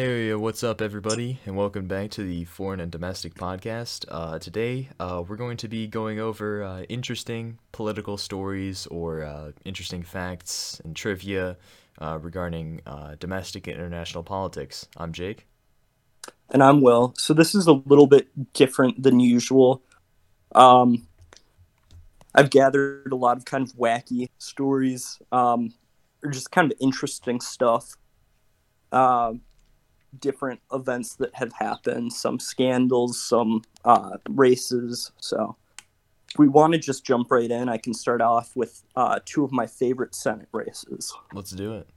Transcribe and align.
Hey, 0.00 0.32
what's 0.32 0.62
up, 0.62 0.80
everybody, 0.80 1.40
and 1.44 1.56
welcome 1.56 1.88
back 1.88 2.10
to 2.10 2.22
the 2.22 2.44
Foreign 2.44 2.78
and 2.78 2.92
Domestic 2.92 3.34
Podcast. 3.34 4.04
Uh, 4.06 4.38
today, 4.38 4.90
uh, 5.00 5.24
we're 5.26 5.34
going 5.34 5.56
to 5.56 5.66
be 5.66 5.88
going 5.88 6.20
over 6.20 6.62
uh, 6.62 6.82
interesting 6.82 7.58
political 7.72 8.16
stories 8.16 8.86
or 8.92 9.24
uh, 9.24 9.50
interesting 9.64 10.04
facts 10.04 10.80
and 10.84 10.94
trivia 10.94 11.56
uh, 12.00 12.16
regarding 12.22 12.80
uh, 12.86 13.16
domestic 13.18 13.66
and 13.66 13.74
international 13.74 14.22
politics. 14.22 14.86
I'm 14.96 15.12
Jake. 15.12 15.48
And 16.50 16.62
I'm 16.62 16.80
Will. 16.80 17.12
So 17.16 17.34
this 17.34 17.52
is 17.56 17.66
a 17.66 17.72
little 17.72 18.06
bit 18.06 18.28
different 18.52 19.02
than 19.02 19.18
usual. 19.18 19.82
Um, 20.54 21.08
I've 22.36 22.50
gathered 22.50 23.10
a 23.10 23.16
lot 23.16 23.36
of 23.36 23.44
kind 23.46 23.66
of 23.66 23.74
wacky 23.74 24.28
stories, 24.38 25.18
um, 25.32 25.74
or 26.22 26.30
just 26.30 26.52
kind 26.52 26.70
of 26.70 26.78
interesting 26.80 27.40
stuff. 27.40 27.96
Um, 28.92 29.40
different 30.18 30.60
events 30.72 31.16
that 31.16 31.34
have 31.34 31.52
happened, 31.52 32.12
some 32.12 32.38
scandals, 32.38 33.20
some 33.20 33.62
uh, 33.84 34.16
races. 34.28 35.12
So, 35.18 35.56
if 36.30 36.38
we 36.38 36.48
want 36.48 36.74
to 36.74 36.78
just 36.78 37.04
jump 37.04 37.30
right 37.30 37.50
in, 37.50 37.68
I 37.68 37.78
can 37.78 37.94
start 37.94 38.20
off 38.20 38.54
with 38.54 38.82
uh, 38.96 39.20
two 39.24 39.44
of 39.44 39.52
my 39.52 39.66
favorite 39.66 40.14
Senate 40.14 40.48
races. 40.52 41.14
Let's 41.32 41.50
do 41.50 41.74
it. 41.74 41.88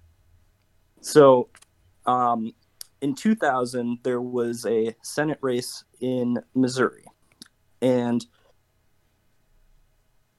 So, 1.02 1.50
um, 2.06 2.54
in 3.02 3.16
2000, 3.16 4.00
there 4.04 4.22
was 4.22 4.66
a 4.66 4.96
Senate 5.02 5.40
race 5.42 5.84
in 6.00 6.38
Missouri, 6.54 7.04
and 7.82 8.26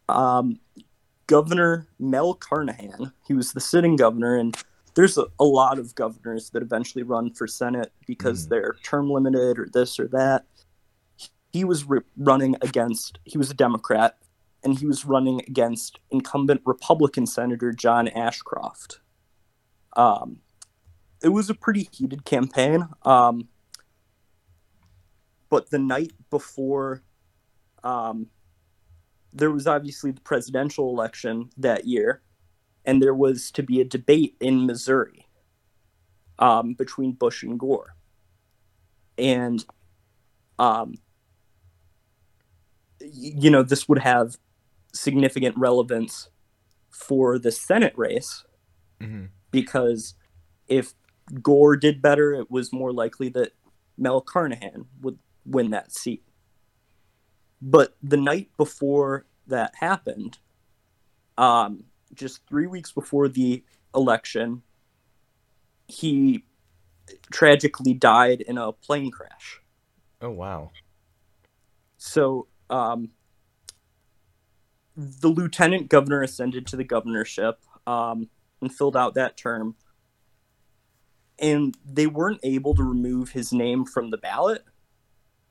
um, 0.09 0.61
Governor 1.27 1.89
Mel 1.99 2.35
Carnahan, 2.35 3.13
he 3.27 3.35
was 3.35 3.53
the 3.53 3.61
sitting 3.61 3.97
governor, 3.97 4.37
and 4.37 4.57
there's 4.95 5.17
a, 5.17 5.27
a 5.39 5.45
lot 5.45 5.79
of 5.79 5.95
governors 5.95 6.51
that 6.51 6.63
eventually 6.63 7.03
run 7.03 7.33
for 7.33 7.47
Senate 7.47 7.93
because 8.07 8.47
Mm. 8.47 8.51
they're 8.51 8.77
term 8.83 9.11
limited 9.11 9.59
or 9.59 9.69
this 9.73 9.99
or 9.99 10.09
that. 10.09 10.45
He 11.53 11.65
was 11.65 11.85
re- 11.85 12.01
running 12.17 12.57
against, 12.63 13.19
he 13.25 13.39
was 13.39 13.51
a 13.51 13.55
Democrat, 13.55 14.19
and 14.65 14.79
he 14.79 14.87
was 14.87 15.05
running 15.05 15.41
against 15.41 15.99
incumbent 16.11 16.63
Republican 16.65 17.27
Senator 17.27 17.73
John 17.73 18.09
Ashcroft. 18.09 19.01
Um, 19.97 20.39
it 21.23 21.29
was 21.29 21.51
a 21.51 21.55
pretty 21.55 21.89
heated 21.93 22.25
campaign. 22.25 22.89
Um, 23.03 23.49
but 25.51 25.71
the 25.71 25.79
night 25.79 26.13
before, 26.31 27.03
um, 27.85 28.29
there 29.33 29.51
was 29.51 29.67
obviously 29.67 30.11
the 30.11 30.21
presidential 30.21 30.89
election 30.91 31.51
that 31.57 31.87
year, 31.87 32.23
and 32.85 33.03
there 33.03 33.15
was 33.15 33.51
to 33.53 33.63
be 33.63 33.81
a 33.81 33.85
debate 33.85 34.37
in 34.41 34.67
Missouri 34.67 35.27
um, 36.39 36.75
between 36.75 37.13
Bush 37.13 37.43
and 37.43 37.59
Gore. 37.59 37.95
And, 39.19 39.65
um, 40.59 40.95
you 43.01 43.51
know, 43.51 43.63
this 43.63 43.89
would 43.89 44.01
have 44.01 44.37
significant 44.93 45.57
relevance 45.57 46.29
for 46.91 47.39
the 47.39 47.51
Senate 47.51 47.95
race 47.97 48.45
hmm 49.01 49.25
because 49.53 50.15
if 50.67 50.95
Gore 51.41 51.77
did 51.77 52.03
better, 52.03 52.35
it 52.35 52.51
was 52.51 52.73
more 52.73 52.93
likely 52.93 53.29
that 53.31 53.53
Mel 53.97 54.21
Carnahan 54.21 54.87
would 55.01 55.19
win 55.45 55.71
that 55.71 55.93
seat. 55.93 56.25
But 57.61 57.95
the 58.03 58.17
night 58.17 58.51
before 58.57 59.27
that 59.47 59.75
happened, 59.77 60.39
um, 61.39 61.85
just 62.15 62.47
three 62.49 62.67
weeks 62.67 62.93
before 62.93 63.29
the 63.29 63.65
election, 63.95 64.63
he 65.89 66.45
tragically 67.31 67.95
died 67.95 68.41
in 68.41 68.59
a 68.59 68.73
plane 68.73 69.11
crash. 69.11 69.61
Oh, 70.21 70.31
wow. 70.31 70.71
So 71.99 72.49
um, 72.71 73.11
the 74.97 75.29
lieutenant 75.29 75.89
governor 75.89 76.23
ascended 76.23 76.67
to 76.69 76.77
the 76.77 76.85
governorship 76.85 77.59
um, 77.87 78.29
and 78.61 78.73
filled 78.73 78.97
out 78.97 79.15
that 79.15 79.37
term. 79.37 79.77
And 81.39 81.77
they 81.85 82.07
weren't 82.07 82.41
able 82.43 82.75
to 82.75 82.83
remove 82.83 83.31
his 83.31 83.53
name 83.53 83.85
from 83.85 84.11
the 84.11 84.19
ballot, 84.19 84.65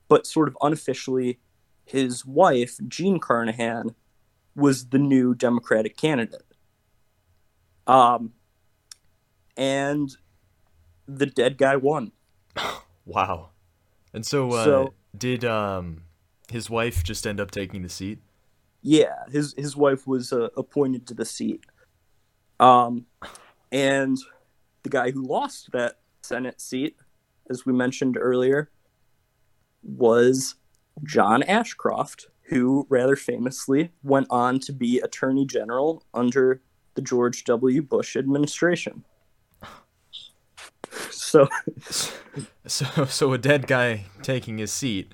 but 0.07 0.25
sort 0.25 0.47
of 0.47 0.57
unofficially, 0.61 1.39
his 1.83 2.25
wife, 2.25 2.77
Jean 2.87 3.19
Carnahan, 3.19 3.95
was 4.55 4.89
the 4.89 4.99
new 4.99 5.33
Democratic 5.33 5.97
candidate. 5.97 6.45
Um, 7.91 8.33
and 9.57 10.15
the 11.07 11.25
dead 11.25 11.57
guy 11.57 11.75
won. 11.75 12.11
Wow. 13.03 13.49
And 14.13 14.23
so, 14.25 14.51
uh, 14.51 14.63
So- 14.63 14.93
did 15.17 15.43
um, 15.43 16.03
his 16.49 16.69
wife 16.69 17.03
just 17.03 17.25
end 17.25 17.41
up 17.41 17.49
taking 17.49 17.81
the 17.81 17.89
seat? 17.89 18.19
Yeah, 18.83 19.15
his 19.31 19.53
his 19.57 19.75
wife 19.75 20.05
was 20.07 20.31
uh, 20.31 20.49
appointed 20.55 21.07
to 21.07 21.15
the 21.15 21.25
seat. 21.25 21.65
Um, 22.59 23.07
and 23.71 24.17
the 24.83 24.89
guy 24.89 25.09
who 25.11 25.23
lost 25.23 25.71
that 25.71 25.99
Senate 26.21 26.61
seat, 26.61 26.95
as 27.49 27.65
we 27.65 27.73
mentioned 27.73 28.17
earlier, 28.17 28.69
was 29.83 30.55
John 31.03 31.41
Ashcroft, 31.43 32.27
who 32.49 32.85
rather 32.87 33.15
famously 33.15 33.91
went 34.03 34.27
on 34.29 34.59
to 34.59 34.71
be 34.73 34.99
Attorney 34.99 35.45
General 35.45 36.03
under 36.13 36.61
the 36.95 37.01
George 37.01 37.43
W. 37.45 37.81
Bush 37.81 38.15
administration. 38.15 39.03
So 41.09 41.47
So, 42.67 43.05
so 43.05 43.33
a 43.33 43.37
dead 43.37 43.67
guy 43.67 44.05
taking 44.21 44.57
his 44.57 44.71
seat 44.71 45.13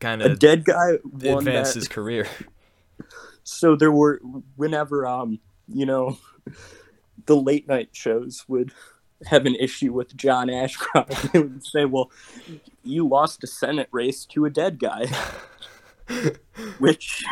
kind 0.00 0.20
of 0.20 0.32
a 0.32 0.36
dead 0.36 0.64
guy 0.64 0.94
advanced 1.14 1.74
that. 1.74 1.78
his 1.78 1.88
career. 1.88 2.26
so 3.44 3.76
there 3.76 3.92
were 3.92 4.20
whenever 4.56 5.06
um 5.06 5.38
you 5.68 5.86
know 5.86 6.18
the 7.26 7.36
late 7.36 7.68
night 7.68 7.90
shows 7.92 8.44
would 8.48 8.72
have 9.26 9.46
an 9.46 9.54
issue 9.54 9.92
with 9.92 10.16
John 10.16 10.50
Ashcroft 10.50 11.32
they 11.32 11.38
would 11.38 11.64
say 11.64 11.84
well 11.84 12.10
you 12.82 13.06
lost 13.06 13.44
a 13.44 13.46
senate 13.46 13.88
race 13.92 14.26
to 14.26 14.44
a 14.44 14.50
dead 14.50 14.80
guy 14.80 15.06
which 16.78 17.24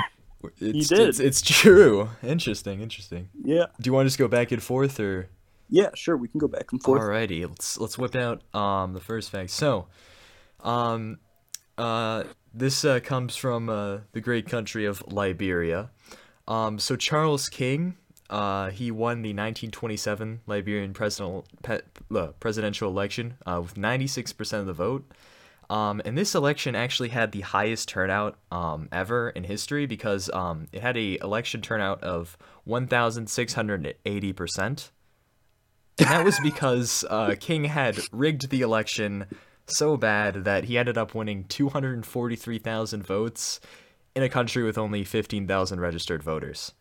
It's, 0.58 0.88
did. 0.88 1.08
It's, 1.08 1.20
it's 1.20 1.42
true. 1.42 2.10
Interesting. 2.22 2.80
Interesting. 2.80 3.28
yeah 3.42 3.66
Do 3.80 3.88
you 3.88 3.92
want 3.92 4.06
to 4.06 4.08
just 4.08 4.18
go 4.18 4.28
back 4.28 4.52
and 4.52 4.62
forth, 4.62 4.98
or 5.00 5.28
yeah 5.68 5.90
sure 5.94 6.16
we 6.16 6.28
can 6.28 6.38
go 6.38 6.48
back 6.48 6.72
and 6.72 6.82
forth 6.82 7.02
alrighty? 7.02 7.48
Let's 7.48 7.78
let's 7.78 7.98
whip 7.98 8.14
out 8.16 8.42
um 8.54 8.92
the 8.92 9.00
first 9.00 9.30
fact. 9.30 9.50
So, 9.50 9.86
um, 10.60 11.18
uh, 11.78 12.24
this 12.52 12.84
uh, 12.84 13.00
comes 13.00 13.36
from 13.36 13.68
uh, 13.68 13.98
the 14.12 14.20
great 14.20 14.48
country 14.48 14.84
of 14.84 15.02
Liberia. 15.12 15.90
Um, 16.48 16.78
so 16.78 16.96
Charles 16.96 17.48
King, 17.48 17.96
uh, 18.28 18.70
he 18.70 18.90
won 18.90 19.22
the 19.22 19.30
1927 19.30 20.40
Liberian 20.46 20.92
presidential 20.92 21.46
pe- 21.62 21.82
uh, 22.14 22.28
presidential 22.40 22.90
election 22.90 23.34
uh, 23.46 23.60
with 23.62 23.74
96% 23.74 24.60
of 24.60 24.66
the 24.66 24.72
vote. 24.72 25.10
Um, 25.70 26.02
and 26.04 26.18
this 26.18 26.34
election 26.34 26.74
actually 26.74 27.10
had 27.10 27.30
the 27.30 27.42
highest 27.42 27.88
turnout 27.88 28.36
um, 28.50 28.88
ever 28.90 29.30
in 29.30 29.44
history 29.44 29.86
because 29.86 30.28
um, 30.30 30.66
it 30.72 30.82
had 30.82 30.96
a 30.96 31.16
election 31.22 31.62
turnout 31.62 32.02
of 32.02 32.36
1,680%. 32.68 34.90
And 35.98 36.08
that 36.08 36.24
was 36.24 36.40
because 36.40 37.04
uh, 37.08 37.36
King 37.38 37.64
had 37.64 38.00
rigged 38.10 38.50
the 38.50 38.62
election 38.62 39.26
so 39.66 39.96
bad 39.96 40.44
that 40.44 40.64
he 40.64 40.76
ended 40.76 40.98
up 40.98 41.14
winning 41.14 41.44
243,000 41.44 43.06
votes 43.06 43.60
in 44.16 44.24
a 44.24 44.28
country 44.28 44.64
with 44.64 44.76
only 44.76 45.04
15,000 45.04 45.78
registered 45.78 46.24
voters. 46.24 46.72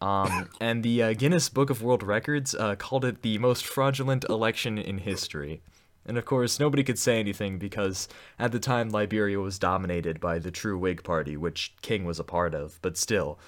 Um, 0.00 0.48
and 0.60 0.84
the 0.84 1.02
uh, 1.02 1.12
Guinness 1.14 1.48
Book 1.48 1.70
of 1.70 1.82
World 1.82 2.04
Records 2.04 2.54
uh, 2.54 2.76
called 2.76 3.04
it 3.04 3.22
the 3.22 3.38
most 3.38 3.64
fraudulent 3.64 4.24
election 4.28 4.78
in 4.78 4.98
history. 4.98 5.60
And 6.04 6.18
of 6.18 6.24
course, 6.24 6.58
nobody 6.58 6.82
could 6.82 6.98
say 6.98 7.20
anything 7.20 7.58
because 7.58 8.08
at 8.38 8.52
the 8.52 8.58
time 8.58 8.90
Liberia 8.90 9.38
was 9.40 9.58
dominated 9.58 10.20
by 10.20 10.38
the 10.38 10.50
True 10.50 10.76
Whig 10.78 11.02
Party, 11.04 11.36
which 11.36 11.74
King 11.82 12.04
was 12.04 12.18
a 12.18 12.24
part 12.24 12.54
of. 12.54 12.78
But 12.82 12.96
still, 12.96 13.38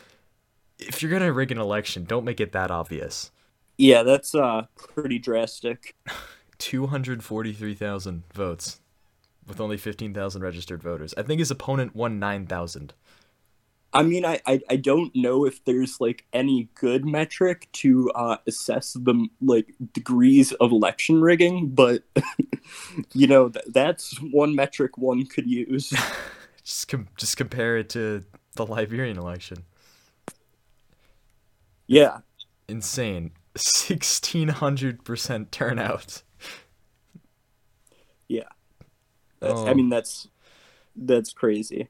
if 0.79 1.03
you're 1.03 1.11
gonna 1.11 1.33
rig 1.33 1.51
an 1.53 1.59
election, 1.59 2.05
don't 2.05 2.25
make 2.25 2.41
it 2.41 2.53
that 2.53 2.71
obvious. 2.71 3.31
yeah 3.77 4.03
that's 4.05 4.35
uh 4.35 4.62
pretty 4.77 5.19
drastic 5.19 5.95
243,000 6.59 8.23
votes 8.33 8.81
with 9.47 9.61
only 9.61 9.77
15,000 9.77 10.43
registered 10.43 10.83
voters. 10.83 11.12
I 11.17 11.23
think 11.23 11.39
his 11.41 11.51
opponent 11.51 11.95
won 11.95 12.19
9,000. 12.19 12.95
I 13.94 14.02
mean, 14.02 14.25
I, 14.25 14.41
I, 14.46 14.61
I 14.69 14.76
don't 14.76 15.14
know 15.14 15.44
if 15.46 15.64
there's 15.64 16.00
like 16.00 16.26
any 16.32 16.69
good 16.75 17.05
metric 17.05 17.69
to 17.75 18.11
uh, 18.11 18.38
assess 18.46 18.94
the 18.94 19.29
like 19.41 19.73
degrees 19.93 20.52
of 20.52 20.73
election 20.73 21.20
rigging, 21.20 21.69
but 21.70 22.02
you 23.12 23.26
know 23.26 23.49
th- 23.49 23.64
that's 23.69 24.19
one 24.32 24.55
metric 24.55 24.99
one 24.99 25.26
could 25.26 25.46
use. 25.49 25.93
Just 26.64 26.88
com- 26.88 27.08
just 27.19 27.37
compare 27.37 27.76
it 27.76 27.91
to 27.91 28.25
the 28.56 28.64
Liberian 28.64 29.19
election. 29.19 29.64
Yeah, 31.87 32.20
Insane. 32.69 33.32
1600% 33.55 35.50
turnout. 35.50 36.23
Oh. 39.44 39.67
I 39.67 39.75
mean, 39.75 39.88
that's 39.88 40.29
that's 40.96 41.32
crazy. 41.32 41.88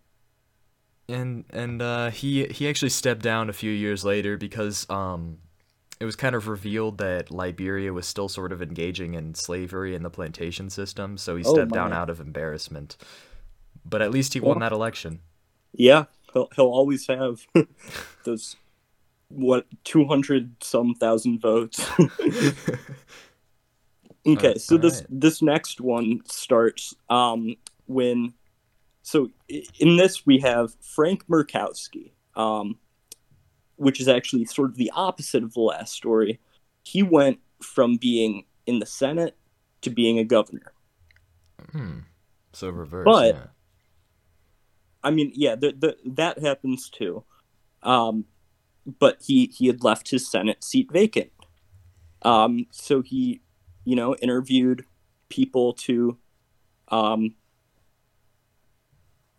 And 1.09 1.45
and 1.51 1.83
uh, 1.83 2.11
he 2.11 2.47
he 2.47 2.69
actually 2.69 2.91
stepped 2.91 3.23
down 3.23 3.49
a 3.49 3.53
few 3.53 3.71
years 3.71 4.05
later 4.05 4.37
because 4.37 4.89
um, 4.91 5.39
it 6.01 6.05
was 6.05 6.17
kind 6.17 6.35
of 6.35 6.49
revealed 6.49 6.99
that 6.99 7.31
Liberia 7.31 7.93
was 7.93 8.07
still 8.07 8.29
sort 8.29 8.53
of 8.53 8.63
engaging 8.63 9.15
in 9.15 9.35
slavery 9.35 9.95
in 9.95 10.03
the 10.03 10.11
plantation 10.11 10.71
system, 10.71 11.17
so 11.19 11.37
he 11.37 11.45
Oh, 11.45 11.55
stepped 11.55 11.73
down 11.73 11.93
out 11.93 12.11
of 12.11 12.21
embarrassment. 12.21 12.97
But 13.85 14.03
at 14.03 14.11
least 14.11 14.35
he 14.35 14.41
won 14.41 14.59
that 14.61 14.73
election. 14.73 15.21
Yeah, 15.73 16.05
he'll 16.33 16.49
he'll 16.57 16.67
always 16.67 17.07
have 17.09 17.47
those 18.25 18.57
what 19.29 19.67
two 19.85 20.07
hundred 20.07 20.57
some 20.63 20.95
thousand 20.95 21.41
votes. 21.41 21.93
okay, 24.27 24.59
so 24.59 24.77
this 24.79 25.03
alright. 25.03 25.07
this 25.11 25.43
next 25.43 25.81
one 25.81 26.21
starts 26.27 26.95
um, 27.11 27.57
when. 27.87 28.35
So 29.05 29.31
in 29.79 29.97
this 29.97 30.25
we 30.25 30.39
have 30.41 30.75
Frank 30.81 31.27
Murkowski, 31.29 32.13
um, 32.37 32.79
which 33.77 34.01
is 34.01 34.09
actually 34.09 34.47
sort 34.47 34.71
of 34.71 34.77
the 34.77 34.91
opposite 34.95 35.43
of 35.43 35.53
the 35.53 35.61
last 35.61 35.93
story. 35.93 36.41
He 36.83 37.03
went 37.03 37.39
from 37.63 37.97
being 37.97 38.47
in 38.67 38.79
the 38.79 38.87
Senate 38.87 39.37
to 39.83 39.91
being 39.91 40.19
a 40.19 40.25
governor. 40.25 40.73
Hmm. 41.71 41.99
So 42.55 42.71
reverse. 42.71 43.05
But- 43.05 43.35
yeah. 43.35 43.47
I 45.03 45.11
mean, 45.11 45.33
yeah, 45.35 45.55
the, 45.55 45.75
the, 45.79 45.97
that 46.07 46.39
happens 46.39 46.89
too. 46.89 47.25
Um, 47.83 48.25
but 48.99 49.19
he 49.21 49.47
he 49.55 49.67
had 49.67 49.85
left 49.85 50.09
his 50.09 50.31
Senate 50.31 50.65
seat 50.65 50.91
vacant. 50.91 51.31
Um, 52.23 52.69
so 52.71 53.03
he, 53.03 53.43
you 53.85 53.97
know, 53.97 54.15
interviewed 54.17 54.87
people 55.29 55.75
to 55.75 56.17
um, 56.89 57.35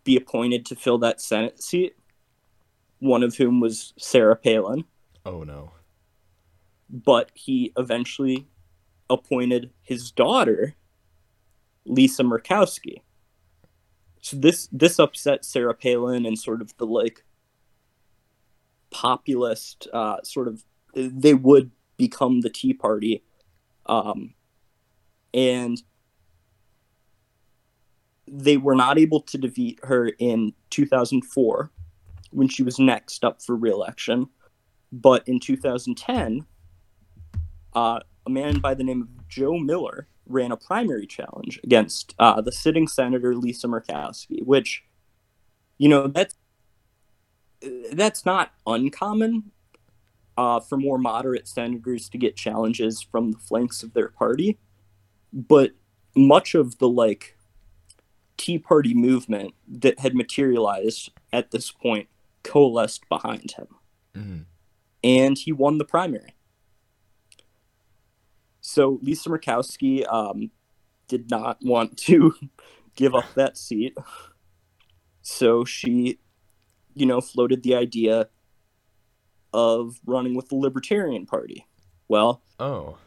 be 0.06 0.16
appointed 0.16 0.64
to 0.64 0.74
fill 0.76 0.96
that 0.98 1.20
Senate 1.20 1.62
seat. 1.62 1.94
One 3.00 3.22
of 3.22 3.36
whom 3.36 3.60
was 3.60 3.92
Sarah 3.98 4.36
Palin, 4.36 4.84
Oh 5.26 5.42
no. 5.42 5.72
but 6.88 7.30
he 7.34 7.72
eventually 7.76 8.46
appointed 9.10 9.70
his 9.82 10.10
daughter, 10.10 10.74
Lisa 11.84 12.22
Murkowski. 12.22 13.02
So 14.22 14.38
this 14.38 14.68
this 14.72 14.98
upset 14.98 15.44
Sarah 15.44 15.74
Palin 15.74 16.24
and 16.24 16.38
sort 16.38 16.62
of 16.62 16.74
the 16.78 16.86
like 16.86 17.22
populist 18.90 19.86
uh, 19.92 20.16
sort 20.22 20.48
of 20.48 20.64
they 20.94 21.34
would 21.34 21.70
become 21.98 22.40
the 22.40 22.50
Tea 22.50 22.72
Party, 22.72 23.22
um, 23.86 24.32
and 25.34 25.82
they 28.28 28.56
were 28.56 28.74
not 28.74 28.98
able 28.98 29.20
to 29.20 29.38
defeat 29.38 29.78
her 29.84 30.08
in 30.18 30.52
2004 30.70 31.70
when 32.30 32.48
she 32.48 32.62
was 32.62 32.78
next 32.78 33.24
up 33.24 33.42
for 33.42 33.54
re-election, 33.54 34.28
but 34.92 35.26
in 35.28 35.38
2010 35.38 36.46
uh, 37.74 38.00
a 38.24 38.30
man 38.30 38.58
by 38.58 38.74
the 38.74 38.82
name 38.82 39.02
of 39.02 39.28
Joe 39.28 39.58
Miller 39.58 40.08
ran 40.26 40.50
a 40.50 40.56
primary 40.56 41.06
challenge 41.06 41.60
against 41.62 42.14
uh, 42.18 42.40
the 42.40 42.50
sitting 42.50 42.88
senator 42.88 43.36
Lisa 43.36 43.68
Murkowski, 43.68 44.42
which, 44.44 44.82
you 45.78 45.88
know, 45.88 46.08
that's 46.08 46.34
that's 47.92 48.26
not 48.26 48.52
uncommon 48.66 49.50
uh, 50.36 50.60
for 50.60 50.76
more 50.76 50.98
moderate 50.98 51.48
senators 51.48 52.08
to 52.10 52.18
get 52.18 52.36
challenges 52.36 53.00
from 53.00 53.32
the 53.32 53.38
flanks 53.38 53.82
of 53.82 53.92
their 53.94 54.08
party, 54.08 54.58
but 55.32 55.72
much 56.14 56.54
of 56.54 56.78
the 56.78 56.88
like 56.88 57.35
Tea 58.36 58.58
Party 58.58 58.94
movement 58.94 59.54
that 59.68 59.98
had 60.00 60.14
materialized 60.14 61.10
at 61.32 61.50
this 61.50 61.70
point 61.70 62.08
coalesced 62.42 63.08
behind 63.08 63.52
him, 63.52 63.66
Mhm. 64.14 64.44
and 65.02 65.38
he 65.38 65.52
won 65.52 65.78
the 65.78 65.84
primary. 65.84 66.34
So 68.60 68.98
Lisa 69.02 69.28
Murkowski 69.28 70.10
um, 70.12 70.50
did 71.08 71.30
not 71.30 71.58
want 71.62 71.96
to 71.98 72.34
give 72.96 73.14
up 73.14 73.24
that 73.34 73.56
seat. 73.56 73.96
So 75.22 75.64
she, 75.64 76.18
you 76.94 77.06
know, 77.06 77.20
floated 77.20 77.62
the 77.62 77.74
idea 77.74 78.28
of 79.52 80.00
running 80.04 80.34
with 80.34 80.48
the 80.48 80.56
Libertarian 80.56 81.26
Party. 81.26 81.66
Well, 82.08 82.42
Oh. 82.58 82.98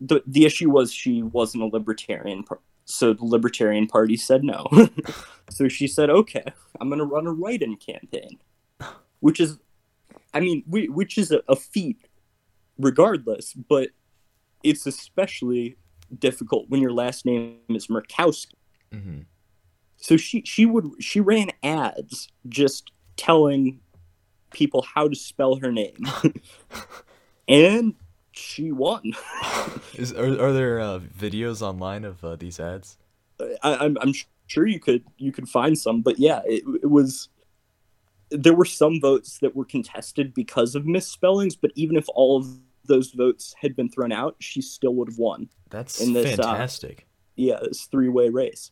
the 0.00 0.22
the 0.26 0.44
issue 0.44 0.70
was 0.70 0.92
she 0.92 1.22
wasn't 1.22 1.62
a 1.62 1.66
libertarian, 1.66 2.44
so 2.92 3.14
the 3.14 3.24
Libertarian 3.24 3.86
Party 3.86 4.16
said 4.16 4.44
no. 4.44 4.66
so 5.50 5.68
she 5.68 5.86
said, 5.86 6.10
"Okay, 6.10 6.44
I'm 6.80 6.88
going 6.88 6.98
to 6.98 7.04
run 7.04 7.26
a 7.26 7.32
write-in 7.32 7.76
campaign," 7.76 8.38
which 9.20 9.40
is, 9.40 9.58
I 10.34 10.40
mean, 10.40 10.62
we, 10.66 10.88
which 10.88 11.16
is 11.16 11.32
a, 11.32 11.42
a 11.48 11.56
feat, 11.56 11.98
regardless. 12.78 13.54
But 13.54 13.90
it's 14.62 14.86
especially 14.86 15.76
difficult 16.16 16.68
when 16.68 16.80
your 16.80 16.92
last 16.92 17.24
name 17.24 17.58
is 17.70 17.86
Murkowski. 17.86 18.54
hmm 18.92 19.20
So 19.96 20.16
she 20.16 20.42
she 20.44 20.66
would 20.66 20.90
she 21.00 21.20
ran 21.20 21.50
ads 21.62 22.28
just 22.48 22.92
telling 23.16 23.80
people 24.52 24.82
how 24.94 25.08
to 25.08 25.16
spell 25.16 25.56
her 25.56 25.72
name, 25.72 26.04
and 27.48 27.94
she 28.32 28.72
won. 28.72 29.12
Is 29.94 30.12
are, 30.12 30.40
are 30.40 30.52
there 30.52 30.80
uh, 30.80 30.98
videos 30.98 31.62
online 31.62 32.04
of 32.04 32.24
uh, 32.24 32.36
these 32.36 32.58
ads? 32.58 32.98
I, 33.62 33.76
I'm 33.76 33.96
I'm 34.00 34.12
sure 34.46 34.66
you 34.66 34.80
could 34.80 35.04
you 35.16 35.32
could 35.32 35.48
find 35.48 35.78
some, 35.78 36.02
but 36.02 36.18
yeah, 36.18 36.40
it, 36.46 36.62
it 36.82 36.90
was. 36.90 37.28
There 38.30 38.54
were 38.54 38.64
some 38.64 38.98
votes 38.98 39.38
that 39.40 39.54
were 39.54 39.66
contested 39.66 40.32
because 40.32 40.74
of 40.74 40.86
misspellings, 40.86 41.54
but 41.54 41.70
even 41.74 41.96
if 41.96 42.06
all 42.14 42.38
of 42.38 42.46
those 42.86 43.12
votes 43.12 43.54
had 43.60 43.76
been 43.76 43.90
thrown 43.90 44.10
out, 44.10 44.36
she 44.38 44.62
still 44.62 44.94
would 44.94 45.08
have 45.08 45.18
won. 45.18 45.50
That's 45.68 46.00
In 46.00 46.14
this, 46.14 46.38
uh, 46.38 46.42
fantastic. 46.42 47.06
Yeah, 47.36 47.58
this 47.62 47.84
three 47.84 48.08
way 48.08 48.30
race, 48.30 48.70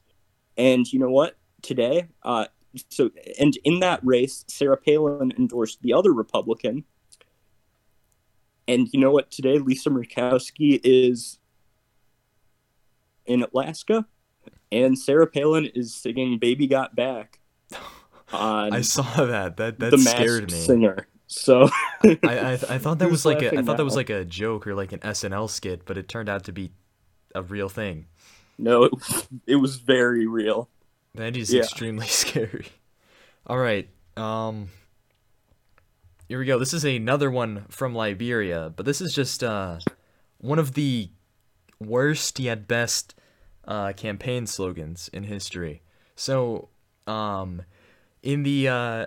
and 0.57 0.91
you 0.91 0.99
know 0.99 1.11
what? 1.11 1.37
Today, 1.61 2.09
uh, 2.23 2.47
so 2.89 3.11
and 3.39 3.57
in 3.65 3.81
that 3.81 4.01
race, 4.03 4.45
Sarah 4.49 4.77
Palin 4.77 5.33
endorsed 5.39 5.83
the 5.83 5.93
other 5.93 6.13
Republican, 6.13 6.85
and 8.73 8.89
you 8.93 9.01
know 9.01 9.11
what? 9.11 9.31
Today, 9.31 9.59
Lisa 9.59 9.91
Murkowski 9.91 10.81
is 10.85 11.39
in 13.27 13.45
Alaska, 13.53 14.07
and 14.73 14.99
Sarah 14.99 15.27
Palin 15.27 15.67
is 15.67 15.95
singing 15.95 16.39
"Baby 16.39 16.67
Got 16.67 16.95
Back" 16.97 17.41
on 18.33 18.73
I 18.73 18.81
saw 18.83 19.03
that. 19.27 19.57
That 19.57 19.79
that 19.81 19.91
the 19.91 19.99
scared 19.99 20.51
me. 20.51 20.59
Singer. 20.59 21.07
So 21.27 21.69
I, 22.05 22.19
I 22.25 22.53
I 22.53 22.79
thought 22.79 22.99
that 22.99 23.11
was 23.11 23.25
like 23.25 23.43
a 23.43 23.59
I 23.59 23.63
thought 23.63 23.77
that 23.77 23.85
was 23.85 23.97
like 23.97 24.11
a 24.11 24.25
joke 24.25 24.67
or 24.67 24.75
like 24.75 24.93
an 24.93 24.99
SNL 25.01 25.49
skit, 25.49 25.83
but 25.87 25.97
it 25.97 26.09
turned 26.09 26.29
out 26.29 26.45
to 26.45 26.53
be 26.53 26.73
a 27.35 27.43
real 27.43 27.69
thing. 27.69 28.07
no, 28.59 28.85
it, 28.85 28.93
it 29.47 29.57
was 29.57 29.77
very 29.77 30.27
real. 30.27 30.69
That 31.15 31.37
is 31.37 31.53
Yeah. 31.53 31.61
extremely 31.63 32.07
scary. 32.23 32.67
All 33.47 33.59
right. 33.59 33.89
Um 34.17 34.71
Here 36.31 36.39
we 36.39 36.47
go. 36.47 36.61
This 36.61 36.73
is 36.73 36.85
another 36.85 37.29
one 37.29 37.65
from 37.71 37.93
Liberia, 37.93 38.73
but 38.77 38.87
this 38.87 39.01
is 39.01 39.13
just 39.13 39.43
uh 39.43 39.81
one 40.39 40.61
of 40.61 40.75
the 40.75 41.11
worst 41.81 42.39
yet 42.39 42.69
best 42.69 43.17
uh 43.65 43.93
campaign 43.95 44.47
slogans 44.47 45.11
in 45.13 45.25
history. 45.25 45.83
So, 46.15 46.69
um 47.09 47.63
in 48.23 48.45
the 48.45 48.69
uh 48.69 49.07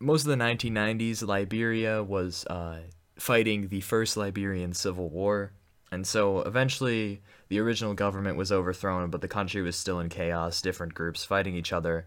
most 0.00 0.22
of 0.22 0.28
the 0.28 0.42
1990s, 0.42 1.22
Liberia 1.22 2.02
was 2.02 2.46
uh 2.46 2.78
fighting 3.18 3.68
the 3.68 3.82
first 3.82 4.16
Liberian 4.16 4.72
civil 4.72 5.10
war. 5.10 5.52
And 5.90 6.06
so 6.06 6.40
eventually 6.40 7.20
the 7.50 7.58
original 7.58 7.92
government 7.92 8.38
was 8.38 8.50
overthrown, 8.50 9.10
but 9.10 9.20
the 9.20 9.28
country 9.28 9.60
was 9.60 9.76
still 9.76 10.00
in 10.00 10.08
chaos, 10.08 10.62
different 10.62 10.94
groups 10.94 11.22
fighting 11.22 11.54
each 11.54 11.74
other. 11.74 12.06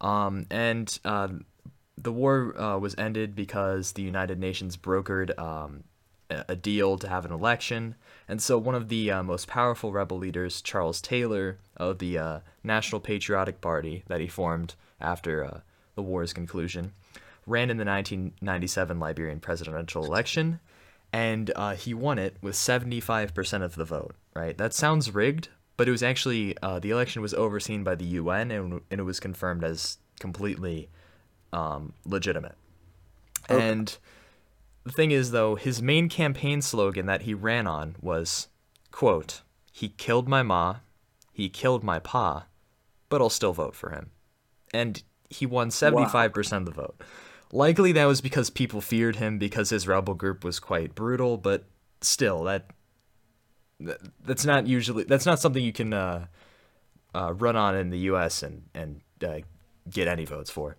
Um, 0.00 0.46
and 0.50 0.98
uh, 1.04 1.28
the 2.02 2.12
war 2.12 2.58
uh, 2.60 2.78
was 2.78 2.94
ended 2.96 3.34
because 3.34 3.92
the 3.92 4.02
United 4.02 4.38
Nations 4.38 4.76
brokered 4.76 5.38
um, 5.38 5.84
a 6.30 6.56
deal 6.56 6.98
to 6.98 7.08
have 7.08 7.24
an 7.24 7.32
election. 7.32 7.94
And 8.28 8.42
so 8.42 8.58
one 8.58 8.74
of 8.74 8.88
the 8.88 9.10
uh, 9.10 9.22
most 9.22 9.48
powerful 9.48 9.92
rebel 9.92 10.18
leaders, 10.18 10.60
Charles 10.60 11.00
Taylor, 11.00 11.58
of 11.76 11.98
the 11.98 12.18
uh, 12.18 12.40
National 12.62 13.00
Patriotic 13.00 13.60
Party 13.60 14.04
that 14.08 14.20
he 14.20 14.28
formed 14.28 14.74
after 15.00 15.44
uh, 15.44 15.60
the 15.94 16.02
war's 16.02 16.32
conclusion, 16.32 16.92
ran 17.46 17.70
in 17.70 17.78
the 17.78 17.84
1997 17.84 19.00
Liberian 19.00 19.40
presidential 19.40 20.04
election 20.04 20.60
and 21.12 21.50
uh, 21.56 21.74
he 21.74 21.94
won 21.94 22.18
it 22.18 22.36
with 22.42 22.54
75% 22.54 23.62
of 23.62 23.76
the 23.76 23.84
vote. 23.84 24.14
Right? 24.34 24.56
That 24.56 24.74
sounds 24.74 25.14
rigged, 25.14 25.48
but 25.76 25.88
it 25.88 25.90
was 25.90 26.02
actually 26.02 26.56
uh, 26.62 26.78
the 26.78 26.90
election 26.90 27.22
was 27.22 27.34
overseen 27.34 27.82
by 27.82 27.94
the 27.94 28.04
UN, 28.04 28.50
and, 28.50 28.80
and 28.90 29.00
it 29.00 29.04
was 29.04 29.18
confirmed 29.18 29.64
as 29.64 29.98
completely 30.20 30.88
um, 31.52 31.92
legitimate. 32.04 32.56
Okay. 33.50 33.70
And 33.70 33.96
the 34.84 34.92
thing 34.92 35.10
is, 35.10 35.30
though, 35.30 35.54
his 35.54 35.80
main 35.82 36.08
campaign 36.08 36.62
slogan 36.62 37.06
that 37.06 37.22
he 37.22 37.34
ran 37.34 37.66
on 37.66 37.96
was, 38.00 38.48
"quote 38.90 39.42
He 39.72 39.88
killed 39.88 40.28
my 40.28 40.42
ma, 40.42 40.76
he 41.38 41.48
killed 41.48 41.84
my 41.84 42.00
pa, 42.00 42.46
but 43.08 43.20
I'll 43.20 43.30
still 43.30 43.52
vote 43.52 43.76
for 43.76 43.90
him. 43.90 44.10
And 44.74 45.02
he 45.30 45.46
won 45.46 45.68
75% 45.68 46.56
of 46.56 46.64
the 46.64 46.72
vote. 46.72 47.00
Likely 47.52 47.92
that 47.92 48.06
was 48.06 48.20
because 48.20 48.50
people 48.50 48.80
feared 48.80 49.16
him 49.16 49.38
because 49.38 49.70
his 49.70 49.86
rebel 49.86 50.14
group 50.14 50.42
was 50.42 50.58
quite 50.58 50.96
brutal, 50.96 51.36
but 51.36 51.64
still 52.00 52.42
that 52.42 52.70
that's 54.24 54.44
not 54.44 54.66
usually 54.66 55.04
that's 55.04 55.26
not 55.26 55.38
something 55.38 55.62
you 55.62 55.72
can 55.72 55.92
uh, 55.92 56.26
uh, 57.14 57.32
run 57.34 57.54
on 57.54 57.76
in 57.76 57.90
the 57.90 57.98
U.S. 58.00 58.42
and 58.42 58.64
and 58.74 59.00
uh, 59.24 59.38
get 59.88 60.08
any 60.08 60.24
votes 60.24 60.50
for. 60.50 60.76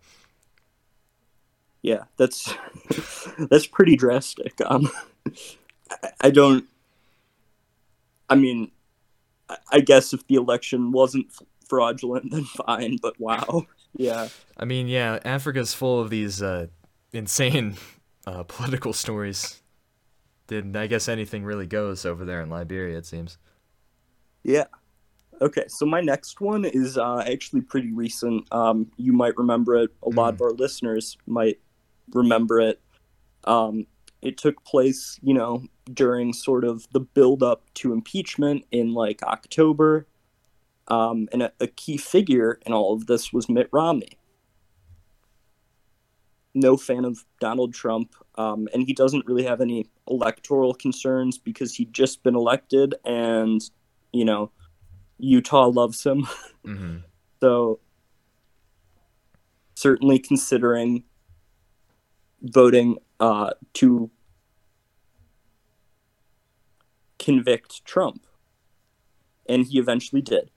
Yeah, 1.81 2.03
that's 2.17 2.53
that's 3.49 3.67
pretty 3.67 3.95
drastic. 3.95 4.59
Um, 4.65 4.89
I 6.21 6.29
don't. 6.29 6.65
I 8.29 8.35
mean, 8.35 8.71
I 9.71 9.79
guess 9.79 10.13
if 10.13 10.27
the 10.27 10.35
election 10.35 10.91
wasn't 10.91 11.27
fraudulent, 11.67 12.31
then 12.31 12.43
fine. 12.43 12.97
But 13.01 13.19
wow, 13.19 13.65
yeah. 13.95 14.27
I 14.57 14.65
mean, 14.65 14.87
yeah, 14.87 15.19
Africa's 15.23 15.73
full 15.73 16.01
of 16.01 16.09
these 16.09 16.41
uh, 16.41 16.67
insane 17.13 17.75
uh, 18.27 18.43
political 18.43 18.93
stories. 18.93 19.61
Then 20.47 20.75
I 20.75 20.87
guess 20.87 21.07
anything 21.07 21.43
really 21.43 21.67
goes 21.67 22.05
over 22.05 22.25
there 22.25 22.41
in 22.41 22.49
Liberia. 22.49 22.97
It 22.97 23.05
seems. 23.05 23.37
Yeah. 24.43 24.65
Okay, 25.41 25.65
so 25.69 25.85
my 25.85 26.01
next 26.01 26.41
one 26.41 26.65
is 26.65 26.97
uh, 26.97 27.23
actually 27.25 27.61
pretty 27.61 27.93
recent. 27.93 28.51
Um, 28.53 28.91
you 28.97 29.13
might 29.13 29.37
remember 29.37 29.77
it. 29.77 29.91
A 30.03 30.09
lot 30.09 30.33
of 30.33 30.41
our 30.41 30.51
listeners 30.51 31.17
might 31.27 31.59
remember 32.13 32.59
it. 32.59 32.81
Um, 33.45 33.85
it 34.21 34.37
took 34.37 34.63
place, 34.65 35.17
you 35.21 35.33
know, 35.33 35.63
during 35.93 36.33
sort 36.33 36.65
of 36.65 36.87
the 36.91 36.99
build 36.99 37.41
up 37.41 37.63
to 37.75 37.93
impeachment 37.93 38.65
in 38.71 38.93
like 38.93 39.23
October. 39.23 40.07
Um, 40.87 41.29
and 41.31 41.43
a, 41.43 41.51
a 41.59 41.67
key 41.67 41.97
figure 41.97 42.59
in 42.65 42.73
all 42.73 42.93
of 42.93 43.05
this 43.05 43.31
was 43.31 43.47
Mitt 43.47 43.69
Romney. 43.71 44.17
No 46.55 46.77
fan 46.77 47.05
of 47.05 47.25
Donald 47.39 47.73
Trump, 47.75 48.15
um, 48.35 48.67
and 48.73 48.83
he 48.83 48.91
doesn't 48.91 49.27
really 49.27 49.43
have 49.43 49.61
any 49.61 49.87
electoral 50.07 50.73
concerns 50.73 51.37
because 51.37 51.75
he'd 51.75 51.93
just 51.93 52.23
been 52.23 52.35
elected, 52.35 52.95
and 53.05 53.61
you 54.11 54.25
know, 54.25 54.51
Utah 55.19 55.67
loves 55.67 56.03
him. 56.03 56.27
Mm-hmm. 56.65 56.97
So, 57.41 57.79
certainly 59.75 60.19
considering 60.19 61.05
voting 62.41 62.97
uh, 63.19 63.51
to 63.73 64.09
convict 67.17 67.83
Trump. 67.85 68.25
And 69.47 69.65
he 69.65 69.79
eventually 69.79 70.21
did. 70.21 70.51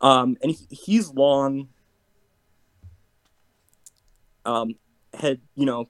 Um, 0.00 0.36
and 0.42 0.50
he, 0.50 0.66
he's 0.74 1.12
long 1.12 1.68
um, 4.44 4.74
had, 5.14 5.40
you 5.54 5.64
know, 5.64 5.88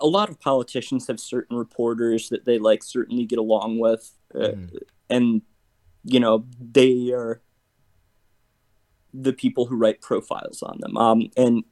a 0.00 0.06
lot 0.06 0.28
of 0.28 0.38
politicians 0.38 1.06
have 1.06 1.18
certain 1.18 1.56
reporters 1.56 2.28
that 2.28 2.44
they 2.44 2.58
like 2.58 2.82
certainly 2.82 3.24
get 3.24 3.38
along 3.38 3.78
with. 3.78 4.12
Uh, 4.34 4.38
Mhm. 4.38 4.78
And, 5.08 5.42
you 6.04 6.20
know, 6.20 6.46
they 6.60 7.10
are 7.10 7.42
the 9.12 9.32
people 9.32 9.66
who 9.66 9.76
write 9.76 10.00
profiles 10.00 10.62
on 10.62 10.78
them. 10.80 10.96
Um, 10.96 11.30
and 11.36 11.64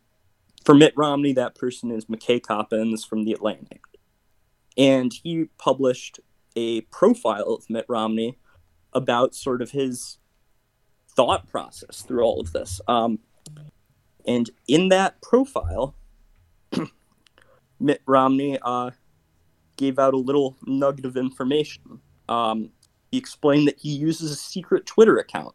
for 0.64 0.74
Mitt 0.74 0.92
Romney, 0.96 1.32
that 1.34 1.54
person 1.54 1.90
is 1.90 2.06
McKay 2.06 2.42
Coppins 2.42 3.04
from 3.04 3.24
The 3.24 3.32
Atlantic. 3.32 3.82
And 4.76 5.12
he 5.12 5.46
published 5.58 6.20
a 6.56 6.82
profile 6.82 7.54
of 7.54 7.68
Mitt 7.68 7.86
Romney 7.88 8.38
about 8.92 9.34
sort 9.34 9.62
of 9.62 9.70
his 9.70 10.18
thought 11.14 11.48
process 11.48 12.02
through 12.02 12.22
all 12.22 12.40
of 12.40 12.52
this. 12.52 12.80
Um, 12.86 13.18
and 14.26 14.50
in 14.66 14.88
that 14.90 15.20
profile, 15.22 15.94
Mitt 17.80 18.02
Romney 18.06 18.58
uh, 18.62 18.90
gave 19.76 19.98
out 19.98 20.14
a 20.14 20.18
little 20.18 20.56
nugget 20.66 21.06
of 21.06 21.16
information. 21.16 22.00
Um, 22.28 22.70
he 23.10 23.16
explained 23.16 23.68
that 23.68 23.78
he 23.78 23.90
uses 23.90 24.30
a 24.30 24.36
secret 24.36 24.84
Twitter 24.84 25.16
account 25.18 25.54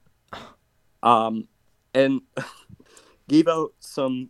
um, 1.04 1.48
and 1.94 2.22
gave 3.28 3.48
out 3.48 3.74
some 3.80 4.30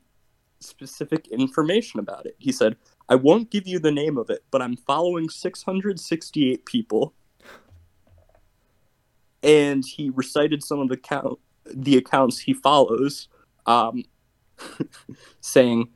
specific 0.64 1.28
information 1.28 2.00
about 2.00 2.26
it. 2.26 2.36
He 2.40 2.52
said, 2.52 2.76
I 3.10 3.16
won't 3.16 3.52
give 3.52 3.68
you 3.68 3.80
the 3.80 3.92
name 3.92 4.18
of 4.18 4.30
it, 4.30 4.44
but 4.52 4.62
I'm 4.62 4.78
following 4.78 5.30
668 5.30 6.66
people. 6.66 7.14
And 9.42 9.84
he 9.86 10.10
recited 10.10 10.64
some 10.64 10.80
of 10.80 10.88
the 10.88 10.98
count 10.98 11.40
the 11.66 11.98
accounts 11.98 12.40
he 12.40 12.54
follows, 12.54 13.28
um, 13.66 14.04
saying, 15.42 15.90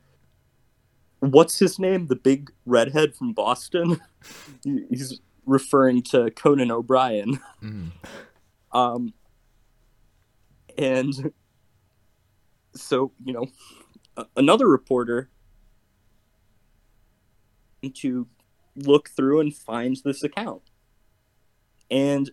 "What's 1.20 1.58
his 1.58 1.78
name? 1.78 2.06
The 2.06 2.16
big 2.16 2.50
redhead 2.66 3.14
from 3.14 3.32
Boston." 3.32 4.00
He's 4.64 5.20
referring 5.46 6.02
to 6.02 6.30
Conan 6.30 6.70
O'Brien. 6.70 7.40
Mhm. 7.62 7.92
Um, 8.72 9.14
and 10.76 11.32
so, 12.74 13.12
you 13.24 13.32
know, 13.32 13.46
another 14.36 14.68
reporter 14.68 15.30
to 17.94 18.26
look 18.74 19.08
through 19.10 19.40
and 19.40 19.54
find 19.54 19.96
this 20.04 20.22
account. 20.22 20.62
And 21.90 22.30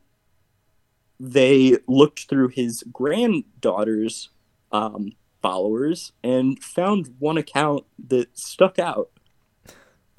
they 1.20 1.78
looked 1.88 2.28
through 2.30 2.50
his 2.50 2.84
granddaughter's 2.92 4.30
um, 4.72 5.14
followers 5.42 6.12
and 6.24 6.62
found 6.62 7.16
one 7.20 7.38
account 7.38 7.86
that 8.08 8.38
stuck 8.38 8.80
out 8.80 9.12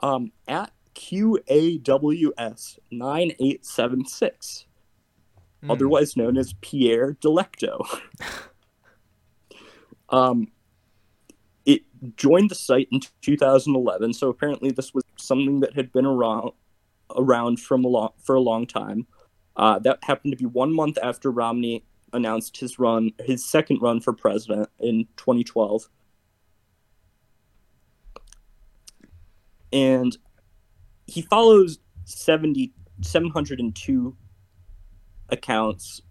um, 0.01 0.33
at 0.49 0.73
QAWS 0.95 2.79
9876 2.91 4.67
Mm. 5.63 5.73
otherwise 5.73 6.17
known 6.17 6.37
as 6.37 6.55
Pierre 6.61 7.15
Delecto. 7.15 7.85
um, 10.09 10.49
it 11.67 11.83
joined 12.17 12.51
the 12.51 12.55
site 12.55 12.89
in 12.93 13.01
2011, 13.21 14.15
so 14.15 14.29
apparently 14.29 14.71
this 14.71 14.95
was 14.95 15.05
something 15.17 15.61
that 15.61 15.75
had 15.75 15.93
been 15.93 16.07
around 16.07 16.53
around 17.17 17.61
from 17.61 17.85
a 17.85 17.89
long, 17.89 18.11
for 18.23 18.35
a 18.35 18.41
long 18.41 18.67
time. 18.67 19.07
Uh, 19.57 19.79
that 19.81 19.99
happened 20.03 20.33
to 20.33 20.37
be 20.37 20.47
one 20.47 20.73
month 20.73 20.99
after 21.03 21.31
Romney 21.31 21.85
announced 22.13 22.57
his 22.57 22.79
run, 22.79 23.11
his 23.21 23.45
second 23.45 23.81
run 23.81 24.01
for 24.01 24.13
president 24.13 24.69
in 24.81 25.07
2012. 25.17 25.89
And 29.73 30.17
he 31.07 31.23
follows 31.23 31.79
70, 32.05 32.73
702 33.03 34.17
accounts 35.29 36.03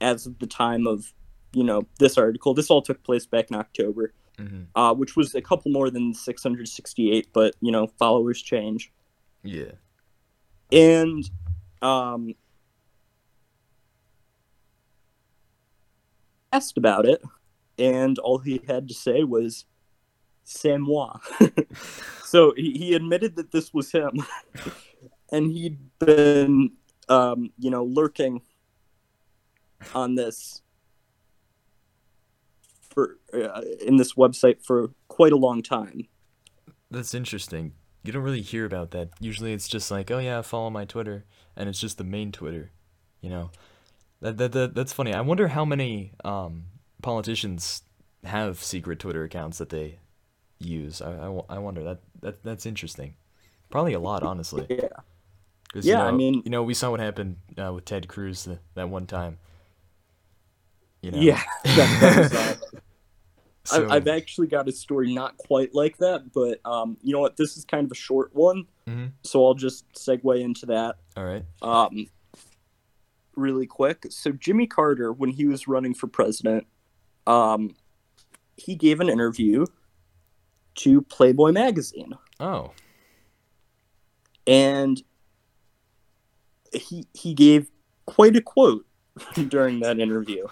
as 0.00 0.26
of 0.26 0.38
the 0.40 0.46
time 0.46 0.86
of 0.86 1.12
you 1.52 1.62
know 1.62 1.86
this 2.00 2.18
article 2.18 2.54
this 2.54 2.70
all 2.70 2.82
took 2.82 3.02
place 3.04 3.24
back 3.24 3.50
in 3.50 3.56
october 3.56 4.12
Mhm. 4.42 4.66
uh, 4.74 4.94
which 4.94 5.16
was 5.16 5.34
a 5.34 5.42
couple 5.42 5.70
more 5.70 5.90
than 5.90 6.12
668 6.14 7.28
but 7.32 7.54
you 7.60 7.70
know 7.72 7.86
followers 7.98 8.40
change 8.42 8.92
Yeah. 9.44 9.72
and 10.70 11.22
um 11.82 12.34
asked 16.52 16.76
about 16.76 17.06
it 17.06 17.22
and 17.78 18.18
all 18.18 18.38
he 18.38 18.60
had 18.66 18.88
to 18.88 18.94
say 18.94 19.24
was 19.24 19.64
c'est 20.44 20.76
moi 20.78 21.18
so 22.24 22.52
he, 22.56 22.72
he 22.72 22.94
admitted 22.94 23.36
that 23.36 23.50
this 23.52 23.72
was 23.72 23.90
him 23.92 24.12
and 25.32 25.50
he'd 25.52 25.78
been 25.98 26.72
um, 27.08 27.50
you 27.58 27.70
know 27.70 27.84
lurking 27.84 28.42
on 29.94 30.14
this 30.14 30.62
for 32.92 33.18
uh, 33.34 33.62
in 33.84 33.96
this 33.96 34.14
website 34.14 34.62
for 34.62 34.90
quite 35.08 35.32
a 35.32 35.36
long 35.36 35.62
time 35.62 36.06
That's 36.90 37.14
interesting. 37.14 37.72
You 38.04 38.12
don't 38.12 38.22
really 38.22 38.42
hear 38.42 38.64
about 38.66 38.90
that. 38.90 39.10
Usually 39.20 39.52
it's 39.52 39.68
just 39.68 39.90
like, 39.90 40.10
oh 40.10 40.18
yeah, 40.18 40.42
follow 40.42 40.70
my 40.70 40.84
Twitter, 40.84 41.24
and 41.56 41.68
it's 41.68 41.80
just 41.80 41.96
the 41.98 42.04
main 42.04 42.32
Twitter. 42.32 42.70
You 43.20 43.30
know, 43.30 43.50
that 44.20 44.36
that, 44.38 44.52
that 44.52 44.74
that's 44.74 44.92
funny. 44.92 45.14
I 45.14 45.20
wonder 45.20 45.48
how 45.48 45.64
many 45.64 46.12
um, 46.24 46.64
politicians 47.00 47.82
have 48.24 48.62
secret 48.62 48.98
Twitter 48.98 49.22
accounts 49.24 49.58
that 49.58 49.70
they 49.70 49.98
use. 50.58 51.00
I, 51.00 51.12
I, 51.12 51.56
I 51.56 51.58
wonder 51.58 51.82
that 51.84 52.00
that 52.20 52.42
that's 52.42 52.66
interesting. 52.66 53.14
Probably 53.70 53.94
a 53.94 54.00
lot, 54.00 54.22
honestly. 54.22 54.66
yeah 54.68 54.88
Yeah, 55.74 56.02
you 56.02 56.08
I 56.08 56.10
mean- 56.10 56.42
you 56.44 56.50
know, 56.50 56.62
we 56.62 56.74
saw 56.74 56.90
what 56.90 57.00
happened 57.00 57.36
uh, 57.56 57.72
with 57.72 57.84
Ted 57.86 58.06
Cruz 58.08 58.44
the, 58.44 58.58
that 58.74 58.88
one 58.90 59.06
time. 59.06 59.38
You 61.02 61.10
know? 61.10 61.18
yeah 61.18 61.42
that, 61.64 62.30
that 62.30 62.62
uh, 62.62 62.78
So- 63.64 63.86
I, 63.88 63.96
I've 63.96 64.08
actually 64.08 64.48
got 64.48 64.68
a 64.68 64.72
story 64.72 65.14
not 65.14 65.36
quite 65.36 65.74
like 65.74 65.98
that, 65.98 66.32
but 66.32 66.60
um, 66.64 66.96
you 67.02 67.12
know 67.12 67.20
what? 67.20 67.36
This 67.36 67.56
is 67.56 67.64
kind 67.64 67.84
of 67.84 67.92
a 67.92 67.94
short 67.96 68.34
one, 68.34 68.66
Mhm. 68.88 69.12
so 69.22 69.44
I'll 69.46 69.54
just 69.54 69.84
segue 69.92 70.40
into 70.40 70.66
that 70.66 70.96
all 71.16 71.24
right. 71.24 71.44
um, 71.62 72.06
really 73.36 73.66
quick. 73.66 74.06
So 74.10 74.32
Jimmy 74.32 74.66
Carter, 74.66 75.12
when 75.12 75.30
he 75.30 75.46
was 75.46 75.68
running 75.68 75.94
for 75.94 76.06
president, 76.08 76.66
um, 77.26 77.76
he 78.56 78.74
gave 78.74 79.00
an 79.00 79.08
interview 79.08 79.64
to 80.76 81.02
Playboy 81.02 81.52
magazine, 81.52 82.14
Oh. 82.40 82.72
and 84.46 85.02
he 86.72 87.06
he 87.14 87.34
gave 87.34 87.70
quite 88.06 88.34
a 88.36 88.40
quote 88.40 88.86
during 89.48 89.80
that 89.80 89.98
interview. 90.00 90.46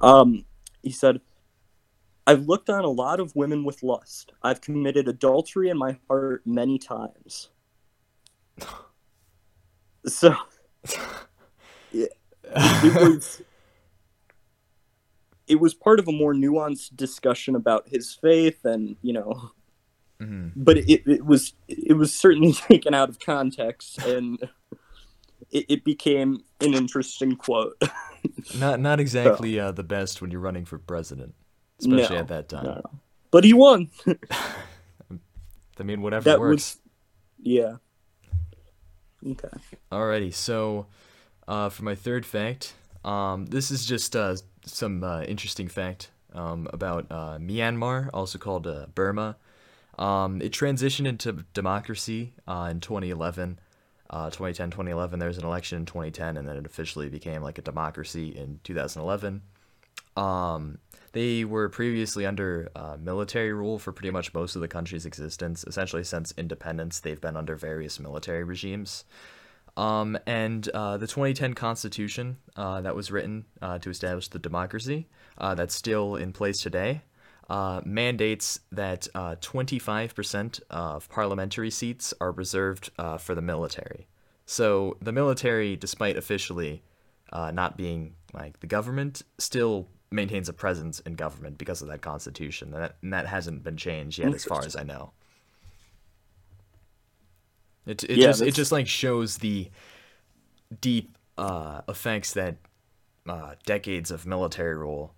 Um, 0.00 0.44
he 0.82 0.90
said, 0.90 1.20
"I've 2.26 2.46
looked 2.48 2.68
on 2.70 2.84
a 2.84 2.88
lot 2.90 3.20
of 3.20 3.34
women 3.36 3.64
with 3.64 3.82
lust. 3.82 4.32
I've 4.42 4.60
committed 4.60 5.08
adultery 5.08 5.68
in 5.68 5.78
my 5.78 5.98
heart 6.08 6.42
many 6.46 6.78
times." 6.78 7.50
So 10.06 10.34
it 11.92 12.12
was 12.52 13.42
it 15.48 15.56
was 15.60 15.74
part 15.74 15.98
of 15.98 16.06
a 16.06 16.12
more 16.12 16.32
nuanced 16.32 16.94
discussion 16.96 17.54
about 17.56 17.88
his 17.88 18.14
faith 18.14 18.64
and 18.64 18.96
you 19.02 19.12
know 19.12 19.50
Mhm. 20.20 20.52
but 20.56 20.78
it, 20.78 21.02
it 21.06 21.26
was 21.26 21.52
it 21.68 21.94
was 21.94 22.14
certainly 22.14 22.52
taken 22.70 22.94
out 22.94 23.08
of 23.08 23.18
context 23.18 23.98
and 23.98 24.38
it, 25.50 25.66
it 25.68 25.84
became 25.84 26.44
an 26.60 26.72
interesting 26.72 27.34
quote 27.36 27.76
Not 28.58 28.78
not 28.80 28.98
exactly 29.00 29.58
uh, 29.58 29.72
the 29.72 29.82
best 29.82 30.22
when 30.22 30.30
you're 30.30 30.40
running 30.40 30.64
for 30.64 30.78
president, 30.78 31.34
especially 31.80 32.16
No, 32.16 32.20
at 32.22 32.28
that 32.28 32.48
time. 32.48 32.82
but 33.30 33.44
he 33.44 33.52
won 33.52 33.88
I 35.78 35.82
mean, 35.82 36.00
whatever 36.02 36.24
that 36.24 36.40
works. 36.40 36.78
yeah 37.38 37.76
okay 39.26 39.48
Alrighty, 39.92 40.32
so 40.32 40.86
uh, 41.48 41.68
for 41.68 41.84
my 41.84 41.94
third 41.94 42.26
fact, 42.26 42.74
um, 43.04 43.46
this 43.46 43.70
is 43.70 43.86
just 43.86 44.16
uh, 44.16 44.34
some 44.64 45.04
uh, 45.04 45.22
interesting 45.22 45.68
fact 45.68 46.10
um, 46.34 46.66
about 46.72 47.06
uh, 47.10 47.38
Myanmar, 47.38 48.10
also 48.12 48.36
called 48.38 48.66
uh, 48.66 48.86
Burma. 48.94 49.36
Um, 49.98 50.42
it 50.42 50.52
transitioned 50.52 51.06
into 51.06 51.44
democracy 51.54 52.32
uh, 52.48 52.68
in 52.70 52.80
2011. 52.80 53.58
Uh, 54.10 54.26
2010, 54.30 54.70
2011, 54.70 55.18
there 55.18 55.28
was 55.28 55.38
an 55.38 55.44
election 55.44 55.78
in 55.78 55.86
2010, 55.86 56.36
and 56.36 56.48
then 56.48 56.56
it 56.56 56.66
officially 56.66 57.08
became 57.08 57.42
like 57.42 57.58
a 57.58 57.62
democracy 57.62 58.28
in 58.36 58.58
2011. 58.64 59.42
Um, 60.16 60.78
they 61.12 61.44
were 61.44 61.70
previously 61.70 62.26
under 62.26 62.68
uh, 62.76 62.98
military 63.00 63.52
rule 63.52 63.78
for 63.78 63.90
pretty 63.90 64.10
much 64.10 64.34
most 64.34 64.54
of 64.54 64.60
the 64.60 64.68
country's 64.68 65.06
existence. 65.06 65.64
Essentially, 65.66 66.04
since 66.04 66.34
independence, 66.36 67.00
they've 67.00 67.20
been 67.20 67.38
under 67.38 67.56
various 67.56 67.98
military 67.98 68.44
regimes. 68.44 69.04
Um, 69.76 70.18
and 70.26 70.68
uh, 70.70 70.96
the 70.96 71.06
2010 71.06 71.54
Constitution 71.54 72.38
uh, 72.56 72.80
that 72.80 72.94
was 72.94 73.10
written 73.10 73.44
uh, 73.60 73.78
to 73.78 73.90
establish 73.90 74.28
the 74.28 74.38
democracy 74.38 75.08
uh, 75.38 75.54
that's 75.54 75.74
still 75.74 76.16
in 76.16 76.32
place 76.32 76.60
today 76.60 77.02
uh, 77.48 77.80
mandates 77.84 78.60
that 78.72 79.06
uh, 79.14 79.36
25% 79.36 80.60
of 80.70 81.08
parliamentary 81.08 81.70
seats 81.70 82.12
are 82.20 82.32
reserved 82.32 82.90
for 83.20 83.34
the 83.34 83.42
military. 83.42 84.08
So 84.46 84.96
the 85.00 85.12
military, 85.12 85.76
despite 85.76 86.16
officially 86.16 86.82
not 87.32 87.76
being 87.76 88.14
like 88.32 88.60
the 88.60 88.66
government, 88.66 89.22
still 89.38 89.88
maintains 90.10 90.48
a 90.48 90.52
presence 90.52 91.00
in 91.00 91.14
government 91.14 91.58
because 91.58 91.82
of 91.82 91.88
that 91.88 92.00
constitution, 92.00 92.72
and 92.72 92.82
that, 92.82 92.96
and 93.02 93.12
that 93.12 93.26
hasn't 93.26 93.62
been 93.64 93.76
changed 93.76 94.18
yet, 94.18 94.32
as 94.34 94.44
far 94.44 94.64
as 94.64 94.76
I 94.76 94.82
know. 94.82 95.12
It 97.86 98.02
it 98.04 98.16
Yeah, 98.18 98.26
just 98.26 98.42
it 98.42 98.54
just 98.54 98.72
like 98.72 98.88
shows 98.88 99.38
the 99.38 99.70
deep 100.80 101.16
uh, 101.38 101.82
effects 101.88 102.32
that 102.34 102.56
uh, 103.28 103.54
decades 103.64 104.10
of 104.10 104.26
military 104.26 104.74
rule 104.74 105.14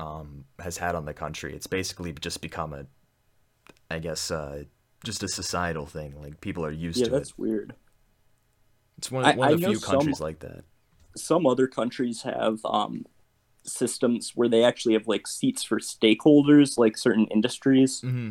um, 0.00 0.44
has 0.58 0.78
had 0.78 0.94
on 0.94 1.04
the 1.04 1.14
country. 1.14 1.54
It's 1.54 1.66
basically 1.66 2.12
just 2.12 2.40
become 2.40 2.72
a, 2.72 2.86
I 3.90 3.98
guess, 3.98 4.30
uh, 4.30 4.64
just 5.04 5.22
a 5.22 5.28
societal 5.28 5.86
thing. 5.86 6.20
Like 6.20 6.40
people 6.40 6.64
are 6.66 6.70
used 6.70 6.98
yeah 6.98 7.06
to 7.06 7.10
that's 7.10 7.30
it. 7.30 7.38
weird 7.38 7.74
It's 8.98 9.10
one, 9.10 9.24
I- 9.24 9.34
one 9.36 9.52
of 9.52 9.60
the 9.60 9.66
few 9.68 9.76
some- 9.78 9.90
countries 9.96 10.20
like 10.20 10.40
that. 10.40 10.64
some 11.16 11.46
other 11.46 11.66
countries 11.66 12.22
have 12.22 12.60
um, 12.66 13.06
systems 13.64 14.32
where 14.34 14.48
they 14.48 14.64
actually 14.64 14.94
have 14.94 15.06
like 15.06 15.26
seats 15.26 15.62
for 15.62 15.78
stakeholders, 15.78 16.78
like 16.78 16.96
certain 16.96 17.26
industries 17.26 18.00
hmm 18.00 18.30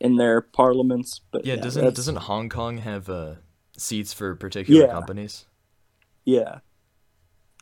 in 0.00 0.16
their 0.16 0.40
parliaments. 0.40 1.20
But 1.30 1.44
Yeah, 1.44 1.54
yeah, 1.56 1.60
doesn't 1.60 1.82
that's- 1.82 1.96
doesn't 1.96 2.16
Hong 2.16 2.48
Kong 2.48 2.78
have 2.78 3.08
uh, 3.10 3.34
seats 3.76 4.12
for 4.14 4.34
particular 4.34 4.82
Yeah. 4.86 4.90
companies? 4.90 5.46
yeah, 6.24 6.60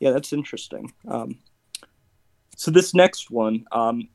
yeah, 0.01 0.11
that's 0.13 0.33
interesting. 0.33 0.93
Um, 1.09 1.39
so 2.57 2.71
this 2.71 2.95
next 2.95 3.31
one 3.31 3.65
um, 3.73 4.09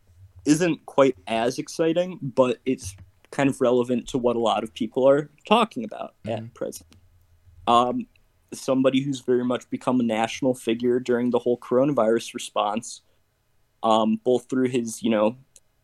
isn't 0.46 0.86
quite 0.86 1.16
as 1.28 1.60
exciting, 1.60 2.20
but 2.22 2.60
it's 2.66 2.96
kind 3.32 3.50
of 3.50 3.60
relevant 3.62 4.08
to 4.10 4.18
what 4.18 4.36
a 4.36 4.40
lot 4.40 4.64
of 4.64 4.74
people 4.74 5.08
are 5.08 5.30
talking 5.48 5.84
about 5.84 6.14
at 6.28 6.54
present. 6.54 6.88
Um, 7.68 8.06
somebody 8.56 9.02
who's 9.02 9.22
very 9.22 9.44
much 9.44 9.70
become 9.70 10.00
a 10.00 10.04
national 10.04 10.54
figure 10.54 11.00
during 11.00 11.30
the 11.30 11.40
whole 11.40 11.58
coronavirus 11.58 12.34
response, 12.34 13.02
um, 13.82 14.20
both 14.24 14.50
through 14.50 14.70
his, 14.70 15.04
you 15.04 15.10
know, 15.10 15.36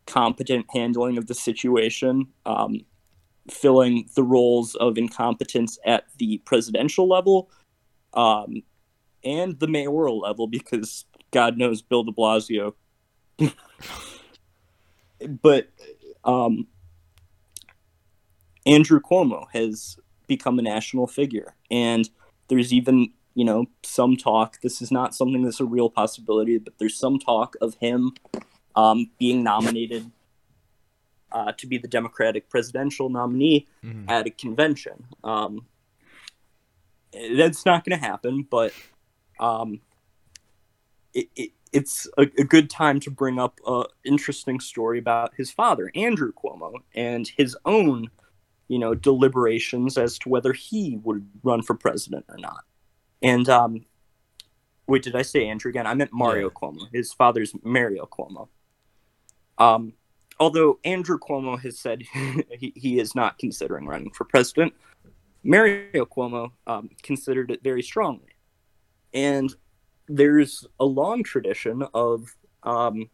competent 0.05 0.65
handling 0.71 1.17
of 1.17 1.27
the 1.27 1.33
situation, 1.33 2.27
um, 2.45 2.81
filling 3.49 4.09
the 4.15 4.23
roles 4.23 4.75
of 4.75 4.97
incompetence 4.97 5.77
at 5.85 6.05
the 6.17 6.39
presidential 6.45 7.07
level, 7.07 7.49
um, 8.13 8.63
and 9.23 9.59
the 9.59 9.67
mayoral 9.67 10.19
level, 10.19 10.47
because 10.47 11.05
God 11.31 11.57
knows 11.57 11.81
Bill 11.81 12.03
de 12.03 12.11
Blasio. 12.11 12.73
but 15.41 15.69
um, 16.23 16.67
Andrew 18.65 18.99
Cuomo 18.99 19.45
has 19.53 19.97
become 20.27 20.59
a 20.59 20.63
national 20.63 21.07
figure, 21.07 21.55
and 21.69 22.09
there's 22.49 22.73
even 22.73 23.11
you 23.35 23.45
know 23.45 23.65
some 23.83 24.17
talk. 24.17 24.59
This 24.61 24.81
is 24.81 24.91
not 24.91 25.15
something 25.15 25.43
that's 25.43 25.59
a 25.59 25.65
real 25.65 25.89
possibility, 25.89 26.57
but 26.57 26.73
there's 26.77 26.97
some 26.97 27.17
talk 27.19 27.55
of 27.61 27.75
him 27.75 28.13
um, 28.75 29.09
being 29.17 29.43
nominated 29.43 30.11
uh, 31.31 31.51
to 31.53 31.67
be 31.67 31.77
the 31.77 31.87
Democratic 31.87 32.49
presidential 32.49 33.09
nominee 33.09 33.67
Mhm. 33.85 34.09
at 34.09 34.25
a 34.27 34.31
convention. 34.31 35.05
Um, 35.23 35.65
that's 37.35 37.65
not 37.65 37.85
going 37.85 37.99
to 37.99 38.05
happen, 38.05 38.47
but 38.49 38.73
um, 39.39 39.81
it, 41.13 41.29
it, 41.35 41.51
it's 41.71 42.07
a, 42.17 42.21
a 42.23 42.43
good 42.43 42.69
time 42.69 42.99
to 43.01 43.11
bring 43.11 43.39
up 43.39 43.59
an 43.65 43.85
interesting 44.03 44.59
story 44.59 44.99
about 44.99 45.33
his 45.35 45.51
father, 45.51 45.91
Andrew 45.95 46.31
Cuomo, 46.33 46.73
and 46.93 47.27
his 47.27 47.55
own, 47.65 48.09
you 48.69 48.79
know, 48.79 48.93
deliberations 48.95 49.97
as 49.97 50.17
to 50.19 50.29
whether 50.29 50.53
he 50.53 50.97
would 51.03 51.27
run 51.43 51.61
for 51.61 51.73
president 51.73 52.23
or 52.29 52.37
not. 52.37 52.63
And 53.21 53.49
um, 53.49 53.85
wait, 54.87 55.03
did 55.03 55.15
I 55.15 55.23
say 55.23 55.47
Andrew 55.47 55.69
again? 55.69 55.85
I 55.85 55.93
meant 55.95 56.13
Mario 56.13 56.47
Yeah. 56.47 56.53
Cuomo. 56.53 56.87
His 56.93 57.11
father's 57.11 57.53
Mario 57.63 58.05
Cuomo. 58.05 58.47
Um, 59.57 59.93
although 60.39 60.79
Andrew 60.85 61.17
Cuomo 61.19 61.59
has 61.59 61.77
said 61.77 62.03
he, 62.57 62.71
he 62.75 62.99
is 62.99 63.15
not 63.15 63.37
considering 63.39 63.85
running 63.85 64.11
for 64.11 64.23
president, 64.23 64.73
Mario 65.43 66.05
Cuomo 66.05 66.51
um, 66.67 66.89
considered 67.01 67.51
it 67.51 67.63
very 67.63 67.81
strongly. 67.81 68.35
And 69.13 69.53
there's 70.07 70.65
a 70.79 70.85
long 70.85 71.23
tradition 71.23 71.83
of, 71.93 72.35
um, 72.63 73.09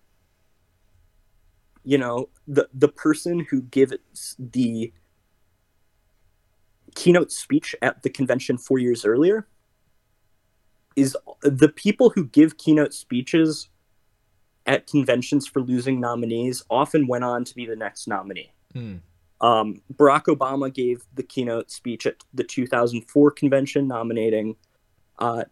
you 1.84 1.98
know, 1.98 2.30
the, 2.48 2.68
the 2.74 2.90
person 2.90 3.40
who 3.50 3.62
gives 3.62 4.36
the 4.38 4.92
keynote 6.96 7.32
speech 7.32 7.76
at 7.82 8.02
the 8.04 8.10
convention 8.10 8.58
four 8.58 8.80
years 8.80 9.06
earlier 9.06 9.48
is 10.96 11.16
the 11.42 11.70
people 11.70 12.10
who 12.10 12.26
give 12.26 12.58
keynote 12.58 12.94
speeches 12.94 13.70
at 14.66 14.88
conventions 14.88 15.46
for 15.46 15.62
losing 15.62 16.00
nominees 16.00 16.64
often 16.70 17.06
went 17.08 17.24
on 17.24 17.44
to 17.44 17.54
be 17.54 17.66
the 17.66 17.76
next 17.76 18.08
nominee. 18.08 18.52
Hmm. 18.74 18.96
Um, 19.42 19.82
Barack 19.94 20.24
Obama 20.24 20.74
gave 20.74 21.04
the 21.14 21.24
keynote 21.24 21.70
speech 21.70 22.08
at 22.08 22.16
the 22.34 22.44
2004 22.44 23.32
convention, 23.32 23.88
nominating 23.88 24.56
uh, 25.20 25.44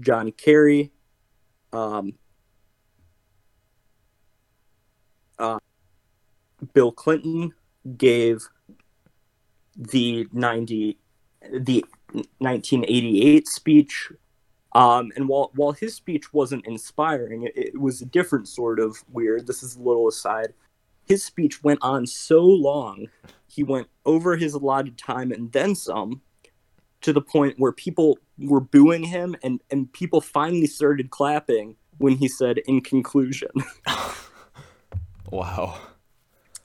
John 0.00 0.32
Kerry. 0.32 0.90
Um, 1.72 2.14
uh, 5.38 5.60
Bill 6.74 6.92
Clinton 6.92 7.54
gave 7.96 8.46
the 9.76 10.26
90 10.32 10.98
the 11.52 11.84
1988 12.38 13.48
speech. 13.48 14.12
Um, 14.72 15.10
and 15.16 15.28
while 15.28 15.50
while 15.54 15.72
his 15.72 15.94
speech 15.94 16.32
wasn't 16.32 16.66
inspiring 16.66 17.44
it, 17.44 17.52
it 17.56 17.80
was 17.80 18.02
a 18.02 18.06
different 18.06 18.48
sort 18.48 18.78
of 18.78 18.96
weird. 19.10 19.46
This 19.46 19.62
is 19.62 19.76
a 19.76 19.80
little 19.80 20.08
aside. 20.08 20.54
His 21.06 21.24
speech 21.24 21.64
went 21.64 21.80
on 21.82 22.06
so 22.06 22.44
long 22.44 23.06
he 23.48 23.64
went 23.64 23.88
over 24.06 24.36
his 24.36 24.54
allotted 24.54 24.96
time 24.96 25.32
and 25.32 25.50
then 25.50 25.74
some 25.74 26.22
to 27.00 27.12
the 27.12 27.20
point 27.20 27.58
where 27.58 27.72
people 27.72 28.18
were 28.38 28.60
booing 28.60 29.02
him 29.02 29.34
and 29.42 29.60
and 29.70 29.92
people 29.92 30.20
finally 30.20 30.66
started 30.66 31.10
clapping 31.10 31.76
when 31.98 32.16
he 32.16 32.28
said 32.28 32.58
in 32.58 32.80
conclusion. 32.80 33.50
Wow. 35.30 35.78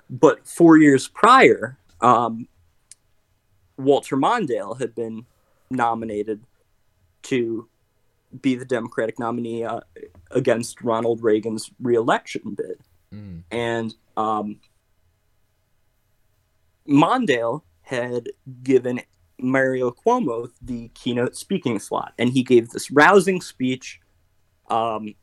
But 0.09 0.47
four 0.47 0.77
years 0.77 1.07
prior, 1.07 1.77
um, 2.01 2.47
Walter 3.77 4.15
Mondale 4.15 4.79
had 4.79 4.95
been 4.95 5.25
nominated 5.69 6.43
to 7.23 7.67
be 8.41 8.55
the 8.55 8.65
Democratic 8.65 9.19
nominee 9.19 9.63
uh, 9.63 9.81
against 10.31 10.81
Ronald 10.81 11.23
Reagan's 11.23 11.71
reelection 11.81 12.55
bid. 12.55 12.81
Mm. 13.13 13.43
And 13.51 13.95
um, 14.17 14.59
Mondale 16.87 17.61
had 17.81 18.29
given 18.63 19.01
Mario 19.39 19.91
Cuomo 19.91 20.49
the 20.61 20.89
keynote 20.89 21.35
speaking 21.35 21.79
slot, 21.79 22.13
and 22.17 22.29
he 22.29 22.43
gave 22.43 22.69
this 22.69 22.89
rousing 22.91 23.41
speech, 23.41 23.99
um, 24.69 25.13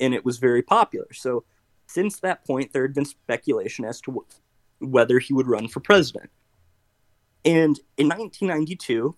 and 0.00 0.14
it 0.14 0.24
was 0.24 0.38
very 0.38 0.62
popular. 0.62 1.12
So, 1.12 1.44
since 1.86 2.20
that 2.20 2.44
point, 2.44 2.72
there 2.72 2.82
had 2.82 2.94
been 2.94 3.06
speculation 3.06 3.84
as 3.84 4.00
to 4.02 4.12
wh- 4.12 4.82
whether 4.82 5.18
he 5.18 5.32
would 5.32 5.46
run 5.46 5.68
for 5.68 5.80
president. 5.80 6.30
And 7.44 7.78
in 7.96 8.08
1992, 8.08 9.16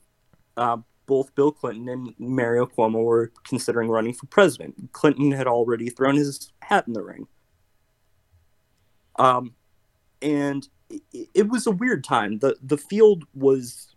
uh, 0.57 0.77
both 1.07 1.35
Bill 1.35 1.51
Clinton 1.51 1.89
and 1.89 2.15
Mario 2.19 2.67
Cuomo 2.67 3.03
were 3.03 3.33
considering 3.45 3.89
running 3.89 4.13
for 4.13 4.27
president. 4.27 4.93
Clinton 4.93 5.33
had 5.33 5.47
already 5.47 5.91
thrown 5.91 6.17
his 6.17 6.53
hat 6.63 6.87
in 6.87 6.93
the 6.93 7.03
ring. 7.03 7.27
Um, 9.19 9.55
and 10.23 10.69
it, 10.89 11.29
it 11.35 11.49
was 11.49 11.67
a 11.67 11.73
weird 11.73 12.05
time. 12.05 12.39
the 12.39 12.57
The 12.63 12.79
field 12.79 13.25
was. 13.35 13.95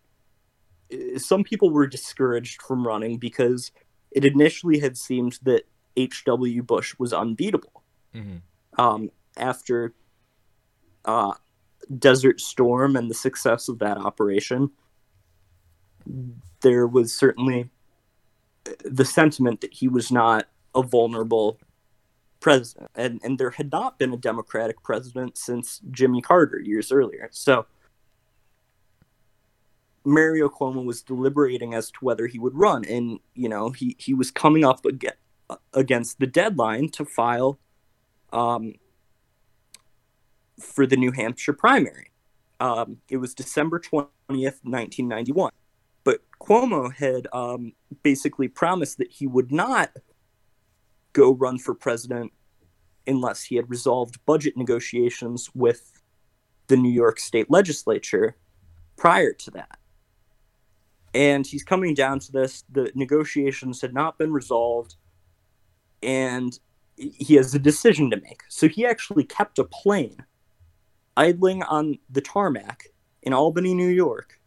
Some 1.18 1.44
people 1.44 1.72
were 1.72 1.88
discouraged 1.88 2.62
from 2.62 2.86
running 2.86 3.18
because 3.18 3.72
it 4.12 4.26
initially 4.26 4.80
had 4.80 4.96
seemed 4.96 5.40
that 5.42 5.64
H.W. 5.98 6.62
Bush 6.64 6.96
was 7.00 7.14
unbeatable. 7.14 7.84
hmm 8.14 8.38
Um, 8.78 9.10
after 9.38 9.94
uh, 11.06 11.34
Desert 12.00 12.40
Storm 12.40 12.96
and 12.96 13.10
the 13.10 13.16
success 13.16 13.68
of 13.68 13.80
that 13.80 13.98
operation, 13.98 14.72
there 16.62 16.88
was 16.88 17.14
certainly 17.14 17.70
the 18.84 19.06
sentiment 19.06 19.62
that 19.62 19.74
he 19.74 19.88
was 19.88 20.12
not 20.12 20.48
a 20.74 20.82
vulnerable 20.82 21.60
president. 22.40 22.90
And, 22.96 23.20
and 23.24 23.38
there 23.38 23.52
had 23.52 23.72
not 23.72 24.00
been 24.00 24.14
a 24.14 24.18
Democratic 24.18 24.82
president 24.84 25.38
since 25.38 25.82
Jimmy 25.92 26.22
Carter 26.22 26.60
years 26.60 26.92
earlier. 26.92 27.30
So 27.32 27.66
Mario 30.06 30.50
Cuomo 30.50 30.84
was 30.84 31.02
deliberating 31.02 31.74
as 31.74 31.90
to 31.92 32.00
whether 32.02 32.28
he 32.28 32.40
would 32.40 32.56
run. 32.56 32.86
And, 32.86 33.20
you 33.34 33.48
know, 33.48 33.72
he, 33.72 33.96
he 33.98 34.14
was 34.14 34.32
coming 34.32 34.66
up 34.66 34.86
against 35.74 36.20
the 36.20 36.28
deadline 36.28 36.90
to 36.90 37.06
file 37.06 37.60
um, 38.34 38.74
for 40.60 40.86
the 40.86 40.98
New 40.98 41.12
Hampshire 41.12 41.54
primary. 41.54 42.12
Um, 42.60 42.98
it 43.10 43.18
was 43.18 43.34
December 43.34 43.80
20th, 43.80 44.08
1991. 44.30 45.52
But 46.04 46.20
Cuomo 46.40 46.94
had 46.94 47.28
um, 47.34 47.74
basically 48.04 48.48
promised 48.48 48.98
that 48.98 49.12
he 49.12 49.28
would 49.28 49.52
not 49.52 49.92
go 51.14 51.34
run 51.34 51.60
for 51.60 51.74
president 51.74 52.32
unless 53.06 53.44
he 53.44 53.56
had 53.56 53.70
resolved 53.70 54.24
budget 54.26 54.56
negotiations 54.56 55.50
with 55.54 55.92
the 56.68 56.78
New 56.78 56.92
York 56.92 57.20
State 57.20 57.50
legislature 57.52 58.36
prior 58.96 59.34
to 59.34 59.52
that. 59.52 59.78
And 61.14 61.46
he's 61.46 61.64
coming 61.64 61.94
down 61.94 62.20
to 62.20 62.32
this. 62.32 62.64
The 62.72 62.92
negotiations 62.96 63.82
had 63.82 63.94
not 63.94 64.18
been 64.18 64.34
resolved, 64.34 64.96
and 66.02 66.58
he 66.98 67.36
has 67.36 67.54
a 67.54 67.60
decision 67.60 68.10
to 68.10 68.18
make. 68.18 68.42
So 68.50 68.68
he 68.68 68.86
actually 68.86 69.26
kept 69.26 69.60
a 69.60 69.64
plane 69.64 70.24
idling 71.18 71.64
on 71.64 72.00
the 72.10 72.22
tarmac 72.22 72.88
in 73.22 73.34
Albany, 73.34 73.74
New 73.74 73.88
York, 73.90 74.40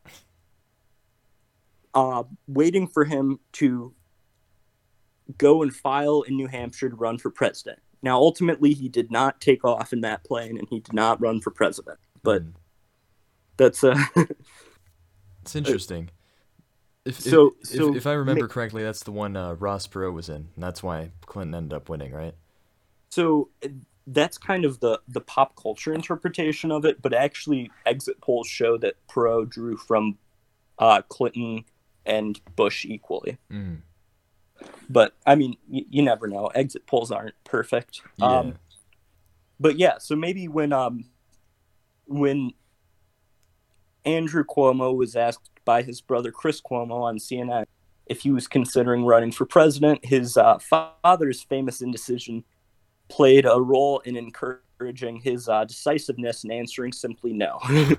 uh, 1.95 2.25
waiting 2.47 2.87
for 2.87 3.05
him 3.05 3.39
to 3.53 3.95
go 5.39 5.63
and 5.63 5.75
file 5.75 6.23
in 6.23 6.37
New 6.37 6.47
Hampshire 6.47 6.91
to 6.91 6.97
run 6.97 7.19
for 7.19 7.31
president. 7.31 7.79
Now, 8.03 8.17
ultimately, 8.19 8.73
he 8.75 8.89
did 8.89 9.11
not 9.11 9.41
take 9.41 9.65
off 9.65 9.93
in 9.93 10.03
that 10.03 10.23
plane 10.25 10.59
and 10.59 10.69
he 10.71 10.81
did 10.81 10.93
not 10.93 11.21
run 11.21 11.41
for 11.41 11.51
president. 11.51 11.99
But 12.23 12.43
Mm. 12.45 12.53
that's 13.57 13.83
uh, 13.83 13.97
It's 15.43 15.57
interesting. 15.57 16.11
If, 17.05 17.21
so- 17.21 17.55
if, 17.63 17.69
so 17.69 17.91
if, 17.91 17.99
if 17.99 18.07
I 18.07 18.13
remember 18.13 18.45
ma- 18.47 18.53
correctly, 18.53 18.83
that's 18.83 19.03
the 19.05 19.13
one 19.13 19.37
uh, 19.37 19.55
Ross 19.55 19.87
Perot 19.87 20.13
was 20.13 20.29
in. 20.29 20.49
And 20.55 20.63
that's 20.65 20.83
why 20.83 21.11
Clinton 21.25 21.55
ended 21.55 21.73
up 21.77 21.89
winning, 21.89 22.13
right? 22.13 22.35
so 23.11 23.49
that's 24.07 24.39
kind 24.39 24.65
of 24.65 24.81
the 24.81 25.01
the 25.09 25.21
pop 25.21 25.57
culture 25.61 25.93
interpretation 25.93 26.71
of 26.71 26.85
it. 26.85 27.03
But 27.03 27.13
actually, 27.13 27.71
exit 27.85 28.21
polls 28.21 28.47
show 28.47 28.79
that 28.79 28.95
Perot 29.09 29.51
drew 29.51 29.77
from 29.77 30.19
uh, 30.79 31.03
Clinton 31.03 31.65
and 32.05 32.41
Bush 32.55 32.85
equally. 32.85 33.39
Mm. 33.51 33.79
But 34.89 35.15
I 35.27 35.35
mean, 35.35 35.57
y- 35.69 35.87
you 35.91 36.03
never 36.03 36.27
know. 36.27 36.47
Exit 36.49 36.87
polls 36.87 37.11
aren't 37.11 37.35
perfect. 37.45 38.03
Yeah. 38.17 38.27
Um, 38.27 38.55
but 39.59 39.79
yeah, 39.79 39.99
so 39.99 40.15
maybe 40.15 40.49
when 40.49 40.73
um 40.73 41.07
when 42.07 42.53
Andrew 44.05 44.45
Cuomo 44.45 44.97
was 44.97 45.17
asked 45.17 45.51
by 45.65 45.83
his 45.83 46.01
brother 46.01 46.31
Chris 46.31 46.61
Cuomo 46.61 47.03
on 47.03 47.19
CNN 47.19 47.67
if 48.07 48.21
he 48.21 48.31
was 48.31 48.47
considering 48.47 49.05
running 49.05 49.33
for 49.33 49.45
president, 49.45 50.05
his 50.05 50.37
uh, 50.37 50.59
father's 50.59 51.43
famous 51.43 51.81
indecision 51.81 52.45
played 53.09 53.47
a 53.47 53.61
role 53.61 54.01
in 54.01 54.17
encouraging 54.17 55.21
his 55.21 55.49
uh, 55.49 55.65
decisiveness 55.65 56.45
and 56.45 56.53
answering 56.53 56.93
simply 56.93 57.33
no. 57.33 57.59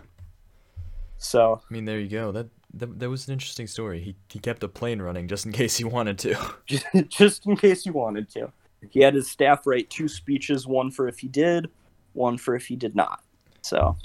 so 1.17 1.61
I 1.69 1.73
mean, 1.73 1.85
there 1.85 1.99
you 1.99 2.09
go. 2.09 2.31
That, 2.31 2.47
that 2.73 2.99
that 2.99 3.09
was 3.09 3.27
an 3.27 3.33
interesting 3.33 3.67
story. 3.67 4.01
He 4.01 4.15
he 4.29 4.39
kept 4.39 4.63
a 4.63 4.67
plane 4.67 5.01
running 5.01 5.27
just 5.27 5.45
in 5.45 5.51
case 5.51 5.77
he 5.77 5.83
wanted 5.83 6.19
to. 6.19 6.35
just, 6.65 6.85
just 7.07 7.45
in 7.45 7.55
case 7.55 7.83
he 7.83 7.89
wanted 7.89 8.29
to. 8.31 8.51
He 8.89 9.01
had 9.01 9.15
his 9.15 9.29
staff 9.29 9.65
write 9.65 9.89
two 9.89 10.07
speeches, 10.07 10.67
one 10.67 10.91
for 10.91 11.07
if 11.07 11.19
he 11.19 11.27
did, 11.27 11.69
one 12.13 12.37
for 12.37 12.55
if 12.55 12.67
he 12.67 12.75
did 12.75 12.95
not. 12.95 13.23
So, 13.61 13.97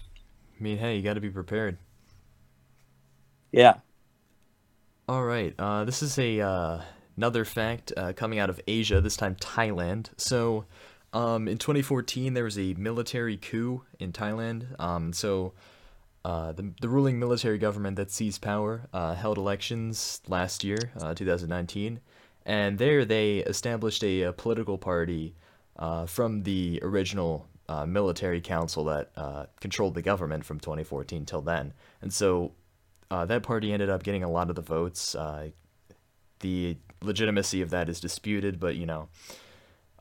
I 0.59 0.63
mean, 0.63 0.79
hey, 0.79 0.97
you 0.97 1.03
got 1.03 1.15
to 1.15 1.21
be 1.21 1.31
prepared. 1.31 1.79
yeah. 3.53 3.75
All 5.09 5.25
right. 5.25 5.55
Uh, 5.59 5.85
this 5.85 6.03
is 6.03 6.19
a 6.19 6.41
uh, 6.41 6.81
another 7.17 7.45
fact 7.45 7.93
uh, 7.97 8.13
coming 8.15 8.39
out 8.39 8.49
of 8.49 8.61
Asia. 8.67 9.01
This 9.01 9.17
time 9.17 9.35
Thailand. 9.37 10.09
So, 10.17 10.65
um, 11.13 11.47
in 11.49 11.59
2014, 11.59 12.35
there 12.35 12.45
was 12.45 12.59
a 12.59 12.75
military 12.75 13.37
coup 13.37 13.85
in 13.99 14.13
Thailand. 14.13 14.81
Um, 14.81 15.13
so, 15.13 15.53
uh, 16.25 16.53
the 16.53 16.73
the 16.81 16.89
ruling 16.89 17.19
military 17.19 17.59
government 17.59 17.97
that 17.97 18.11
seized 18.11 18.41
power 18.41 18.89
uh, 18.93 19.15
held 19.15 19.39
elections 19.39 20.21
last 20.29 20.63
year, 20.63 20.79
uh, 21.01 21.15
2019, 21.15 22.01
and 22.47 22.79
there 22.79 23.05
they 23.05 23.39
established 23.39 24.05
a, 24.05 24.23
a 24.23 24.33
political 24.33 24.79
party 24.79 25.35
uh, 25.77 26.07
from 26.07 26.45
the 26.45 26.79
original 26.83 27.49
uh, 27.69 27.85
military 27.87 28.41
council 28.41 28.85
that 28.85 29.11
uh, 29.17 29.47
controlled 29.61 29.95
the 29.95 30.03
government 30.03 30.45
from 30.45 30.61
2014 30.61 31.25
till 31.25 31.43
then. 31.43 31.73
And 32.01 32.13
so 32.13 32.53
that 33.11 33.43
party 33.43 33.73
ended 33.73 33.91
up 33.91 34.03
getting 34.03 34.23
a 34.23 34.31
lot 34.31 34.49
of 34.49 34.57
the 34.57 34.63
votes. 34.63 35.15
The 36.41 36.77
legitimacy 37.03 37.63
of 37.63 37.71
that 37.71 37.89
is 37.89 38.01
disputed, 38.01 38.59
but 38.59 38.77
you 38.77 38.87
know, 38.87 39.09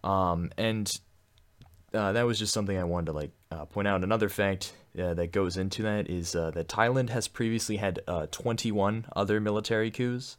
um, 0.03 0.51
and 0.57 0.91
uh, 1.93 2.13
that 2.13 2.23
was 2.23 2.39
just 2.39 2.53
something 2.53 2.77
I 2.77 2.83
wanted 2.83 3.07
to 3.07 3.11
like 3.13 3.31
uh, 3.51 3.65
point 3.65 3.87
out. 3.87 4.03
Another 4.03 4.29
fact 4.29 4.73
uh, 4.97 5.13
that 5.13 5.31
goes 5.31 5.57
into 5.57 5.83
that 5.83 6.09
is 6.09 6.35
uh, 6.35 6.51
that 6.51 6.67
Thailand 6.67 7.09
has 7.09 7.27
previously 7.27 7.77
had 7.77 8.01
uh, 8.07 8.27
21 8.31 9.05
other 9.15 9.39
military 9.39 9.91
coups. 9.91 10.37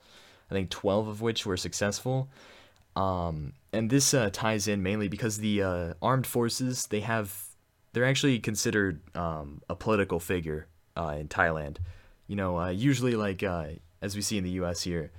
I 0.51 0.55
think 0.55 0.71
12 0.71 1.09
of 1.09 1.21
which 1.21 1.47
were 1.47 1.57
successful. 1.57 2.29
Um, 2.95 3.55
and 3.73 3.89
this 3.89 4.13
uh, 4.13 4.31
ties 4.33 4.69
in 4.69 4.83
mainly 4.83 5.09
because 5.09 5.39
the 5.39 5.95
armed 6.03 6.27
forces 6.27 6.87
they 6.87 7.01
have 7.01 7.35
they're 7.93 8.05
actually 8.05 8.39
considered 8.39 9.01
um, 9.15 9.63
a 9.69 9.75
political 9.75 10.21
figure 10.21 10.67
in 10.97 11.29
Thailand. 11.29 11.77
You 12.27 12.37
know, 12.37 12.67
usually 12.69 13.15
like 13.15 13.43
as 13.43 14.17
we 14.17 14.23
see 14.23 14.39
in 14.39 14.45
the 14.45 14.51
U.S. 14.51 14.83
here, 14.83 15.11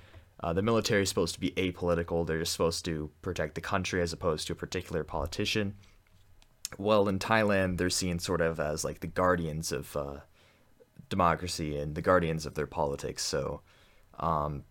uh, 0.43 0.51
the 0.51 0.61
military 0.61 1.03
is 1.03 1.09
supposed 1.09 1.33
to 1.33 1.39
be 1.39 1.51
apolitical. 1.51 2.27
They're 2.27 2.39
just 2.39 2.51
supposed 2.51 2.83
to 2.85 3.09
protect 3.21 3.55
the 3.55 3.61
country 3.61 4.01
as 4.01 4.11
opposed 4.11 4.45
to 4.47 4.53
a 4.53 4.57
particular 4.57 5.05
politician. 5.05 5.75
Well, 6.77 7.07
in 7.07 7.17
Thailand, 7.17 7.77
they're 7.77 7.89
seen 7.89 8.19
sort 8.19 8.41
of 8.41 8.59
as 8.59 8.83
like 8.83 8.99
the 8.99 9.07
guardians 9.07 9.71
of 9.71 9.95
uh, 9.95 10.17
democracy 11.07 11.77
and 11.77 11.95
the 11.95 12.01
guardians 12.01 12.45
of 12.45 12.55
their 12.55 12.67
politics. 12.67 13.23
So, 13.23 13.61
um, 14.19 14.65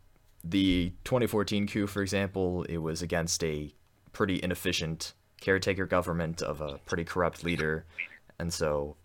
the 0.44 0.92
2014 1.04 1.66
coup, 1.66 1.86
for 1.86 2.02
example, 2.02 2.64
it 2.64 2.78
was 2.78 3.00
against 3.00 3.42
a 3.42 3.72
pretty 4.12 4.40
inefficient 4.42 5.14
caretaker 5.40 5.86
government 5.86 6.42
of 6.42 6.60
a 6.60 6.78
pretty 6.84 7.04
corrupt 7.04 7.44
leader, 7.44 7.86
and 8.38 8.52
so 8.52 8.96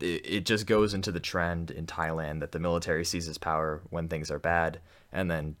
it, 0.00 0.04
it 0.26 0.46
just 0.46 0.66
goes 0.66 0.94
into 0.94 1.12
the 1.12 1.20
trend 1.20 1.70
in 1.70 1.86
Thailand 1.86 2.40
that 2.40 2.52
the 2.52 2.58
military 2.58 3.04
seizes 3.04 3.38
power 3.38 3.82
when 3.90 4.08
things 4.08 4.30
are 4.30 4.38
bad, 4.38 4.80
and 5.12 5.30
then 5.30 5.56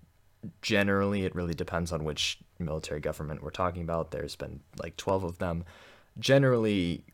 generally 0.62 1.24
it 1.24 1.34
really 1.34 1.54
depends 1.54 1.92
on 1.92 2.04
which 2.04 2.38
military 2.58 3.00
government 3.00 3.42
we're 3.42 3.50
talking 3.50 3.82
about. 3.82 4.10
There's 4.12 4.36
been 4.36 4.60
like 4.78 4.96
12 4.96 5.24
of 5.24 5.38
them. 5.38 5.64
generally 6.18 7.04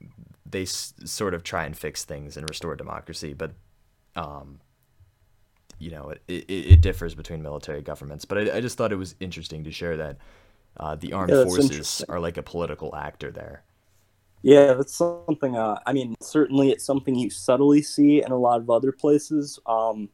they 0.51 0.63
s- 0.63 0.95
sort 1.05 1.35
of 1.35 1.43
try 1.43 1.65
and 1.65 1.77
fix 1.77 2.05
things 2.05 2.37
and 2.37 2.49
restore 2.49 2.77
democracy, 2.77 3.35
but 3.35 3.53
um, 4.17 4.61
you 5.79 5.91
know, 5.91 6.11
it, 6.11 6.23
it, 6.29 6.45
it 6.49 6.81
differs 6.81 7.15
between 7.15 7.43
military 7.43 7.83
governments. 7.83 8.25
But 8.25 8.39
I, 8.39 8.57
I 8.57 8.61
just 8.61 8.77
thought 8.79 8.93
it 8.93 8.97
was 8.97 9.15
interesting 9.21 9.65
to 9.65 9.71
share 9.73 9.97
that 9.97 10.19
uh, 10.79 10.95
the 10.97 11.13
armed 11.13 11.37
Yeah, 11.37 11.39
forces 11.39 12.05
are 12.09 12.21
like 12.21 12.37
a 12.37 12.43
political 12.43 12.95
actor 12.95 13.31
there. 13.31 13.63
Yeah, 14.47 14.75
that's 14.75 14.95
something. 14.95 15.57
Uh, 15.57 15.79
I 15.87 15.95
mean, 15.95 16.15
certainly 16.21 16.71
it's 16.71 16.85
something 16.85 17.15
you 17.15 17.31
subtly 17.31 17.81
see 17.81 18.23
in 18.23 18.31
a 18.31 18.37
lot 18.37 18.61
of 18.61 18.69
other 18.69 18.93
places. 18.93 19.59
Um, 19.65 20.11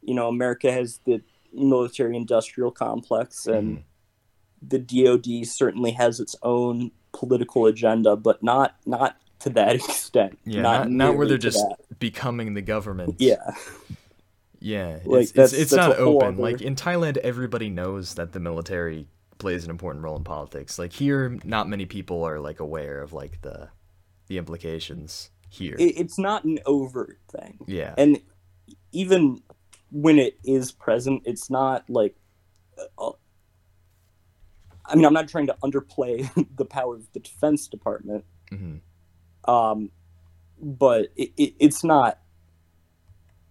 you 0.00 0.14
know, 0.14 0.28
America 0.28 0.70
has 0.70 1.00
the 1.04 1.22
military-industrial 1.52 2.70
complex, 2.70 3.46
and 3.48 3.78
Mhm. 3.78 3.82
the 4.68 4.78
DoD 4.78 5.44
certainly 5.46 5.90
has 5.90 6.20
its 6.20 6.36
own 6.44 6.92
political 7.12 7.66
agenda, 7.66 8.14
but 8.16 8.42
not 8.44 8.76
not 8.86 9.16
to 9.40 9.50
that 9.50 9.74
extent. 9.82 10.38
Yeah, 10.44 10.62
not, 10.62 10.90
not 10.90 11.16
where 11.16 11.26
they're 11.26 11.36
just 11.36 11.58
that. 11.58 11.98
becoming 11.98 12.54
the 12.54 12.62
government. 12.62 13.16
Yeah, 13.18 13.54
Yeah, 14.60 15.00
Like, 15.04 15.22
it's 15.22 15.32
it's, 15.36 15.52
it's 15.52 15.72
not 15.72 15.96
open. 15.98 16.34
other- 16.34 16.42
Like 16.42 16.60
in 16.62 16.76
Thailand, 16.76 17.16
everybody 17.16 17.68
knows 17.68 18.14
that 18.14 18.30
the 18.32 18.38
military 18.38 19.08
plays 19.42 19.64
an 19.64 19.70
important 19.70 20.02
role 20.04 20.16
in 20.16 20.24
politics. 20.24 20.78
Like 20.78 20.92
here, 20.92 21.38
not 21.44 21.68
many 21.68 21.84
people 21.84 22.24
are 22.24 22.40
like 22.40 22.60
aware 22.60 23.02
of 23.02 23.12
like 23.12 23.42
the 23.42 23.68
the 24.28 24.38
implications 24.38 25.30
here. 25.50 25.76
it, 25.78 25.98
it's 25.98 26.18
not 26.18 26.44
an 26.44 26.58
overt 26.64 27.18
thing. 27.30 27.58
yeah, 27.66 27.94
and 27.98 28.22
even 28.92 29.42
when 29.90 30.18
it 30.18 30.38
is 30.42 30.72
present 30.72 31.22
it's 31.26 31.50
not 31.50 31.84
like 31.88 32.16
uh, 32.98 33.10
i 34.86 34.94
mean 34.94 35.04
i'm 35.04 35.12
not 35.12 35.28
trying 35.28 35.46
to 35.46 35.56
underplay 35.62 36.26
the 36.56 36.64
power 36.64 36.96
of 36.96 37.12
the 37.12 37.20
defense 37.20 37.68
department 37.68 38.24
hmm 38.48 38.76
um, 39.44 39.90
but 40.62 41.08
it, 41.16 41.32
it, 41.36 41.54
it's 41.58 41.82
not 41.82 42.20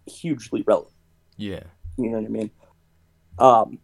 hugely 0.08 0.64
relevant 0.66 0.96
yeah, 1.38 1.64
you 1.98 2.10
know 2.10 2.18
what 2.18 2.26
i 2.26 2.30
mean 2.30 2.50
um, 3.40 3.78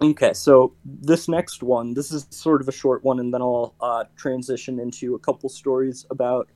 okay 0.00 0.32
so 0.32 0.74
this 0.84 1.28
next 1.28 1.62
one 1.62 1.94
this 1.94 2.12
is 2.12 2.26
sort 2.30 2.60
of 2.60 2.68
a 2.68 2.72
short 2.72 3.02
one 3.04 3.18
and 3.20 3.32
then 3.34 3.42
i'll 3.42 3.74
uh, 3.80 4.04
transition 4.16 4.78
into 4.78 5.14
a 5.14 5.18
couple 5.18 5.48
stories 5.48 6.06
about 6.10 6.48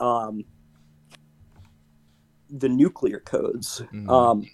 um, 0.00 0.44
the 2.50 2.68
nuclear 2.68 3.20
codes 3.20 3.82
Mhm. 3.92 4.08
um, 4.10 4.46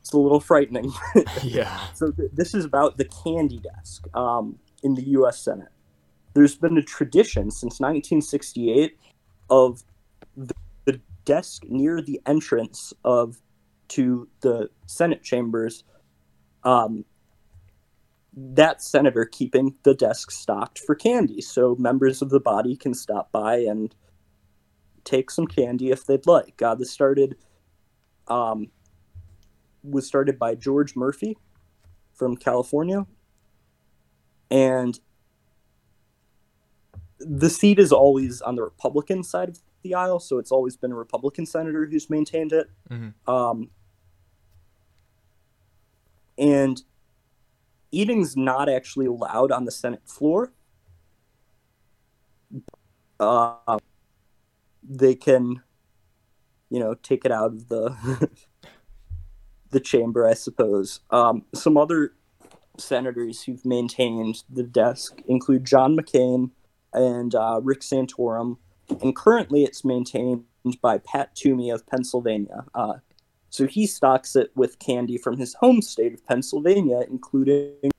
it's 0.00 0.12
a 0.12 0.18
little 0.18 0.40
frightening 0.40 0.92
yeah. 1.42 1.78
so 1.94 2.10
th- 2.12 2.30
this 2.32 2.54
is 2.54 2.64
about 2.64 2.96
the 2.96 3.04
candy 3.24 3.58
desk 3.58 4.06
um, 4.16 4.58
in 4.82 4.94
the 4.94 5.02
U.S. 5.10 5.38
Senate. 5.40 5.68
There's 6.32 6.54
been 6.54 6.78
a 6.78 6.82
tradition 6.82 7.50
since 7.50 7.80
1968 7.80 8.96
of 9.50 9.82
the, 10.36 10.54
the 10.86 11.00
desk 11.26 11.64
near 11.68 12.00
the 12.00 12.18
entrance 12.26 12.94
of 13.04 13.36
to 13.88 14.26
the 14.40 14.70
Senate 14.86 15.22
chambers. 15.22 15.84
Um, 16.64 17.04
that 18.32 18.82
senator 18.82 19.24
keeping 19.24 19.74
the 19.82 19.94
desk 19.94 20.30
stocked 20.30 20.78
for 20.78 20.94
candy, 20.94 21.40
so 21.40 21.76
members 21.78 22.22
of 22.22 22.30
the 22.30 22.40
body 22.40 22.76
can 22.76 22.94
stop 22.94 23.32
by 23.32 23.56
and 23.56 23.94
take 25.04 25.30
some 25.30 25.46
candy 25.46 25.90
if 25.90 26.06
they'd 26.06 26.26
like. 26.26 26.60
Uh, 26.62 26.74
this 26.74 26.90
started 26.90 27.36
um, 28.28 28.70
was 29.82 30.06
started 30.06 30.38
by 30.38 30.54
George 30.54 30.94
Murphy 30.94 31.36
from 32.12 32.36
California. 32.36 33.06
And 34.50 34.98
the 37.18 37.50
seat 37.50 37.78
is 37.78 37.92
always 37.92 38.40
on 38.40 38.56
the 38.56 38.62
Republican 38.62 39.22
side 39.22 39.48
of 39.48 39.58
the 39.82 39.94
aisle, 39.94 40.20
so 40.20 40.38
it's 40.38 40.52
always 40.52 40.76
been 40.76 40.92
a 40.92 40.96
Republican 40.96 41.46
senator 41.46 41.86
who's 41.86 42.10
maintained 42.10 42.52
it. 42.52 42.68
Mhm. 42.90 43.14
Um, 43.26 43.70
and 46.36 46.82
eating's 47.92 48.36
not 48.36 48.68
actually 48.68 49.06
allowed 49.06 49.50
on 49.50 49.64
the 49.64 49.70
Senate 49.70 50.02
floor. 50.06 50.52
Uh, 53.18 53.78
they 54.82 55.14
can, 55.14 55.62
you 56.70 56.80
know, 56.80 56.94
take 56.94 57.24
it 57.24 57.32
out 57.32 57.52
of 57.52 57.68
the 57.68 58.30
the 59.70 59.80
chamber, 59.80 60.26
I 60.26 60.34
suppose. 60.34 61.00
Um, 61.10 61.44
some 61.54 61.76
other 61.76 62.14
senators 62.78 63.42
who've 63.42 63.64
maintained 63.64 64.42
the 64.48 64.62
desk 64.62 65.20
include 65.26 65.64
John 65.64 65.96
McCain 65.96 66.50
and 66.92 67.34
uh, 67.34 67.60
Rick 67.62 67.80
Santorum, 67.80 68.56
and 69.02 69.14
currently 69.14 69.64
it's 69.64 69.84
maintained 69.84 70.44
by 70.82 70.98
Pat 70.98 71.34
Toomey 71.34 71.70
of 71.70 71.86
Pennsylvania. 71.86 72.64
Uh, 72.74 72.94
so 73.50 73.66
he 73.66 73.86
stocks 73.86 74.36
it 74.36 74.50
with 74.54 74.78
candy 74.78 75.18
from 75.18 75.36
his 75.36 75.54
home 75.54 75.82
state 75.82 76.14
of 76.14 76.24
Pennsylvania, 76.26 77.04
including 77.10 77.90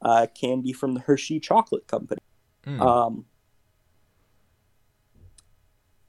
uh, 0.00 0.28
candy 0.40 0.72
from 0.72 0.94
the 0.94 1.00
Hershey 1.00 1.40
Chocolate 1.40 1.86
Company. 1.88 2.20
Mm. 2.64 2.80
Um, 2.80 3.24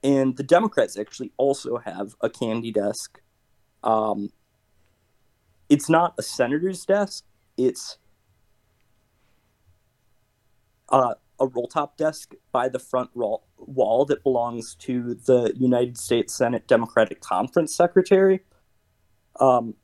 and 0.04 0.38
the 0.38 0.44
Democrats 0.44 0.98
actually 0.98 1.32
also 1.38 1.78
have 1.78 2.16
a 2.22 2.30
candy 2.30 2.72
desk. 2.72 3.22
Um, 3.84 4.30
it's 5.68 5.90
not 5.90 6.14
a 6.20 6.22
senator's 6.22 6.86
desk. 6.86 7.26
It's 7.58 7.98
uh, 10.90 11.16
a 11.40 11.48
roll 11.48 11.68
top 11.68 11.98
desk 11.98 12.36
by 12.52 12.70
the 12.70 12.78
front 12.78 13.16
wall, 13.16 13.48
wall 13.58 14.06
that 14.06 14.22
belongs 14.22 14.76
to 14.76 15.16
the 15.26 15.54
United 15.58 15.98
States 15.98 16.36
Senate 16.36 16.68
Democratic 16.68 17.20
Conference 17.22 17.76
secretary. 17.76 18.42
Um, 19.40 19.76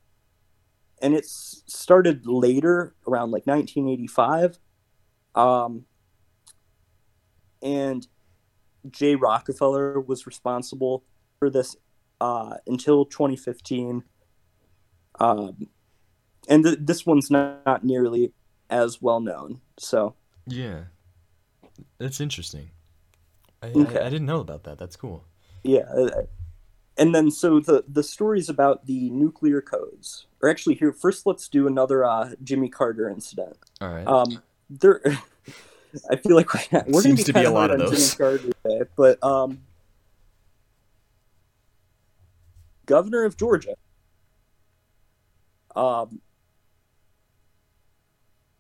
and 1.02 1.14
it's 1.16 1.64
started 1.68 2.26
later, 2.28 2.96
around 3.08 3.32
like 3.32 3.48
1985. 3.48 4.60
Um, 5.36 5.86
and 7.62 8.08
Jay 8.90 9.16
Rockefeller 9.16 10.00
was 10.00 10.26
responsible 10.26 11.04
for 11.40 11.50
this 11.50 11.76
uh, 12.20 12.58
until 12.68 13.06
2015. 13.06 14.04
Um, 15.20 15.68
and 16.48 16.64
th- 16.64 16.78
this 16.82 17.06
one's 17.06 17.30
not, 17.32 17.66
not 17.66 17.84
nearly 17.84 18.34
as 18.70 19.02
well 19.02 19.20
known. 19.20 19.62
So, 19.78 20.16
Yeah, 20.48 20.86
that's 21.98 22.22
interesting. 22.22 22.70
I, 23.62 23.68
Okay. 23.68 24.00
I, 24.00 24.08
I 24.08 24.10
didn't 24.10 24.26
know 24.26 24.40
about 24.40 24.64
that. 24.64 24.78
That's 24.78 24.96
cool. 24.96 25.26
yeah. 25.64 25.84
And 27.02 27.16
then, 27.16 27.32
so 27.32 27.60
the, 27.60 27.84
the 27.88 28.04
stories 28.04 28.48
about 28.48 28.86
the 28.86 29.10
nuclear 29.10 29.60
codes, 29.60 30.28
or 30.40 30.50
actually, 30.50 30.76
here, 30.76 30.94
first 30.94 31.26
let's 31.26 31.48
do 31.48 31.66
another 31.66 32.06
uh, 32.06 32.34
Jimmy 32.44 32.70
Carter 32.70 33.10
incident. 33.10 33.58
All 33.82 33.90
right. 33.90 34.06
Um, 34.06 34.44
there, 34.70 35.02
I 36.12 36.18
feel 36.18 36.36
like 36.36 36.54
we're, 36.54 36.84
we're 36.88 37.02
Seems 37.02 37.24
to 37.24 37.34
be 37.34 37.44
a 37.44 37.50
lot 37.50 37.72
of 37.72 37.80
those. 37.80 38.16
Jimmy 38.16 38.30
Carter 38.30 38.54
today, 38.64 38.90
but 38.96 39.24
um, 39.24 39.64
governor 42.86 43.24
of 43.24 43.36
Georgia, 43.36 43.74
um, 45.76 46.22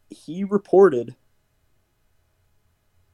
he 0.09 0.43
reported 0.43 1.15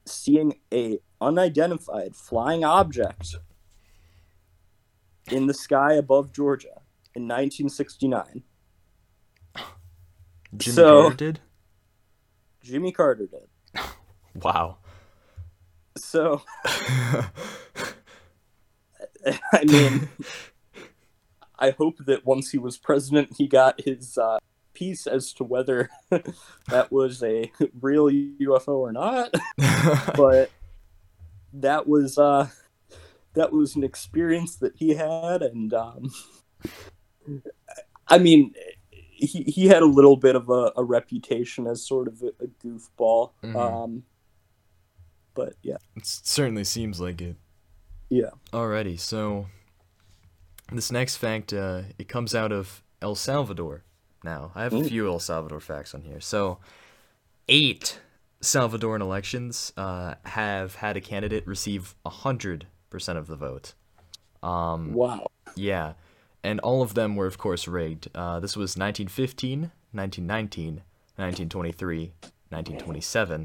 seeing 0.06 0.54
a 0.72 1.00
unidentified 1.20 2.16
flying 2.16 2.64
object 2.64 3.36
in 5.30 5.46
the 5.46 5.54
sky 5.54 5.94
above 5.94 6.32
Georgia 6.32 6.80
in 7.14 7.22
1969. 7.24 8.42
Jimmy 10.56 10.74
so- 10.74 11.02
Carter 11.02 11.16
did. 11.16 11.40
Jimmy 12.62 12.92
Carter 12.92 13.26
did. 13.26 13.48
Wow. 14.34 14.76
So, 15.96 16.42
I 16.64 17.24
mean, 19.64 20.08
I 21.58 21.70
hope 21.70 21.96
that 22.06 22.24
once 22.24 22.52
he 22.52 22.58
was 22.58 22.78
president, 22.78 23.30
he 23.36 23.48
got 23.48 23.80
his 23.80 24.16
uh, 24.16 24.38
piece 24.74 25.08
as 25.08 25.32
to 25.34 25.44
whether 25.44 25.90
that 26.68 26.92
was 26.92 27.20
a 27.24 27.50
real 27.80 28.08
UFO 28.08 28.68
or 28.68 28.92
not. 28.92 29.34
But 30.14 30.50
that 31.52 31.88
was 31.88 32.16
uh, 32.16 32.48
that 33.38 33.52
was 33.52 33.74
an 33.76 33.84
experience 33.84 34.56
that 34.56 34.76
he 34.76 34.90
had, 34.94 35.42
and 35.42 35.72
um, 35.74 36.10
I 38.06 38.18
mean, 38.18 38.52
he 38.90 39.42
he 39.44 39.66
had 39.66 39.82
a 39.82 39.86
little 39.86 40.16
bit 40.16 40.36
of 40.36 40.48
a, 40.48 40.72
a 40.76 40.84
reputation 40.84 41.66
as 41.66 41.86
sort 41.86 42.08
of 42.08 42.22
a, 42.22 42.28
a 42.44 42.46
goofball. 42.64 43.32
Mhm. 43.42 43.56
Um, 43.56 44.02
but 45.34 45.54
yeah, 45.62 45.76
it 45.96 46.04
certainly 46.06 46.64
seems 46.64 47.00
like 47.00 47.20
it. 47.20 47.36
yeah. 48.10 48.30
Alrighty, 48.52 48.98
so 48.98 49.46
this 50.72 50.90
next 50.90 51.16
fact, 51.16 51.52
uh, 51.52 51.82
it 51.98 52.08
comes 52.08 52.34
out 52.34 52.50
of 52.52 52.82
El 53.00 53.14
Salvador. 53.14 53.84
Now, 54.24 54.50
I 54.56 54.64
have 54.64 54.72
a 54.72 54.78
Mm. 54.80 54.88
few 54.88 55.06
El 55.08 55.20
Salvador 55.20 55.60
facts 55.60 55.94
on 55.94 56.02
here. 56.02 56.20
So, 56.20 56.58
eight 57.48 58.00
Salvadoran 58.42 59.00
elections 59.00 59.72
uh, 59.76 60.14
have 60.24 60.74
had 60.76 60.96
a 60.96 61.00
candidate 61.00 61.46
receive 61.46 61.94
100% 62.04 62.62
of 62.92 63.26
the 63.26 63.36
vote. 63.36 63.74
Um, 64.42 64.94
Wow. 64.94 65.26
yeah, 65.56 65.94
and 66.42 66.60
all 66.60 66.82
of 66.82 66.94
them 66.94 67.16
were, 67.16 67.26
of 67.26 67.38
course, 67.38 67.66
rigged. 67.68 68.08
Uh, 68.14 68.40
this 68.40 68.56
was 68.56 68.76
1915, 68.76 69.72
1919, 69.92 70.82
1923, 71.16 72.12
1927, 72.50 73.40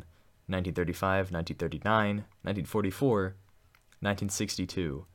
1935, 0.47 1.31
1939, 1.31 2.15
1944, 2.43 3.35
1962. 4.01 5.05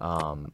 Um, 0.00 0.52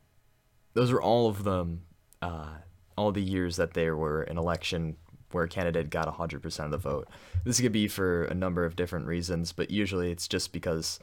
those 0.75 0.93
are 0.93 1.01
all 1.01 1.29
of 1.29 1.45
them, 1.45 1.83
uh, 2.23 2.57
all 2.97 3.11
the 3.13 3.23
years 3.23 3.57
that 3.57 3.75
there 3.75 3.97
were 3.97 4.23
an 4.23 4.39
election 4.39 4.97
where 5.33 5.45
a 5.45 5.49
candidate 5.49 5.91
got 5.91 6.07
100% 6.09 6.65
of 6.65 6.71
the 6.71 6.79
vote. 6.79 7.09
This 7.45 7.61
could 7.61 7.73
be 7.73 7.89
for 7.89 8.25
a 8.25 8.35
number 8.35 8.65
of 8.65 8.77
different 8.77 9.07
reasons, 9.07 9.53
but 9.53 9.71
usually 9.71 10.11
it's 10.11 10.29
just 10.29 10.53
because 10.53 10.99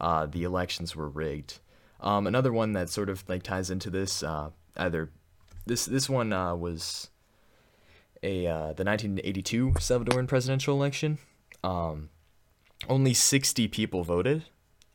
uh, 0.00 0.26
the 0.26 0.42
elections 0.44 0.94
were 0.96 1.08
rigged. 1.08 1.58
Um, 2.02 2.26
another 2.26 2.52
one 2.52 2.72
that 2.72 2.90
sort 2.90 3.08
of 3.08 3.24
like 3.28 3.42
ties 3.42 3.70
into 3.70 3.88
this, 3.88 4.22
uh, 4.22 4.50
either 4.76 5.10
this 5.66 5.86
this 5.86 6.10
one 6.10 6.32
uh, 6.32 6.54
was 6.54 7.10
a 8.22 8.46
uh, 8.46 8.72
the 8.72 8.84
1982 8.84 9.72
Salvadoran 9.72 10.26
presidential 10.26 10.74
election. 10.74 11.18
Um, 11.62 12.10
only 12.88 13.14
60 13.14 13.68
people 13.68 14.02
voted. 14.02 14.44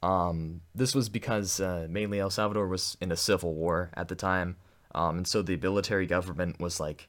Um, 0.04 0.62
this 0.76 0.94
was 0.94 1.08
because 1.10 1.60
uh, 1.60 1.88
mainly 1.90 2.20
El 2.20 2.30
Salvador 2.30 2.68
was 2.68 2.98
in 3.00 3.12
a 3.12 3.18
civil 3.18 3.54
war 3.54 3.90
at 3.96 4.10
the 4.10 4.16
time, 4.16 4.58
um, 4.94 5.18
and 5.18 5.28
so 5.28 5.42
the 5.42 5.56
military 5.58 6.06
government 6.06 6.60
was 6.60 6.80
like 6.80 7.08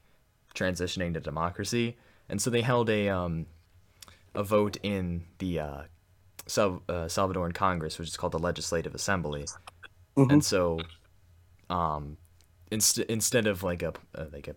transitioning 0.55 1.13
to 1.13 1.19
democracy, 1.19 1.97
and 2.29 2.41
so 2.41 2.49
they 2.49 2.61
held 2.61 2.89
a 2.89 3.09
um, 3.09 3.45
a 4.33 4.43
vote 4.43 4.77
in 4.81 5.25
the 5.37 5.59
uh, 5.59 5.81
Sal- 6.47 6.81
uh, 6.89 7.05
Salvadoran 7.05 7.53
Congress, 7.53 7.99
which 7.99 8.07
is 8.07 8.17
called 8.17 8.33
the 8.33 8.39
Legislative 8.39 8.95
Assembly, 8.95 9.45
Mhm. 10.17 10.31
and 10.33 10.45
so 10.45 10.79
um, 11.69 12.17
inst- 12.71 12.99
instead 12.99 13.47
of 13.47 13.63
like 13.63 13.83
a 13.83 13.93
uh, 14.15 14.25
like 14.31 14.47
a 14.47 14.55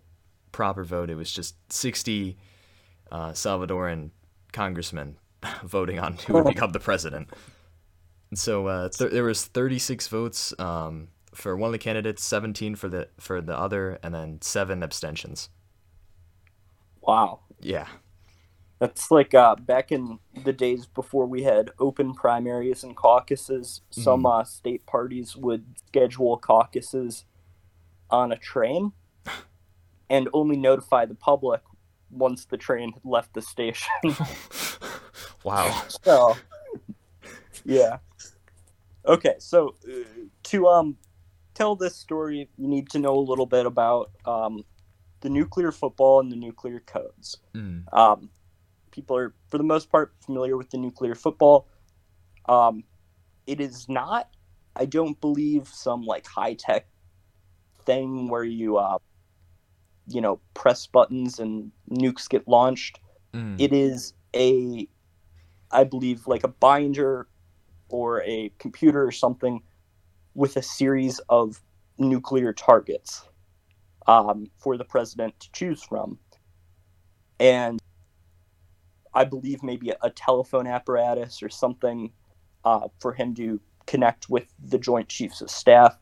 proper 0.51 0.83
vote, 0.83 1.09
it 1.09 1.15
was 1.15 1.31
just 1.31 1.55
60 1.71 2.37
uh, 3.11 3.31
Salvadoran 3.31 4.11
congressmen 4.51 5.17
voting 5.63 5.99
on 5.99 6.17
who 6.17 6.33
would 6.33 6.45
become 6.45 6.71
the 6.71 6.79
president. 6.79 7.29
And 8.31 8.39
so 8.39 8.67
uh, 8.67 8.89
th- 8.89 9.11
there 9.11 9.23
was 9.23 9.45
36 9.45 10.07
votes 10.07 10.53
um, 10.59 11.09
for 11.33 11.55
one 11.55 11.67
of 11.67 11.71
the 11.71 11.77
candidates, 11.79 12.23
17 12.23 12.75
for 12.75 12.89
the 12.89 13.09
for 13.19 13.41
the 13.41 13.57
other, 13.57 13.99
and 14.03 14.13
then 14.13 14.41
seven 14.41 14.83
abstentions. 14.83 15.49
Wow. 17.01 17.41
Yeah. 17.59 17.87
That's 18.79 19.11
like 19.11 19.33
uh, 19.33 19.55
back 19.55 19.91
in 19.91 20.19
the 20.43 20.51
days 20.51 20.85
before 20.85 21.25
we 21.25 21.43
had 21.43 21.71
open 21.79 22.13
primaries 22.13 22.83
and 22.83 22.95
caucuses. 22.95 23.81
Some 23.91 24.25
uh, 24.25 24.43
state 24.43 24.85
parties 24.85 25.35
would 25.35 25.65
schedule 25.87 26.37
caucuses 26.37 27.25
on 28.09 28.31
a 28.31 28.37
train 28.37 28.91
and 30.09 30.27
only 30.33 30.57
notify 30.57 31.05
the 31.05 31.15
public 31.15 31.61
once 32.09 32.45
the 32.45 32.57
train 32.57 32.91
had 32.93 33.05
left 33.05 33.33
the 33.33 33.41
station. 33.41 33.89
wow. 35.43 35.83
so, 36.03 36.35
yeah. 37.63 37.97
Okay, 39.05 39.35
so 39.39 39.75
uh, 39.87 40.03
to 40.43 40.67
um 40.67 40.97
tell 41.53 41.75
this 41.75 41.95
story, 41.95 42.49
you 42.57 42.67
need 42.67 42.89
to 42.89 42.99
know 42.99 43.15
a 43.15 43.19
little 43.19 43.45
bit 43.45 43.65
about 43.65 44.11
um, 44.25 44.63
the 45.21 45.29
nuclear 45.29 45.71
football 45.71 46.19
and 46.19 46.31
the 46.31 46.35
nuclear 46.35 46.79
codes. 46.79 47.37
Mm. 47.55 47.91
Um, 47.93 48.29
people 48.93 49.17
are, 49.17 49.33
for 49.49 49.57
the 49.57 49.63
most 49.63 49.91
part, 49.91 50.13
familiar 50.23 50.55
with 50.55 50.69
the 50.69 50.77
nuclear 50.77 51.15
football. 51.15 51.67
Um, 52.47 52.83
it 53.47 53.59
is 53.59 53.89
not, 53.89 54.29
I 54.75 54.85
don't 54.85 55.19
believe, 55.19 55.67
some 55.67 56.03
like 56.03 56.25
high 56.25 56.53
tech 56.53 56.87
thing 57.85 58.29
where 58.29 58.43
you, 58.43 58.77
uh, 58.77 58.99
you 60.07 60.21
know, 60.21 60.39
press 60.53 60.87
buttons 60.87 61.39
and 61.39 61.71
nukes 61.89 62.29
get 62.29 62.47
launched. 62.47 62.99
Mm. 63.33 63.59
It 63.59 63.73
is 63.73 64.13
a, 64.35 64.87
I 65.71 65.83
believe, 65.83 66.27
like 66.27 66.43
a 66.43 66.49
binder 66.49 67.27
or 67.89 68.21
a 68.23 68.51
computer 68.59 69.05
or 69.05 69.11
something 69.11 69.61
with 70.35 70.55
a 70.57 70.61
series 70.61 71.19
of 71.29 71.61
nuclear 71.97 72.53
targets 72.53 73.27
um, 74.07 74.47
for 74.57 74.77
the 74.77 74.85
president 74.85 75.39
to 75.39 75.51
choose 75.51 75.83
from. 75.83 76.19
And 77.39 77.79
I 79.13 79.25
believe 79.25 79.63
maybe 79.63 79.91
a, 80.01 80.09
telephone 80.09 80.67
apparatus 80.67 81.43
or 81.43 81.49
something 81.49 82.11
uh, 82.65 82.87
for 82.99 83.13
him 83.13 83.35
to 83.35 83.59
connect 83.85 84.29
with 84.29 84.47
the 84.63 84.77
Joint 84.77 85.09
Chiefs 85.09 85.41
of 85.41 85.49
Staff 85.49 85.97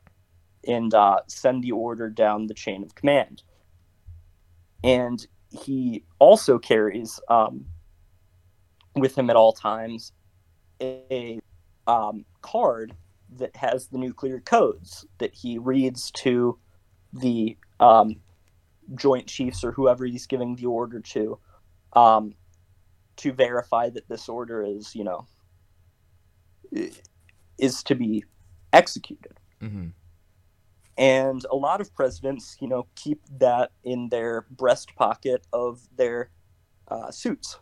and 0.68 0.94
uh, 0.94 1.22
send 1.28 1.64
the 1.64 1.72
order 1.72 2.10
down 2.10 2.48
the 2.48 2.54
chain 2.54 2.84
of 2.84 2.96
command. 2.96 3.44
And 4.84 5.26
he 5.50 6.04
also 6.20 6.58
carries 6.58 7.20
um, 7.28 7.66
with 8.96 9.18
him 9.18 9.30
at 9.30 9.36
all 9.36 9.54
times 9.54 10.14
a 10.82 11.40
um, 11.88 12.26
card 12.42 12.96
that 13.38 13.56
has 13.56 13.88
the 13.88 13.98
nuclear 13.98 14.40
codes 14.40 15.06
that 15.18 15.34
he 15.34 15.58
reads 15.58 16.12
to 16.12 16.58
the 17.14 17.58
um, 17.80 18.18
Joint 18.96 19.28
Chiefs 19.28 19.64
or 19.64 19.72
whoever 19.72 20.06
he's 20.06 20.28
giving 20.28 20.56
the 20.56 20.66
order 20.66 21.00
to 21.00 21.40
um, 21.94 22.34
to 23.18 23.32
verify 23.32 23.90
that 23.90 24.08
this 24.10 24.30
order 24.30 24.64
is, 24.64 24.96
you 24.96 25.04
know, 25.04 25.28
is 27.58 27.84
to 27.84 27.96
be 27.96 28.24
executed. 28.74 29.34
hmm 29.60 29.90
And 30.98 31.46
a 31.52 31.56
lot 31.56 31.82
of 31.82 31.94
presidents, 31.94 32.58
you 32.60 32.68
know, 32.68 32.88
keep 32.96 33.22
that 33.40 33.72
in 33.84 34.10
their 34.10 34.46
breast 34.50 34.96
pocket 34.96 35.46
of 35.54 35.82
their 35.96 36.30
uh, 36.88 37.12
suits. 37.12 37.60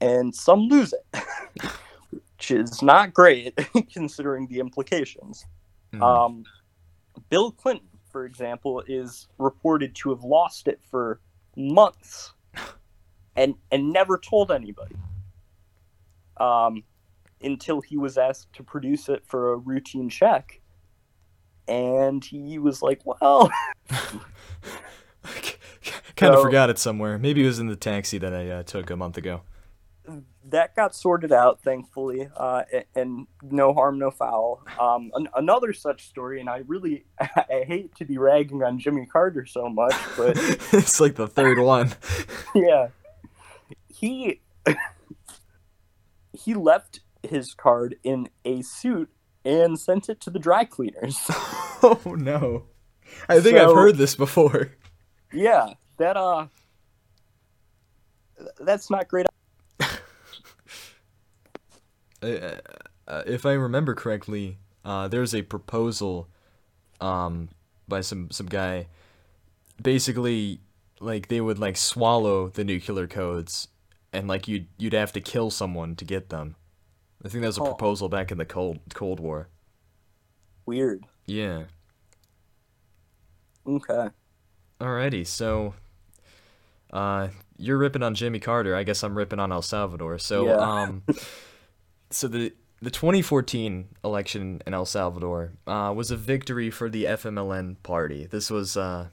And 0.00 0.34
some 0.34 0.68
lose 0.68 0.92
it, 0.92 1.22
which 2.10 2.50
is 2.50 2.82
not 2.82 3.12
great 3.12 3.58
considering 3.92 4.46
the 4.46 4.60
implications. 4.60 5.44
Mhm. 5.92 6.02
Um, 6.02 6.44
Bill 7.30 7.50
Clinton, 7.50 7.88
for 8.10 8.24
example, 8.24 8.82
is 8.86 9.28
reported 9.38 9.94
to 9.96 10.10
have 10.10 10.22
lost 10.22 10.68
it 10.68 10.80
for 10.90 11.20
months 11.56 12.32
and 13.38 13.54
and 13.70 13.92
never 13.92 14.18
told 14.18 14.50
anybody 14.50 14.96
um, 16.38 16.82
until 17.42 17.80
he 17.80 17.96
was 17.96 18.18
asked 18.18 18.52
to 18.54 18.62
produce 18.62 19.08
it 19.08 19.24
for 19.26 19.52
a 19.52 19.56
routine 19.56 20.08
check. 20.08 20.60
And 21.66 22.24
he 22.24 22.58
was 22.58 22.80
like, 22.82 23.00
"Well, 23.04 23.50
kind 26.16 26.32
of 26.32 26.38
So- 26.38 26.42
forgot 26.42 26.70
it 26.70 26.78
somewhere. 26.78 27.18
Maybe 27.18 27.42
it 27.42 27.46
was 27.46 27.58
in 27.58 27.66
the 27.68 27.76
taxi 27.76 28.18
that 28.18 28.34
I 28.34 28.48
uh, 28.50 28.62
took 28.62 28.90
a 28.90 28.96
month 28.96 29.16
ago. 29.18 29.42
that 30.46 30.74
got 30.74 30.94
sorted 30.94 31.30
out, 31.32 31.60
thankfully, 31.60 32.30
uh, 32.34 32.62
a- 32.72 32.86
and 32.98 33.26
no 33.42 33.74
harm, 33.74 33.98
no 33.98 34.10
foul. 34.10 34.62
Um, 34.80 35.10
an- 35.14 35.28
another 35.36 35.74
such 35.74 36.06
story, 36.08 36.40
and 36.40 36.48
I 36.48 36.62
really 36.66 37.04
I 37.20 37.64
hate 37.66 37.94
to 37.96 38.06
be 38.06 38.16
ragging 38.16 38.62
on 38.62 38.78
Jimmy 38.78 39.04
Carter 39.04 39.44
so 39.44 39.68
much, 39.68 39.94
but 40.16 40.36
it's 40.72 41.00
like 41.00 41.16
the 41.16 41.26
third 41.28 41.58
one. 41.58 41.94
yeah 42.54 42.88
he 43.98 44.40
he 46.32 46.54
left 46.54 47.00
his 47.22 47.54
card 47.54 47.96
in 48.02 48.28
a 48.44 48.62
suit 48.62 49.10
and 49.44 49.78
sent 49.78 50.08
it 50.08 50.20
to 50.20 50.30
the 50.30 50.38
dry 50.38 50.64
cleaners 50.64 51.18
oh 51.82 52.16
no. 52.18 52.64
I 53.28 53.40
think 53.40 53.56
I've 53.56 53.74
heard 53.74 53.96
this 53.96 54.14
before. 54.14 54.72
yeah 55.32 55.72
that 55.96 56.16
uh 56.16 56.46
that's 58.60 58.90
not 58.90 59.08
great 59.08 59.26
uh, 62.22 62.56
uh, 63.06 63.22
if 63.26 63.46
I 63.46 63.52
remember 63.52 63.94
correctly, 63.94 64.58
uh, 64.84 65.08
there's 65.08 65.34
a 65.34 65.42
proposal 65.42 66.28
um, 67.00 67.48
by 67.86 68.00
some 68.00 68.30
some 68.30 68.46
guy. 68.46 68.88
Basically, 69.80 70.60
like 71.00 71.28
they 71.28 71.40
would 71.40 71.58
like 71.58 71.76
swallow 71.76 72.48
the 72.48 72.64
nuclear 72.64 73.06
codes, 73.06 73.68
and 74.12 74.28
like 74.28 74.48
you'd 74.48 74.66
you'd 74.78 74.92
have 74.92 75.12
to 75.12 75.20
kill 75.20 75.50
someone 75.50 75.94
to 75.96 76.04
get 76.04 76.28
them. 76.30 76.56
I 77.24 77.28
think 77.28 77.42
that 77.42 77.48
was 77.48 77.58
a 77.58 77.62
Oh. 77.62 77.66
proposal 77.66 78.08
back 78.08 78.30
in 78.30 78.38
the 78.38 78.44
cold 78.44 78.78
Cold 78.94 79.20
War. 79.20 79.48
weird 80.66 81.04
Yeah. 81.26 81.64
okay 83.66 84.08
Alrighty, 84.80 85.26
so 85.26 85.74
uh 86.92 87.28
you're 87.56 87.76
ripping 87.78 88.02
on 88.04 88.14
Jimmy 88.14 88.38
Carter, 88.38 88.76
I 88.76 88.84
guess 88.84 89.02
I'm 89.02 89.16
ripping 89.18 89.40
on 89.40 89.50
El 89.52 89.62
Salvador. 89.62 90.18
So 90.18 90.46
Yeah. 90.46 90.56
um 90.58 91.02
so 92.10 92.28
the 92.28 92.52
the 92.80 92.90
2014 92.92 93.88
election 94.04 94.62
in 94.64 94.72
El 94.72 94.84
Salvador 94.86 95.52
uh, 95.66 95.92
was 95.96 96.12
a 96.12 96.16
victory 96.16 96.70
for 96.70 96.88
the 96.88 97.04
FMLN 97.06 97.74
party. 97.82 98.26
This 98.26 98.50
was 98.52 98.76
uh, 98.76 99.08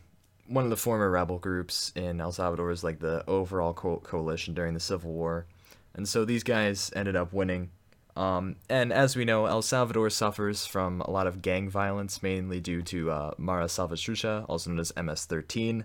one 0.47 0.63
of 0.63 0.69
the 0.69 0.77
former 0.77 1.09
rebel 1.09 1.39
groups 1.39 1.91
in 1.95 2.21
El 2.21 2.31
Salvador, 2.31 2.71
is 2.71 2.83
like 2.83 2.99
the 2.99 3.23
overall 3.27 3.73
co- 3.73 4.01
coalition 4.03 4.53
during 4.53 4.73
the 4.73 4.79
Civil 4.79 5.11
War. 5.11 5.45
And 5.93 6.07
so 6.07 6.25
these 6.25 6.43
guys 6.43 6.91
ended 6.95 7.15
up 7.15 7.33
winning. 7.33 7.71
Um, 8.15 8.55
and 8.69 8.93
as 8.93 9.15
we 9.15 9.25
know, 9.25 9.45
El 9.45 9.61
Salvador 9.61 10.09
suffers 10.09 10.65
from 10.65 11.01
a 11.01 11.11
lot 11.11 11.27
of 11.27 11.41
gang 11.41 11.69
violence, 11.69 12.23
mainly 12.23 12.59
due 12.59 12.81
to 12.83 13.11
uh, 13.11 13.31
Mara 13.37 13.65
Salvatrucha, 13.65 14.45
also 14.47 14.69
known 14.69 14.79
as 14.79 14.93
MS-13. 14.95 15.83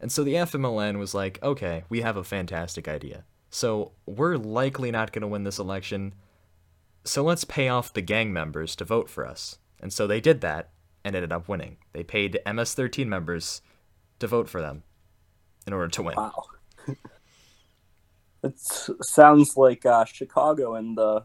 And 0.00 0.12
so 0.12 0.24
the 0.24 0.34
FMLN 0.34 0.98
was 0.98 1.14
like, 1.14 1.42
okay, 1.42 1.84
we 1.88 2.00
have 2.00 2.16
a 2.16 2.24
fantastic 2.24 2.88
idea. 2.88 3.24
So 3.50 3.92
we're 4.06 4.36
likely 4.36 4.90
not 4.90 5.12
going 5.12 5.22
to 5.22 5.28
win 5.28 5.44
this 5.44 5.58
election. 5.58 6.14
So 7.04 7.22
let's 7.22 7.44
pay 7.44 7.68
off 7.68 7.92
the 7.92 8.02
gang 8.02 8.32
members 8.32 8.76
to 8.76 8.84
vote 8.84 9.08
for 9.10 9.26
us. 9.26 9.58
And 9.80 9.92
so 9.92 10.06
they 10.06 10.20
did 10.20 10.40
that 10.42 10.70
and 11.04 11.16
ended 11.16 11.32
up 11.32 11.48
winning. 11.48 11.78
They 11.92 12.02
paid 12.02 12.40
MS-13 12.46 13.06
members 13.06 13.62
to 14.18 14.26
vote 14.26 14.48
for 14.48 14.60
them 14.60 14.82
in 15.66 15.72
order 15.72 15.88
to 15.88 16.02
win. 16.02 16.16
Wow. 16.16 16.44
it 18.42 18.58
sounds 18.58 19.56
like 19.56 19.84
uh, 19.84 20.04
Chicago 20.04 20.74
in 20.76 20.94
the 20.94 21.24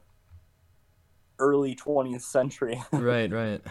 early 1.40 1.76
20th 1.76 2.22
century. 2.22 2.82
right, 2.92 3.32
right. 3.32 3.62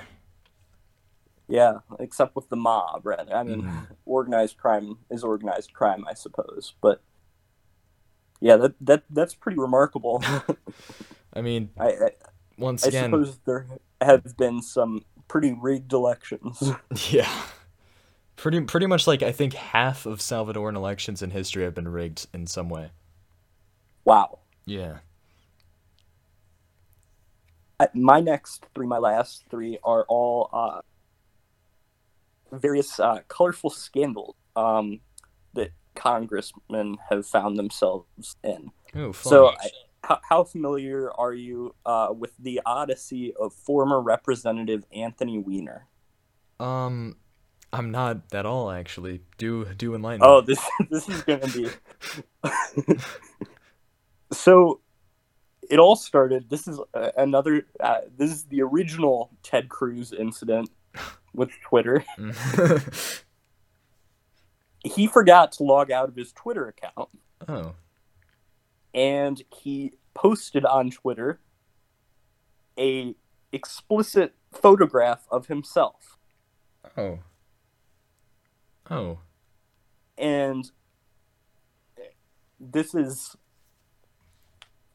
Yeah, 1.48 1.78
except 1.98 2.34
with 2.36 2.48
the 2.48 2.56
mob, 2.56 3.04
rather. 3.04 3.34
I 3.34 3.42
mean, 3.42 3.62
Mhm. 3.62 3.86
organized 4.06 4.56
crime 4.56 4.98
is 5.10 5.22
organized 5.24 5.72
crime, 5.74 6.04
I 6.08 6.14
suppose. 6.14 6.74
But 6.80 7.02
yeah, 8.40 8.56
that 8.56 8.74
that 8.80 9.04
that's 9.10 9.34
pretty 9.34 9.58
remarkable. 9.58 10.22
I 11.34 11.40
mean, 11.42 11.70
I, 11.78 11.88
I, 11.88 12.10
once 12.56 12.84
I 12.84 12.88
again, 12.88 13.10
suppose 13.10 13.38
there 13.44 13.66
have 14.00 14.36
been 14.36 14.62
some 14.62 15.04
pretty 15.28 15.52
rigged 15.60 15.92
elections. 15.92 16.62
yeah. 17.10 17.30
Pretty 18.42 18.60
pretty 18.62 18.86
much 18.86 19.06
like 19.06 19.22
I 19.22 19.30
think 19.30 19.54
half 19.54 20.04
of 20.04 20.18
Salvadoran 20.18 20.74
elections 20.74 21.22
in 21.22 21.30
history 21.30 21.62
have 21.62 21.76
been 21.76 21.86
rigged 21.86 22.26
in 22.34 22.48
some 22.48 22.68
way. 22.68 22.90
wow. 24.04 24.40
Yeah. 24.66 24.98
My 27.94 28.18
next 28.18 28.66
three, 28.74 28.88
my 28.88 28.98
last 28.98 29.44
three, 29.48 29.78
are 29.84 30.04
all 30.08 30.50
uh, 30.52 30.80
various 32.50 32.98
uh, 32.98 33.20
colorful 33.28 33.70
scandals 33.70 34.34
um, 34.56 34.98
that 35.54 35.70
congressmen 35.94 36.96
have 37.10 37.24
found 37.24 37.56
themselves 37.56 38.34
in. 38.42 38.72
Oh. 38.96 39.12
So, 39.12 39.50
I, 39.50 39.70
how, 40.02 40.20
how 40.28 40.42
familiar 40.42 41.12
are 41.12 41.32
you 41.32 41.76
uh, 41.86 42.08
with 42.12 42.32
the 42.40 42.60
odyssey 42.66 43.34
of 43.38 43.52
former 43.52 44.00
Representative 44.00 44.84
Anthony 44.92 45.38
Weiner? 45.38 45.86
um 46.60 47.16
I'm 47.72 47.90
not 47.90 48.18
at 48.32 48.44
all 48.46 48.70
actually. 48.70 49.22
Do 49.38 49.64
do 49.76 49.94
enlighten 49.94 50.20
Oh, 50.24 50.40
this 50.40 50.60
this 50.90 51.08
is 51.08 51.22
gonna 51.22 51.48
be. 51.48 51.68
so, 54.32 54.80
it 55.70 55.78
all 55.78 55.96
started. 55.96 56.50
This 56.50 56.68
is 56.68 56.78
uh, 56.94 57.10
another. 57.16 57.66
Uh, 57.80 58.00
this 58.16 58.30
is 58.30 58.44
the 58.44 58.62
original 58.62 59.30
Ted 59.42 59.68
Cruz 59.68 60.12
incident 60.12 60.70
with 61.34 61.50
Twitter. 61.62 62.04
He 64.84 65.06
forgot 65.06 65.52
to 65.52 65.62
log 65.62 65.90
out 65.90 66.08
of 66.08 66.16
his 66.16 66.32
Twitter 66.32 66.66
account, 66.66 67.08
oh. 67.48 67.74
and 68.92 69.40
he 69.54 69.92
posted 70.12 70.64
on 70.64 70.90
Twitter 70.90 71.40
a 72.76 73.14
explicit 73.52 74.34
photograph 74.50 75.26
of 75.30 75.46
himself. 75.46 76.18
Oh. 76.96 77.20
Oh. 78.90 79.18
and 80.18 80.70
this 82.60 82.94
is 82.94 83.36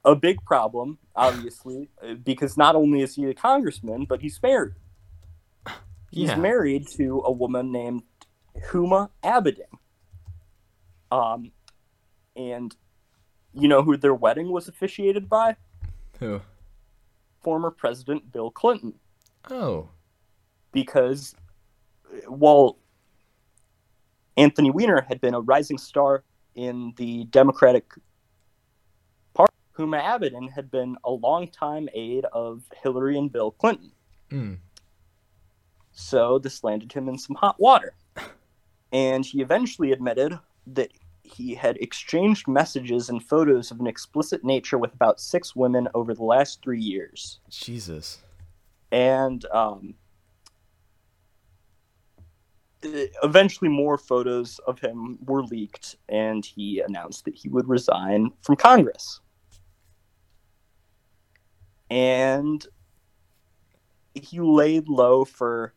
a 0.06 0.16
big 0.16 0.44
problem 0.46 0.98
obviously 1.16 1.90
because 2.24 2.56
not 2.58 2.76
only 2.76 3.02
is 3.02 3.16
he 3.16 3.26
a 3.26 3.34
congressman 3.34 4.06
but 4.06 4.22
he's 4.22 4.40
married 4.42 4.74
he's 6.12 6.30
Yeah. 6.30 6.36
married 6.38 6.88
to 6.98 7.22
a 7.26 7.32
woman 7.32 7.72
named 7.72 8.04
huma 8.70 9.10
abedin 9.24 9.74
um 11.12 11.52
and 12.36 12.76
you 13.54 13.68
know 13.68 13.82
who 13.82 13.98
their 13.98 14.14
wedding 14.14 14.52
was 14.52 14.68
officiated 14.68 15.28
by 15.28 15.56
Who? 16.20 16.42
former 17.42 17.72
president 17.72 18.32
bill 18.32 18.52
clinton 18.52 18.94
Oh. 19.50 19.90
because 20.72 21.36
while 22.28 22.78
Anthony 24.38 24.72
Weiner 24.72 25.02
had 25.02 25.20
been 25.20 25.34
a 25.34 25.42
rising 25.42 25.78
star 25.78 26.24
in 26.56 26.94
the 26.98 27.26
Democratic 27.26 27.86
Party, 29.34 29.54
Huma 29.78 30.02
Abedin 30.02 30.52
had 30.52 30.72
been 30.72 30.98
a 31.04 31.12
longtime 31.12 31.90
aide 31.94 32.26
of 32.34 32.64
Hillary 32.82 33.18
and 33.18 33.32
Bill 33.32 33.52
Clinton. 33.52 33.92
Mm. 34.32 34.58
So 35.92 36.40
this 36.40 36.64
landed 36.64 36.94
him 36.94 37.10
in 37.10 37.18
some 37.18 37.36
hot 37.36 37.60
water. 37.60 37.94
And 38.92 39.26
he 39.26 39.42
eventually 39.42 39.92
admitted 39.92 40.40
that 40.68 40.92
he 41.24 41.54
had 41.54 41.78
exchanged 41.78 42.48
messages 42.48 43.10
and 43.10 43.22
photos 43.22 43.70
of 43.70 43.80
an 43.80 43.88
explicit 43.88 44.44
nature 44.44 44.78
with 44.78 44.94
about 44.94 45.20
six 45.20 45.56
women 45.56 45.88
over 45.94 46.14
the 46.14 46.24
last 46.24 46.62
three 46.64 46.80
years. 46.80 47.40
Jesus. 47.50 48.20
and 48.92 49.46
um, 49.52 49.96
eventually 52.84 53.70
more 53.70 53.98
photos 53.98 54.60
of 54.68 54.80
him 54.80 55.18
were 55.26 55.44
leaked 55.44 55.96
and 56.10 56.46
he 56.46 56.80
announced 56.80 57.26
that 57.26 57.36
he 57.36 57.50
would 57.50 57.68
resign 57.68 58.32
from 58.42 58.56
congress. 58.56 59.20
And 61.90 62.66
he 64.14 64.40
laid 64.40 64.90
low 64.90 65.26
for 65.26 65.74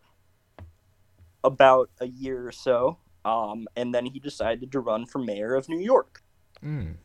about 1.44 1.90
a 2.00 2.06
year 2.06 2.46
or 2.46 2.52
so 2.52 2.98
um, 3.24 3.66
and 3.76 3.94
then 3.94 4.06
he 4.06 4.18
decided 4.18 4.72
to 4.72 4.80
run 4.80 5.06
for 5.06 5.18
mayor 5.18 5.54
of 5.54 5.68
new 5.68 5.78
york. 5.78 6.22
Mm. 6.62 6.96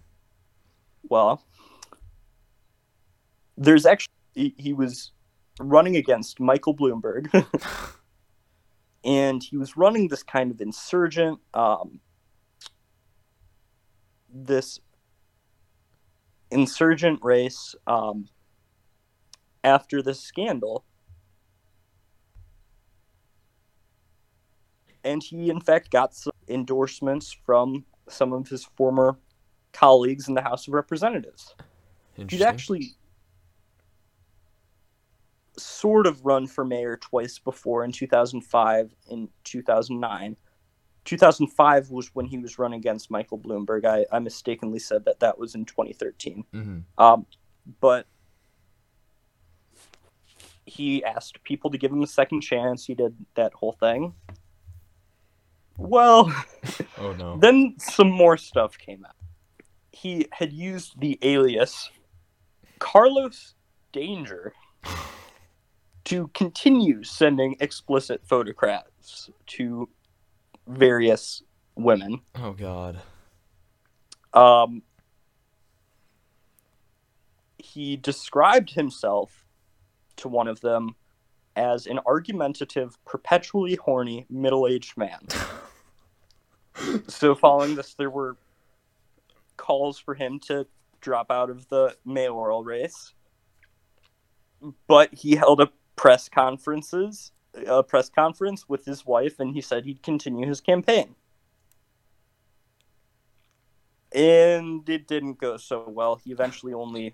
well, 1.04 1.46
there's 3.58 3.86
actually 3.86 4.12
he, 4.34 4.54
he 4.58 4.74
was 4.74 5.12
running 5.60 5.96
against 5.96 6.40
Michael 6.42 6.76
Bloomberg, 6.76 7.32
and 9.06 9.44
he 9.44 9.56
was 9.56 9.78
running 9.78 10.08
this 10.08 10.24
kind 10.24 10.52
of 10.52 10.60
insurgent, 10.60 11.40
um, 11.54 12.00
this 14.34 14.80
insurgent 16.50 17.20
race 17.24 17.76
um, 17.86 18.28
after 19.64 20.02
this 20.02 20.20
scandal. 20.20 20.84
And 25.04 25.22
he, 25.22 25.52
in 25.52 25.62
fact, 25.62 25.92
got 25.92 26.16
some 26.16 26.34
endorsements 26.48 27.32
from 27.32 27.86
some 28.10 28.34
of 28.34 28.48
his 28.48 28.66
former 28.76 29.20
colleagues 29.72 30.28
in 30.28 30.34
the 30.34 30.42
House 30.42 30.68
of 30.68 30.74
Representatives. 30.74 31.54
He'd 32.16 32.42
actually 32.42 32.96
sort 35.58 36.08
of 36.08 36.26
run 36.26 36.48
for 36.48 36.66
mayor 36.66 36.98
twice 36.98 37.40
before 37.40 37.84
in 37.84 37.92
2005 37.92 38.94
and 39.12 39.30
2009. 39.44 40.36
2005 41.06 41.90
was 41.92 42.10
when 42.16 42.26
he 42.26 42.38
was 42.38 42.58
run 42.58 42.74
against 42.74 43.12
Michael 43.12 43.38
Bloomberg. 43.38 43.86
I, 43.86 44.06
I 44.12 44.20
mistakenly 44.20 44.80
said 44.80 45.06
that 45.06 45.20
that 45.20 45.38
was 45.38 45.54
in 45.56 45.66
2013. 45.66 46.44
Mhm. 46.54 46.84
Um, 46.98 47.26
but 47.80 48.08
he 50.66 51.04
asked 51.04 51.44
people 51.44 51.70
to 51.72 51.78
give 51.78 51.92
him 51.92 52.02
a 52.02 52.08
second 52.08 52.42
chance. 52.42 52.86
He 52.86 52.96
did 52.96 53.16
that 53.36 53.54
whole 53.54 53.74
thing. 53.74 54.14
Well, 55.78 56.34
Oh 56.98 57.14
no. 57.14 57.38
then 57.38 57.76
some 57.78 58.10
more 58.10 58.38
stuff 58.38 58.78
came 58.78 59.06
out. 59.06 59.16
He 59.92 60.28
had 60.32 60.52
used 60.52 61.00
the 61.00 61.20
alias 61.22 61.90
Carlos 62.80 63.54
Danger 63.92 64.54
to 66.06 66.30
continue 66.34 67.04
sending 67.04 67.56
explicit 67.60 68.22
photographs 68.26 69.30
to 69.48 69.90
various 70.68 71.44
women. 71.76 72.22
Oh 72.36 72.54
god. 72.54 73.02
Um, 74.34 74.84
he 77.58 77.98
described 77.98 78.72
himself 78.72 79.46
to 80.18 80.28
one 80.28 80.48
of 80.48 80.62
them 80.62 80.96
as 81.56 81.88
an 81.88 82.00
argumentative, 82.06 82.98
perpetually 83.06 83.76
horny, 83.76 84.26
middle 84.30 84.68
aged 84.68 84.98
man. 84.98 85.26
so, 87.08 87.34
following 87.34 87.76
this, 87.76 87.94
there 87.96 88.10
were 88.10 88.38
calls 89.58 89.98
for 89.98 90.14
him 90.14 90.40
to 90.40 90.68
drop 91.00 91.32
out 91.32 91.50
of 91.50 91.68
the 91.70 91.96
mayoral 92.06 92.64
race. 92.64 93.14
But 94.88 95.14
he 95.14 95.36
held 95.36 95.62
a 95.62 95.70
press 95.96 96.30
conferences, 96.30 97.32
a 97.68 97.84
press 97.84 98.10
conference 98.10 98.68
with 98.68 98.86
his 98.86 99.06
wife, 99.06 99.40
and 99.40 99.54
he 99.54 99.62
said 99.62 99.86
he'd 99.86 100.04
continue 100.04 100.48
his 100.48 100.62
campaign. 100.62 101.16
and 104.16 104.88
it 104.88 105.08
didn't 105.08 105.38
go 105.40 105.58
so 105.58 105.84
well. 105.88 106.16
He 106.16 106.32
eventually 106.32 106.74
only 106.74 107.14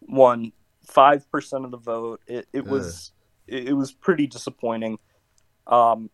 won 0.00 0.52
five 0.84 1.30
percent 1.30 1.64
of 1.64 1.70
the 1.70 1.78
vote. 1.78 2.20
It, 2.26 2.48
it 2.52 2.66
was 2.66 3.12
it, 3.46 3.68
it 3.68 3.72
was 3.72 3.92
pretty 3.92 4.26
disappointing 4.26 4.98
um, 5.68 6.10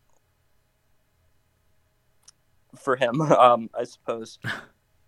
for 2.76 2.96
him, 2.96 3.20
um, 3.32 3.70
I 3.76 3.84
suppose. 3.84 4.38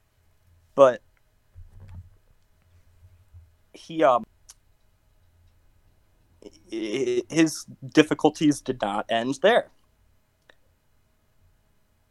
but 0.75 1.03
he 3.75 4.03
um 4.03 4.25
his 6.71 7.67
difficulties 7.89 8.61
did 8.61 8.81
not 8.81 9.07
end 9.09 9.39
there. 9.43 9.71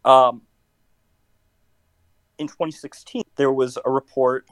Um, 0.06 0.44
in 2.38 2.48
2016, 2.48 3.24
there 3.36 3.52
was 3.52 3.78
a 3.84 3.92
report 3.92 4.48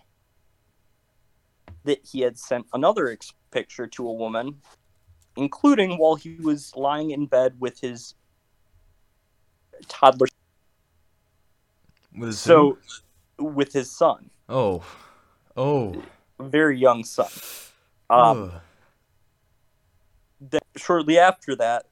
that 1.83 1.99
he 2.03 2.21
had 2.21 2.37
sent 2.37 2.65
another 2.73 3.09
ex- 3.09 3.33
picture 3.51 3.87
to 3.87 4.07
a 4.07 4.13
woman, 4.13 4.61
including 5.35 5.97
while 5.97 6.15
he 6.15 6.35
was 6.35 6.75
lying 6.75 7.11
in 7.11 7.25
bed 7.25 7.55
with 7.59 7.79
his 7.79 8.15
toddler, 9.87 10.27
Was 12.17 12.39
so 12.39 12.77
with 13.39 13.71
his 13.71 13.89
son, 13.89 14.29
oh, 14.49 14.83
oh, 15.55 16.03
very 16.39 16.77
young 16.77 17.03
son. 17.03 17.29
Um. 18.09 18.51
Shortly 20.77 21.17
after 21.19 21.55
that, 21.55 21.85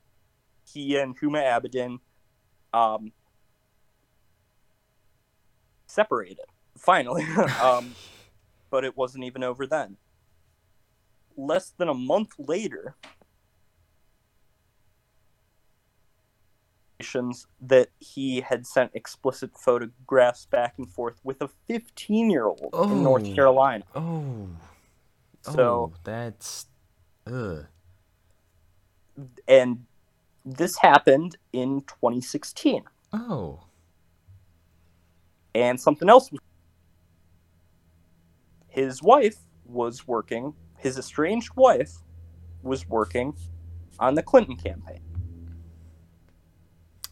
he 0.71 0.97
and 0.97 1.17
Huma 1.19 1.43
Abedin 1.43 1.99
um, 2.73 3.11
separated. 5.87 6.45
Finally, 6.77 7.23
um, 7.61 7.95
but 8.69 8.83
it 8.83 8.97
wasn't 8.97 9.23
even 9.23 9.43
over 9.43 9.65
then. 9.65 9.97
Less 11.37 11.69
than 11.77 11.89
a 11.89 11.93
month 11.93 12.31
later, 12.37 12.95
that 17.61 17.89
he 17.99 18.41
had 18.41 18.65
sent 18.65 18.91
explicit 18.93 19.51
photographs 19.57 20.45
back 20.47 20.73
and 20.77 20.89
forth 20.89 21.19
with 21.23 21.41
a 21.41 21.49
15-year-old 21.69 22.73
in 22.91 23.03
North 23.03 23.25
Oh. 23.27 23.35
Carolina. 23.35 23.83
oh, 23.95 24.47
So 25.43 25.93
oh, 25.93 25.93
that's, 26.03 26.65
ugh. 27.27 27.67
And 29.47 29.85
this 30.45 30.77
happened 30.77 31.37
in 31.53 31.81
2016 31.81 32.83
Oh, 33.13 33.61
and 35.53 35.79
something 35.79 36.09
else 36.09 36.31
was 36.31 36.41
his 38.67 39.01
wife 39.01 39.37
was 39.65 40.07
working 40.07 40.53
his 40.77 40.97
estranged 40.97 41.51
wife 41.55 41.91
was 42.61 42.87
working 42.89 43.33
on 43.99 44.13
the 44.15 44.21
clinton 44.23 44.55
campaign. 44.57 44.99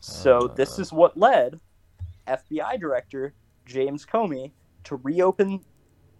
So 0.01 0.47
this 0.55 0.77
Uh. 0.77 0.81
is 0.81 0.91
what 0.93 1.17
led 1.17 1.59
fbi 2.27 2.79
director 2.79 3.33
james 3.65 4.05
comey 4.05 4.51
to 4.83 4.97
reopen 4.97 5.61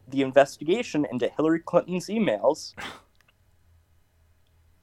the 0.10 0.22
investigation 0.22 1.06
into 1.12 1.28
hillary 1.30 1.60
clinton's 1.60 2.08
emails 2.08 2.74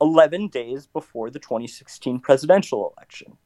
11 0.01 0.48
days 0.48 0.86
before 0.86 1.30
the 1.30 1.38
2016 1.38 2.20
presidential 2.20 2.94
election 2.96 3.36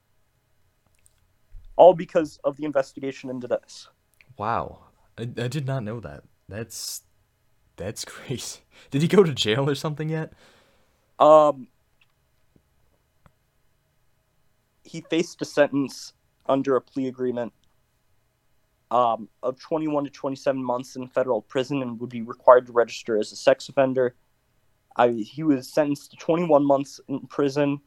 all 1.76 1.94
because 1.94 2.38
of 2.44 2.56
the 2.56 2.64
investigation 2.64 3.30
into 3.30 3.48
this 3.48 3.88
wow. 4.36 4.78
I, 5.18 5.22
I 5.22 5.48
did 5.48 5.66
not 5.66 5.84
know 5.84 6.00
that. 6.00 6.24
That's, 6.48 7.02
that's 7.76 8.04
crazy. 8.04 8.60
Did 8.90 9.02
he 9.02 9.08
go 9.08 9.22
to 9.22 9.32
jail 9.32 9.68
or 9.68 9.74
something 9.74 10.08
yet? 10.08 10.32
Um, 11.18 11.68
he 14.82 15.00
faced 15.00 15.40
a 15.42 15.44
sentence 15.44 16.12
under 16.46 16.76
a 16.76 16.80
plea 16.80 17.08
agreement 17.08 17.52
um, 18.90 19.28
of 19.42 19.58
21 19.58 20.04
to 20.04 20.10
27 20.10 20.62
months 20.62 20.96
in 20.96 21.08
federal 21.08 21.40
prison 21.40 21.82
and 21.82 21.98
would 22.00 22.10
be 22.10 22.22
required 22.22 22.66
to 22.66 22.72
register 22.72 23.18
as 23.18 23.32
a 23.32 23.36
sex 23.36 23.68
offender. 23.68 24.14
I, 24.96 25.10
he 25.10 25.42
was 25.42 25.72
sentenced 25.72 26.12
to 26.12 26.16
21 26.16 26.64
months 26.64 27.00
in 27.08 27.20
prison. 27.26 27.80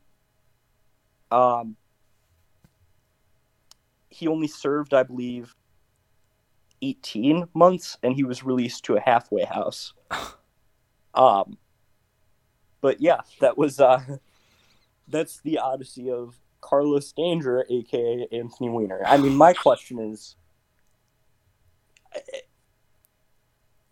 Um, 1.32 1.76
he 4.10 4.28
only 4.28 4.48
served, 4.48 4.94
I 4.94 5.04
believe, 5.04 5.56
18 6.82 7.48
months, 7.54 7.98
and 8.04 8.16
he 8.16 8.24
was 8.24 8.44
released 8.44 8.86
to 8.86 8.96
a 8.96 9.00
halfway 9.00 9.44
house. 9.44 9.94
Um, 11.14 11.58
but 12.80 13.02
yeah, 13.02 13.22
that 13.42 13.58
was 13.58 13.80
uh, 13.80 14.00
that's 15.08 15.40
the 15.40 15.58
odyssey 15.58 16.12
of 16.12 16.36
Carlos 16.62 17.12
Danger, 17.12 17.66
aka 17.70 18.28
Anthony 18.32 18.70
Weiner. 18.70 19.02
I 19.04 19.18
mean, 19.18 19.36
my 19.36 19.54
question 19.54 19.98
is: 19.98 20.36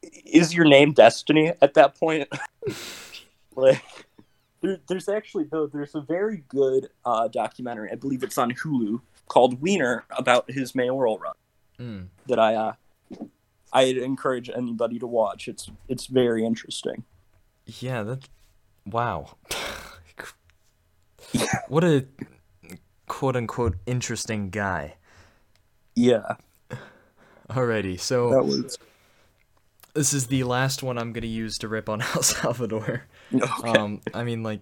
Is 0.03 0.53
your 0.53 0.65
name 0.65 0.93
Destiny 0.93 1.51
at 1.63 1.73
that 1.73 1.99
point? 1.99 2.29
like, 3.55 3.81
there, 4.61 4.79
there's 4.87 5.09
actually 5.09 5.45
though 5.51 5.67
there's 5.67 5.95
a 5.95 6.01
very 6.01 6.43
good 6.47 6.87
uh, 7.05 7.27
documentary. 7.27 7.89
I 7.91 7.95
believe 7.95 8.23
it's 8.23 8.37
on 8.37 8.51
Hulu 8.51 9.01
called 9.27 9.61
Weiner 9.61 10.05
about 10.11 10.49
his 10.49 10.75
mayoral 10.75 11.17
run 11.17 11.33
Mm. 11.79 12.07
that 12.27 12.39
I 12.39 12.55
uh, 12.55 12.73
I 13.73 13.83
encourage 13.83 14.49
anybody 14.49 14.97
to 14.99 15.07
watch. 15.07 15.49
It's 15.49 15.69
it's 15.89 16.05
very 16.05 16.45
interesting. 16.45 17.03
Yeah, 17.65 18.03
that. 18.03 18.29
Wow. 18.85 19.35
what 21.67 21.83
a 21.83 22.05
quote 23.07 23.35
unquote 23.35 23.75
interesting 23.85 24.51
guy. 24.51 24.95
Yeah, 25.95 26.35
Alrighty, 27.49 27.99
so 27.99 28.31
that 28.31 28.43
was 28.43 28.77
this 29.93 30.13
is 30.13 30.27
the 30.27 30.43
last 30.43 30.81
one 30.81 30.97
I'm 30.97 31.13
gonna 31.13 31.27
use 31.27 31.57
to 31.59 31.67
rip 31.67 31.89
on 31.89 32.01
El 32.01 32.23
Salvador. 32.23 33.03
okay. 33.59 33.79
Um, 33.79 34.01
I 34.13 34.23
mean, 34.23 34.43
like, 34.43 34.61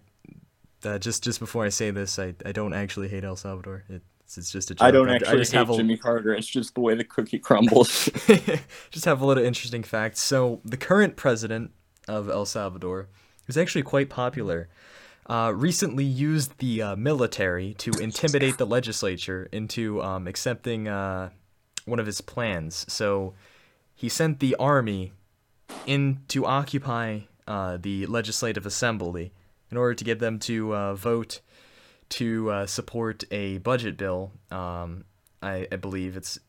uh, 0.84 1.00
just 1.00 1.24
just 1.24 1.40
before 1.40 1.66
I 1.66 1.70
say 1.70 1.92
this, 1.92 2.20
I, 2.20 2.34
I 2.46 2.52
don't 2.52 2.74
actually 2.74 3.08
hate 3.08 3.24
El 3.24 3.36
Salvador. 3.36 3.84
It's 3.90 4.38
it's 4.38 4.52
just 4.52 4.72
a 4.72 4.76
joke. 4.76 4.86
I 4.86 4.92
don't 4.92 5.10
I, 5.10 5.16
actually 5.16 5.40
just 5.40 5.52
hate 5.52 5.60
have 5.60 5.70
a, 5.70 5.76
Jimmy 5.76 5.98
Carter. 5.98 6.34
It's 6.34 6.48
just 6.48 6.76
the 6.76 6.82
way 6.82 6.96
the 6.96 7.04
cookie 7.04 7.40
crumbles. 7.40 8.06
just 8.92 9.06
have 9.06 9.22
a 9.22 9.26
little 9.26 9.44
interesting 9.44 9.84
facts. 9.84 10.22
So 10.22 10.62
the 10.66 10.78
current 10.78 11.16
president 11.16 11.72
of 12.08 12.30
El 12.30 12.46
Salvador 12.46 13.08
is 13.48 13.58
actually 13.58 13.84
quite 13.84 14.10
popular. 14.10 14.70
Uh, 15.26 15.54
recently 15.56 16.04
used 16.04 16.58
the 16.58 16.82
uh, 16.82 16.96
military 16.98 17.74
to 17.76 17.92
intimidate 18.02 18.58
the 18.58 18.66
legislature 18.66 19.48
into 19.54 20.02
um, 20.04 20.28
accepting 20.28 20.90
uh, 20.90 21.30
one 21.86 22.00
of 22.00 22.06
his 22.06 22.20
plans. 22.20 22.86
So 22.92 23.34
he 23.96 24.10
sent 24.10 24.40
the 24.40 24.56
army 24.56 25.14
in 25.86 26.20
to 26.28 26.46
occupy 26.46 27.22
uh, 27.48 27.78
the 27.80 28.06
legislative 28.06 28.66
assembly 28.66 29.34
in 29.72 29.78
order 29.78 29.94
to 29.94 30.04
get 30.04 30.20
them 30.20 30.40
to 30.40 30.76
uh, 30.76 30.96
vote 30.96 31.42
to 32.10 32.52
uh, 32.52 32.66
support 32.68 33.24
a 33.32 33.58
budget 33.60 33.98
bill. 33.98 34.32
Um, 34.52 35.06
I, 35.42 35.68
I 35.72 35.78
believe 35.78 36.16
it's 36.16 36.40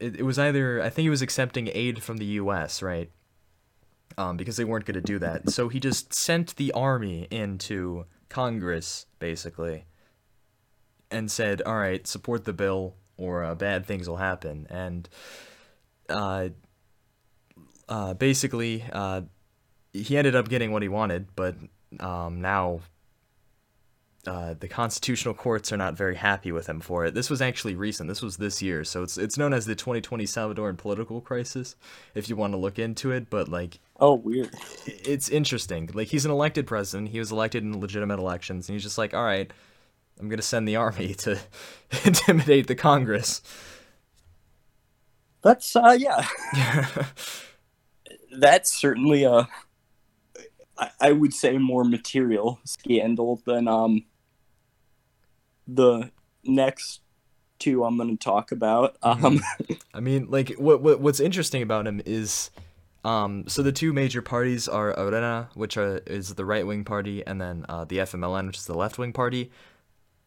it, 0.00 0.16
it 0.16 0.22
was 0.22 0.38
either 0.38 0.82
I 0.82 0.90
think 0.90 1.04
he 1.04 1.10
was 1.10 1.22
accepting 1.22 1.68
aid 1.72 2.02
from 2.02 2.16
the 2.16 2.24
U.S. 2.24 2.82
right, 2.82 3.10
um, 4.16 4.36
because 4.36 4.56
they 4.56 4.64
weren't 4.64 4.84
going 4.84 4.94
to 4.94 5.00
do 5.00 5.18
that. 5.18 5.50
So 5.50 5.68
he 5.68 5.80
just 5.80 6.14
sent 6.14 6.56
the 6.56 6.72
army 6.72 7.28
into 7.30 8.06
Congress 8.28 9.06
basically, 9.18 9.84
and 11.10 11.30
said, 11.30 11.62
"All 11.62 11.76
right, 11.76 12.06
support 12.06 12.44
the 12.44 12.52
bill, 12.52 12.94
or 13.16 13.44
uh, 13.44 13.54
bad 13.54 13.86
things 13.86 14.08
will 14.08 14.16
happen." 14.16 14.66
And 14.70 15.08
uh, 16.08 16.48
uh, 17.88 18.14
basically, 18.14 18.84
uh, 18.92 19.22
he 20.02 20.16
ended 20.16 20.34
up 20.34 20.48
getting 20.48 20.72
what 20.72 20.82
he 20.82 20.88
wanted, 20.88 21.28
but 21.34 21.56
um, 22.00 22.40
now 22.40 22.80
uh, 24.26 24.54
the 24.58 24.68
constitutional 24.68 25.32
courts 25.32 25.72
are 25.72 25.76
not 25.76 25.94
very 25.94 26.16
happy 26.16 26.52
with 26.52 26.68
him 26.68 26.80
for 26.80 27.06
it. 27.06 27.14
This 27.14 27.30
was 27.30 27.40
actually 27.40 27.74
recent. 27.74 28.08
This 28.08 28.20
was 28.20 28.36
this 28.36 28.60
year, 28.60 28.84
so 28.84 29.02
it's 29.02 29.16
it's 29.16 29.38
known 29.38 29.52
as 29.54 29.64
the 29.64 29.74
2020 29.74 30.24
Salvadoran 30.24 30.76
political 30.76 31.20
crisis, 31.20 31.76
if 32.14 32.28
you 32.28 32.36
want 32.36 32.52
to 32.52 32.58
look 32.58 32.78
into 32.78 33.10
it. 33.10 33.30
But 33.30 33.48
like, 33.48 33.78
oh, 33.98 34.14
weird. 34.14 34.50
it's 34.86 35.28
interesting. 35.28 35.88
Like, 35.94 36.08
he's 36.08 36.24
an 36.24 36.30
elected 36.30 36.66
president. 36.66 37.08
He 37.08 37.18
was 37.18 37.32
elected 37.32 37.62
in 37.62 37.80
legitimate 37.80 38.18
elections, 38.18 38.68
and 38.68 38.74
he's 38.74 38.82
just 38.82 38.98
like, 38.98 39.14
all 39.14 39.24
right, 39.24 39.50
I'm 40.20 40.28
gonna 40.28 40.42
send 40.42 40.68
the 40.68 40.76
army 40.76 41.14
to 41.18 41.38
intimidate 42.04 42.66
the 42.66 42.74
Congress. 42.74 43.40
That's 45.42 45.74
uh, 45.74 45.96
yeah. 45.98 46.26
That's 48.38 48.72
certainly 48.72 49.24
a, 49.24 49.48
I, 50.78 50.90
I 51.00 51.12
would 51.12 51.34
say, 51.34 51.58
more 51.58 51.84
material 51.84 52.60
scandal 52.64 53.42
than 53.44 53.68
um. 53.68 54.04
The 55.70 56.10
next 56.44 57.02
two 57.58 57.84
I'm 57.84 57.96
going 57.96 58.16
to 58.16 58.22
talk 58.22 58.52
about. 58.52 59.00
Mm-hmm. 59.00 59.24
Um, 59.24 59.40
I 59.94 60.00
mean, 60.00 60.30
like 60.30 60.50
what, 60.58 60.82
what 60.82 61.00
what's 61.00 61.20
interesting 61.20 61.62
about 61.62 61.86
him 61.86 62.00
is, 62.06 62.50
um, 63.04 63.46
so 63.48 63.62
the 63.62 63.72
two 63.72 63.92
major 63.92 64.22
parties 64.22 64.68
are 64.68 64.98
Arena, 64.98 65.50
which 65.54 65.76
are, 65.76 65.98
is 66.06 66.34
the 66.34 66.44
right 66.44 66.66
wing 66.66 66.84
party, 66.84 67.26
and 67.26 67.40
then 67.40 67.66
uh, 67.68 67.84
the 67.84 67.98
FMLN, 67.98 68.46
which 68.46 68.58
is 68.58 68.66
the 68.66 68.76
left 68.76 68.98
wing 68.98 69.12
party. 69.12 69.50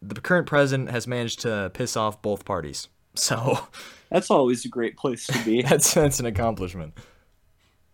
The 0.01 0.19
current 0.21 0.47
president 0.47 0.89
has 0.89 1.05
managed 1.05 1.41
to 1.41 1.71
piss 1.73 1.95
off 1.95 2.21
both 2.21 2.45
parties, 2.45 2.87
so 3.15 3.67
that's 4.09 4.31
always 4.31 4.65
a 4.65 4.69
great 4.69 4.97
place 4.97 5.27
to 5.27 5.45
be. 5.45 5.61
that's 5.67 5.93
that's 5.93 6.19
an 6.19 6.25
accomplishment. 6.25 6.97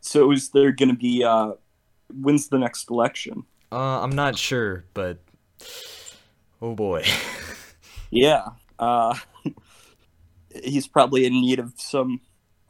so 0.02 0.32
is 0.32 0.50
there 0.50 0.72
going 0.72 0.90
to 0.90 0.96
be 0.96 1.24
uh, 1.24 1.54
when's 2.14 2.50
the 2.50 2.58
next 2.58 2.90
election? 2.90 3.44
Uh, 3.72 4.02
I'm 4.02 4.12
not 4.12 4.38
sure, 4.38 4.86
but 4.94 5.20
oh 6.62 6.76
boy. 6.76 7.04
Yeah, 8.10 8.46
uh, 8.80 9.18
he's 10.64 10.88
probably 10.88 11.26
in 11.26 11.34
need 11.34 11.60
of 11.60 11.74
some 11.78 12.22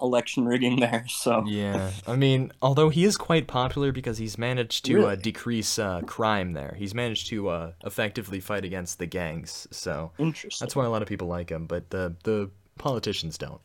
election 0.01 0.45
rigging 0.45 0.79
there. 0.79 1.05
So 1.07 1.43
Yeah, 1.45 1.91
I 2.07 2.15
mean, 2.15 2.51
although 2.61 2.89
he 2.89 3.03
is 3.03 3.17
quite 3.17 3.47
popular 3.47 3.91
because 3.91 4.17
he's 4.17 4.37
managed 4.37 4.85
to 4.85 5.07
uh, 5.07 5.15
decrease 5.15 5.77
uh, 5.79 6.01
crime 6.01 6.53
there. 6.53 6.75
He's 6.77 6.93
managed 6.93 7.27
to 7.27 7.49
uh, 7.49 7.71
effectively 7.85 8.39
fight 8.39 8.65
against 8.65 8.99
the 8.99 9.05
gangs, 9.05 9.67
so 9.71 10.11
interesting. 10.17 10.65
that's 10.65 10.75
why 10.75 10.85
a 10.85 10.89
lot 10.89 11.01
of 11.01 11.07
people 11.07 11.27
like 11.27 11.49
him. 11.49 11.67
But 11.67 11.89
the 11.89 12.15
the 12.23 12.49
politicians 12.77 13.37
don't. 13.37 13.61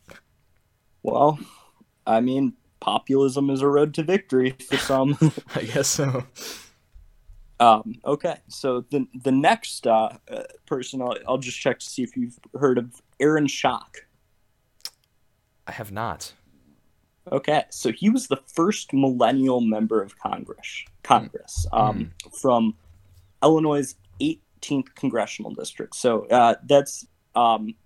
Well, 1.02 1.38
I 2.06 2.20
mean, 2.20 2.54
populism 2.82 3.48
is 3.48 3.62
a 3.62 3.68
road 3.68 3.94
to 3.94 4.02
victory 4.02 4.50
for 4.68 4.76
some. 4.76 5.16
I 5.54 5.62
guess 5.62 5.88
so. 5.88 6.24
um, 7.60 7.94
okay, 8.04 8.36
so 8.48 8.84
the 8.90 9.06
the 9.22 9.32
next 9.32 9.86
uh, 9.86 10.10
uh, 10.28 10.42
person, 10.66 11.00
I'll, 11.00 11.16
I'll 11.28 11.38
just 11.38 11.58
check 11.58 11.78
to 11.78 11.86
see 11.86 12.02
if 12.02 12.16
you've 12.16 12.38
heard 12.58 12.76
of 12.76 13.00
Aaron 13.20 13.46
Schock. 13.46 13.96
I 15.66 15.72
have 15.72 15.92
not. 15.92 16.32
Okay, 17.30 17.64
so 17.70 17.92
he 17.92 18.10
was 18.10 18.26
the 18.26 18.40
first 18.48 18.92
millennial 18.92 19.60
member 19.60 20.02
of 20.02 20.18
Congress. 20.18 20.84
Congress 21.04 21.66
um, 21.72 22.12
from 22.40 22.74
Illinois' 23.44 23.94
18th 24.20 24.92
congressional 24.96 25.54
district. 25.54 25.94
So 25.94 26.26
uh, 26.26 26.56
that's 26.64 27.06
um, 27.36 27.76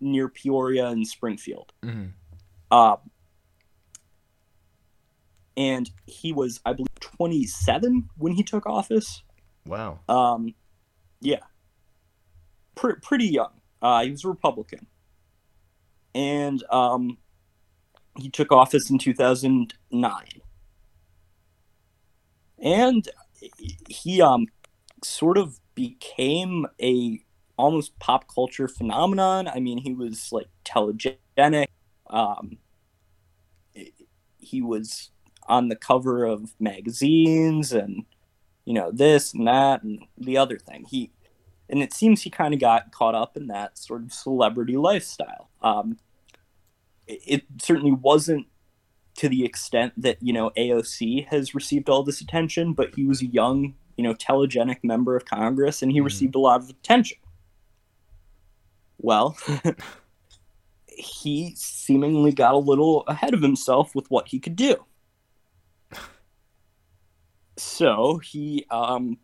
near 0.00 0.28
Peoria 0.28 0.86
and 0.86 1.06
Springfield. 1.06 1.74
Mhm. 1.84 2.12
Um, 2.70 2.96
and 5.56 5.90
he 6.06 6.32
was, 6.32 6.60
I 6.64 6.72
believe, 6.72 6.88
27 7.00 8.08
when 8.16 8.32
he 8.32 8.42
took 8.42 8.66
office. 8.66 9.22
Wow. 9.66 10.00
Um, 10.08 10.54
yeah, 11.20 11.40
Pre- 12.74 12.96
pretty 13.02 13.26
young. 13.26 13.60
Uh, 13.80 14.04
he 14.04 14.10
was 14.10 14.24
a 14.24 14.28
Republican, 14.28 14.86
and 16.14 16.62
um, 16.70 17.18
he 18.18 18.28
took 18.28 18.52
office 18.52 18.90
in 18.90 18.98
2009. 18.98 20.24
And 22.58 23.08
he 23.88 24.22
um, 24.22 24.46
sort 25.02 25.36
of 25.38 25.60
became 25.74 26.66
a 26.80 27.20
almost 27.58 27.98
pop 27.98 28.26
culture 28.32 28.68
phenomenon. 28.68 29.48
I 29.48 29.60
mean, 29.60 29.78
he 29.78 29.92
was 29.92 30.30
like 30.32 30.48
telegenic. 30.64 31.66
Um, 32.08 32.58
he 34.38 34.62
was 34.62 35.10
on 35.48 35.68
the 35.68 35.76
cover 35.76 36.24
of 36.24 36.54
magazines 36.60 37.72
and 37.72 38.04
you 38.64 38.74
know 38.74 38.90
this 38.92 39.32
and 39.34 39.46
that 39.46 39.82
and 39.82 40.00
the 40.18 40.36
other 40.36 40.58
thing. 40.58 40.84
He 40.88 41.10
and 41.68 41.82
it 41.82 41.92
seems 41.92 42.22
he 42.22 42.30
kind 42.30 42.54
of 42.54 42.60
got 42.60 42.92
caught 42.92 43.14
up 43.14 43.36
in 43.36 43.46
that 43.48 43.76
sort 43.78 44.02
of 44.02 44.12
celebrity 44.12 44.76
lifestyle. 44.76 45.50
Um, 45.62 45.98
it, 47.06 47.20
it 47.26 47.42
certainly 47.60 47.92
wasn't 47.92 48.46
to 49.16 49.28
the 49.28 49.44
extent 49.44 49.94
that 49.96 50.18
you 50.20 50.32
know 50.32 50.50
aoc 50.58 51.26
has 51.28 51.54
received 51.54 51.88
all 51.88 52.02
this 52.02 52.20
attention 52.20 52.74
but 52.74 52.94
he 52.96 53.06
was 53.06 53.22
a 53.22 53.26
young 53.26 53.74
you 53.96 54.04
know 54.04 54.12
telegenic 54.12 54.76
member 54.82 55.16
of 55.16 55.24
congress 55.24 55.80
and 55.80 55.90
he 55.90 56.00
Mhm. 56.00 56.04
received 56.04 56.34
a 56.34 56.38
lot 56.38 56.60
of 56.60 56.68
attention. 56.68 57.16
Well 58.98 59.36
he 60.88 61.54
seemingly 61.56 62.32
got 62.32 62.54
a 62.54 62.58
little 62.58 63.02
ahead 63.06 63.34
of 63.34 63.42
himself 63.42 63.94
with 63.94 64.10
what 64.10 64.28
he 64.28 64.38
could 64.38 64.56
do 64.56 64.84
so 67.56 68.18
he 68.18 68.66
um, 68.70 69.18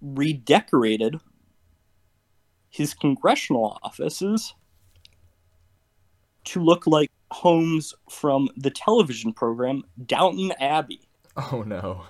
redecorated 0.00 1.20
his 2.68 2.94
congressional 2.94 3.78
offices 3.82 4.54
to 6.44 6.62
look 6.62 6.86
like 6.86 7.10
homes 7.30 7.94
from 8.08 8.48
the 8.56 8.70
television 8.70 9.32
program 9.32 9.82
Downton 10.04 10.52
Abbey. 10.60 11.00
Oh 11.36 11.62
no. 11.66 12.04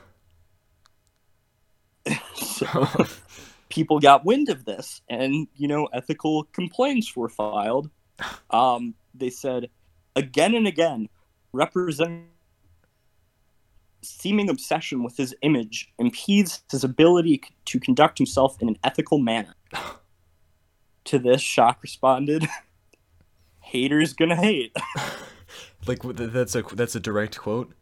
So 2.35 2.87
people 3.69 4.01
got 4.01 4.25
wind 4.25 4.49
of 4.49 4.65
this, 4.65 5.03
and 5.11 5.47
you 5.57 5.69
know, 5.69 5.87
ethical 5.93 6.45
complaints 6.45 7.15
were 7.15 7.29
filed. 7.29 7.91
Um, 8.51 8.95
they 9.15 9.29
said 9.29 9.69
again 10.15 10.55
and 10.55 10.67
again, 10.67 11.11
represent 11.53 12.25
seeming 14.09 14.49
obsession 14.49 15.03
with 15.03 15.17
his 15.17 15.35
image 15.43 15.93
impedes 15.99 16.63
his 16.71 16.85
ability 16.85 17.41
c- 17.45 17.55
to 17.67 17.81
conduct 17.81 18.19
himself 18.19 18.61
in 18.61 18.69
an 18.69 18.77
ethical 18.85 19.19
manner. 19.19 19.55
to 21.05 21.19
this, 21.19 21.43
Schock 21.43 21.77
responded, 21.83 22.49
"Haters 23.61 24.13
gonna 24.13 24.37
hate." 24.37 24.75
like 25.87 26.03
that's 26.03 26.55
a 26.55 26.63
that's 26.63 26.95
a 26.95 27.01
direct 27.01 27.39
quote. 27.39 27.73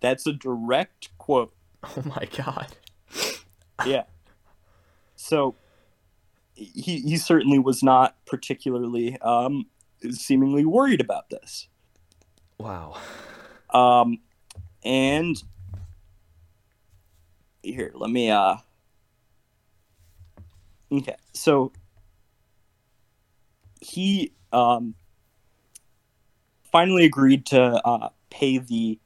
That's 0.00 0.26
a 0.26 0.32
direct 0.32 1.16
quote. 1.18 1.54
Oh 1.82 2.02
my 2.04 2.28
god. 2.36 2.68
yeah. 3.86 4.04
So 5.16 5.54
he 6.54 7.00
he 7.00 7.16
certainly 7.16 7.58
was 7.58 7.82
not 7.82 8.16
particularly 8.26 9.18
um, 9.20 9.66
seemingly 10.10 10.64
worried 10.64 11.00
about 11.00 11.30
this. 11.30 11.68
Wow. 12.58 12.96
Um, 13.70 14.20
and 14.84 15.42
here, 17.62 17.92
let 17.94 18.10
me 18.10 18.30
uh. 18.30 18.56
Okay, 20.92 21.16
so 21.32 21.72
he 23.80 24.32
um 24.52 24.94
finally 26.70 27.04
agreed 27.04 27.46
to 27.46 27.60
uh, 27.86 28.08
pay 28.30 28.58
the 28.58 28.98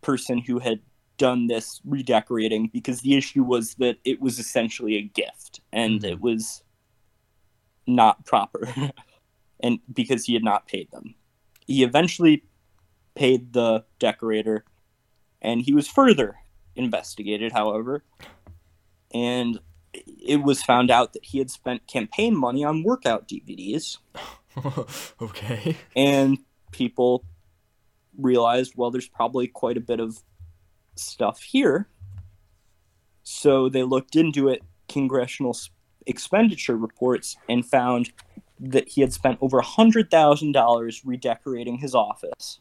person 0.00 0.38
who 0.38 0.58
had 0.58 0.80
done 1.18 1.46
this 1.46 1.80
redecorating 1.84 2.70
because 2.72 3.00
the 3.00 3.16
issue 3.16 3.42
was 3.42 3.74
that 3.74 3.96
it 4.04 4.20
was 4.20 4.38
essentially 4.38 4.96
a 4.96 5.02
gift 5.02 5.60
and 5.72 6.00
Mhm. 6.00 6.12
it 6.12 6.20
was 6.20 6.62
not 7.86 8.24
proper 8.24 8.68
and 9.60 9.80
because 9.92 10.24
he 10.24 10.34
had 10.34 10.44
not 10.44 10.66
paid 10.66 10.90
them 10.90 11.14
he 11.66 11.82
eventually 11.82 12.44
paid 13.18 13.52
the 13.52 13.84
decorator 13.98 14.64
and 15.42 15.62
he 15.62 15.74
was 15.74 15.88
further 15.88 16.36
investigated 16.76 17.52
however 17.52 18.04
and 19.12 19.60
it 19.92 20.42
was 20.42 20.62
found 20.62 20.90
out 20.90 21.12
that 21.12 21.24
he 21.24 21.38
had 21.38 21.50
spent 21.50 21.86
campaign 21.86 22.36
money 22.36 22.62
on 22.64 22.82
workout 22.82 23.26
dvds 23.28 23.98
okay. 25.22 25.76
and 25.96 26.38
people 26.70 27.24
realized 28.16 28.74
well 28.76 28.90
there's 28.90 29.08
probably 29.08 29.46
quite 29.46 29.76
a 29.76 29.80
bit 29.80 30.00
of 30.00 30.22
stuff 30.98 31.42
here. 31.42 31.88
So 33.22 33.68
they 33.68 33.82
looked 33.82 34.16
into 34.16 34.48
it 34.48 34.62
congressional 34.88 35.56
expenditure 36.06 36.76
reports 36.76 37.36
and 37.48 37.64
found 37.64 38.10
that 38.58 38.88
he 38.88 39.02
had 39.02 39.12
spent 39.12 39.38
over 39.40 39.60
$100000 39.60 41.00
redecorating 41.04 41.78
his 41.78 41.94
office 41.94 42.60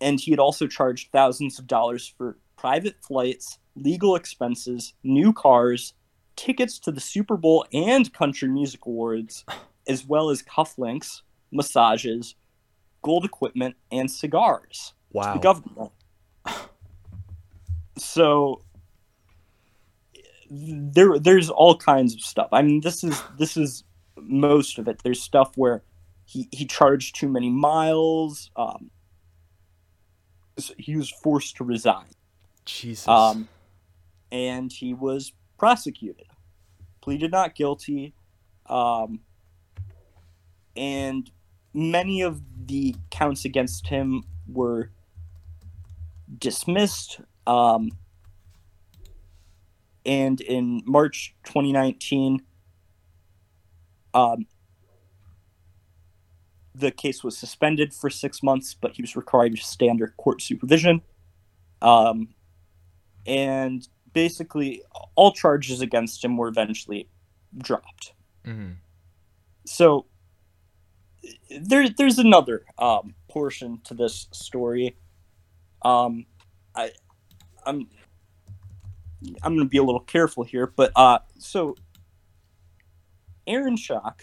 and 0.00 0.20
he 0.20 0.30
had 0.30 0.40
also 0.40 0.66
charged 0.66 1.10
thousands 1.12 1.58
of 1.58 1.66
dollars 1.66 2.12
for 2.16 2.36
private 2.56 2.96
flights 3.02 3.58
legal 3.76 4.16
expenses 4.16 4.94
new 5.02 5.32
cars 5.32 5.94
tickets 6.36 6.78
to 6.78 6.90
the 6.90 7.00
super 7.00 7.36
bowl 7.36 7.64
and 7.72 8.12
country 8.12 8.48
music 8.48 8.84
awards 8.86 9.44
as 9.88 10.04
well 10.06 10.30
as 10.30 10.42
cufflinks 10.42 11.22
massages 11.50 12.34
gold 13.02 13.24
equipment 13.24 13.74
and 13.90 14.10
cigars 14.10 14.92
to 15.12 15.18
Wow. 15.18 15.32
the 15.34 15.40
government. 15.40 15.92
So 17.98 18.62
there 20.50 21.18
there's 21.18 21.50
all 21.50 21.76
kinds 21.76 22.14
of 22.14 22.20
stuff. 22.20 22.48
I 22.52 22.62
mean 22.62 22.80
this 22.80 23.04
is 23.04 23.20
this 23.38 23.56
is 23.56 23.84
most 24.16 24.78
of 24.78 24.88
it. 24.88 25.00
There's 25.02 25.22
stuff 25.22 25.52
where 25.56 25.82
he, 26.24 26.48
he 26.52 26.64
charged 26.66 27.16
too 27.16 27.28
many 27.28 27.50
miles. 27.50 28.50
Um, 28.56 28.90
he 30.78 30.96
was 30.96 31.10
forced 31.10 31.56
to 31.56 31.64
resign. 31.64 32.06
Jesus. 32.64 33.08
Um, 33.08 33.48
and 34.30 34.72
he 34.72 34.94
was 34.94 35.32
prosecuted. 35.58 36.26
pleaded 37.00 37.30
not 37.30 37.54
guilty, 37.54 38.14
um, 38.66 39.20
and 40.76 41.30
many 41.72 42.20
of 42.22 42.42
the 42.66 42.94
counts 43.10 43.44
against 43.44 43.86
him 43.86 44.22
were 44.46 44.90
dismissed. 46.38 47.20
Um, 47.46 47.90
and 50.06 50.40
in 50.40 50.82
March 50.86 51.34
2019, 51.44 52.42
um, 54.14 54.46
the 56.74 56.90
case 56.90 57.24
was 57.24 57.36
suspended 57.36 57.92
for 57.92 58.10
six 58.10 58.42
months, 58.42 58.74
but 58.74 58.92
he 58.92 59.02
was 59.02 59.16
required 59.16 59.56
to 59.56 59.62
stay 59.62 59.88
under 59.88 60.08
court 60.16 60.40
supervision. 60.40 61.02
Um, 61.82 62.28
and 63.26 63.86
basically, 64.12 64.82
all 65.14 65.32
charges 65.32 65.80
against 65.80 66.24
him 66.24 66.36
were 66.36 66.48
eventually 66.48 67.08
dropped. 67.58 68.14
hmm 68.44 68.72
So 69.64 70.06
there, 71.50 71.88
there's 71.88 72.18
another 72.18 72.64
um, 72.78 73.14
portion 73.28 73.80
to 73.84 73.94
this 73.94 74.28
story. 74.32 74.96
Um, 75.82 76.26
I, 76.74 76.90
I'm, 77.66 77.88
I'm 79.42 79.54
going 79.54 79.66
to 79.66 79.70
be 79.70 79.78
a 79.78 79.82
little 79.82 80.00
careful 80.00 80.44
here, 80.44 80.66
but 80.66 80.92
uh, 80.96 81.18
so 81.38 81.76
Aaron 83.46 83.76
Schock 83.76 84.20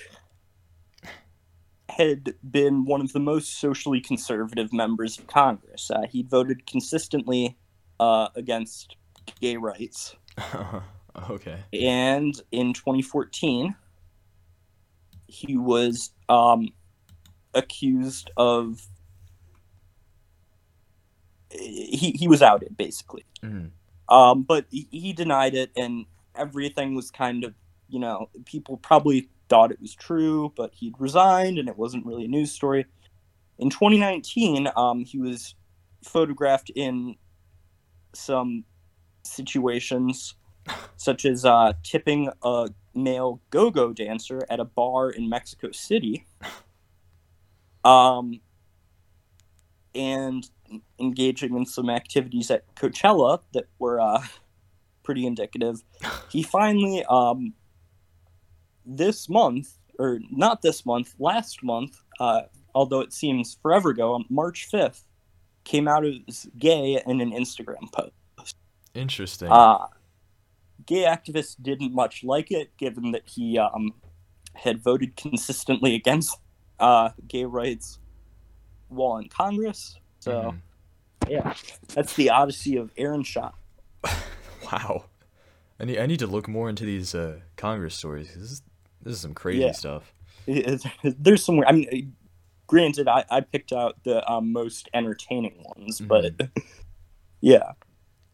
had 1.90 2.36
been 2.50 2.86
one 2.86 3.02
of 3.02 3.14
the 3.14 3.20
most 3.20 3.60
socially 3.60 4.02
conservative 4.02 4.74
members 4.74 5.18
of 5.18 5.28
Congress. 5.28 5.90
Uh, 5.90 6.04
he'd 6.10 6.30
voted 6.30 6.66
consistently 6.66 7.58
uh, 8.00 8.28
against 8.36 8.96
gay 9.40 9.58
rights. 9.58 10.16
okay. 11.30 11.64
And 11.74 12.40
in 12.52 12.74
2014, 12.74 13.76
he 15.28 15.58
was 15.58 16.12
um, 16.30 16.70
accused 17.54 18.32
of. 18.38 18.88
He, 21.50 22.12
he 22.12 22.28
was 22.28 22.42
outed, 22.42 22.76
basically. 22.78 23.26
hmm 23.42 23.68
Um, 24.10 24.44
but 24.44 24.66
he, 24.70 24.88
he 24.92 25.14
denied 25.14 25.56
it, 25.56 25.72
and 25.76 26.06
everything 26.36 26.94
was 26.94 27.10
kind 27.10 27.44
of, 27.44 27.54
you 27.88 28.00
know, 28.00 28.30
people 28.46 28.78
probably 28.78 29.30
thought 29.50 29.72
it 29.72 29.82
was 29.82 29.96
true, 29.96 30.54
but 30.56 30.74
he'd 30.74 30.96
resigned, 31.00 31.58
and 31.58 31.68
it 31.70 31.78
wasn't 31.78 32.06
really 32.06 32.26
a 32.26 32.28
news 32.28 32.52
story. 32.52 32.86
In 33.60 33.70
2019, 33.70 34.70
um, 34.76 35.04
he 35.04 35.18
was 35.18 35.56
photographed 36.04 36.72
in 36.76 37.16
some 38.14 38.66
situations, 39.24 40.36
such 40.98 41.26
as 41.26 41.46
uh, 41.46 41.74
tipping 41.84 42.30
a 42.44 42.70
male 42.94 43.42
go-go 43.50 43.94
dancer 43.94 44.42
at 44.50 44.60
a 44.60 44.66
bar 44.66 45.10
in 45.10 45.30
Mexico 45.30 45.72
City, 45.72 46.26
um, 47.84 48.40
and 49.96 50.50
engaging 51.00 51.56
in 51.56 51.66
some 51.66 51.90
activities 51.90 52.52
at 52.52 52.76
Coachella 52.76 53.42
that 53.54 53.66
were 53.80 54.00
uh, 54.00 54.24
pretty 55.04 55.26
indicative. 55.26 55.84
He 56.30 56.44
finally, 56.44 57.04
um, 57.06 57.54
this 58.88 59.28
month, 59.30 59.78
or 60.00 60.20
not 60.32 60.62
this 60.62 60.86
month, 60.86 61.14
last 61.20 61.62
month, 61.64 62.02
uh, 62.20 62.44
although 62.74 63.02
it 63.02 63.12
seems 63.14 63.58
forever 63.62 63.90
ago, 63.90 64.14
on 64.14 64.26
March 64.30 64.68
5th, 64.72 65.04
came 65.66 65.88
out 65.88 66.06
as 66.06 66.48
gay 66.58 67.02
in 67.06 67.20
an 67.22 67.32
Instagram 67.32 67.92
post. 67.92 68.56
Interesting. 68.94 69.50
Uh, 69.52 69.86
gay 70.86 71.04
activists 71.04 71.56
didn't 71.62 71.94
much 71.94 72.24
like 72.24 72.52
it, 72.52 72.76
given 72.78 73.12
that 73.12 73.24
he 73.28 73.60
um, 73.60 73.94
had 74.54 74.82
voted 74.82 75.16
consistently 75.16 75.94
against 75.96 76.38
uh, 76.80 77.10
gay 77.28 77.44
rights 77.44 78.00
while 78.88 79.18
in 79.18 79.28
Congress. 79.28 79.98
So, 80.20 80.32
Mhm. 80.32 80.62
yeah, 81.30 81.54
that's 81.94 82.14
the 82.16 82.30
odyssey 82.30 82.78
of 82.78 82.92
Aaron 82.98 83.24
Shaw. 83.24 83.52
Wow. 84.72 85.06
I 85.80 85.86
need 85.86 85.98
I 86.00 86.06
need 86.08 86.20
to 86.20 86.28
look 86.28 86.48
more 86.50 86.70
into 86.70 86.84
these 86.84 87.14
uh, 87.16 87.40
Congress 87.56 87.96
stories. 87.96 88.28
'cause 88.32 88.42
This 88.42 88.52
is, 88.52 88.62
this 89.08 89.16
is 89.16 89.22
some 89.22 89.34
crazy 89.34 89.62
Yeah. 89.62 89.72
stuff. 89.72 90.14
There's 91.04 91.44
some. 91.44 91.64
I 91.66 91.72
mean, 91.72 92.16
granted, 92.68 93.08
I, 93.08 93.24
I 93.30 93.42
picked 93.42 93.72
out 93.74 93.96
the 94.04 94.30
um, 94.30 94.52
most 94.52 94.90
entertaining 94.94 95.64
ones, 95.76 96.00
but 96.00 96.34
yeah. 97.42 97.72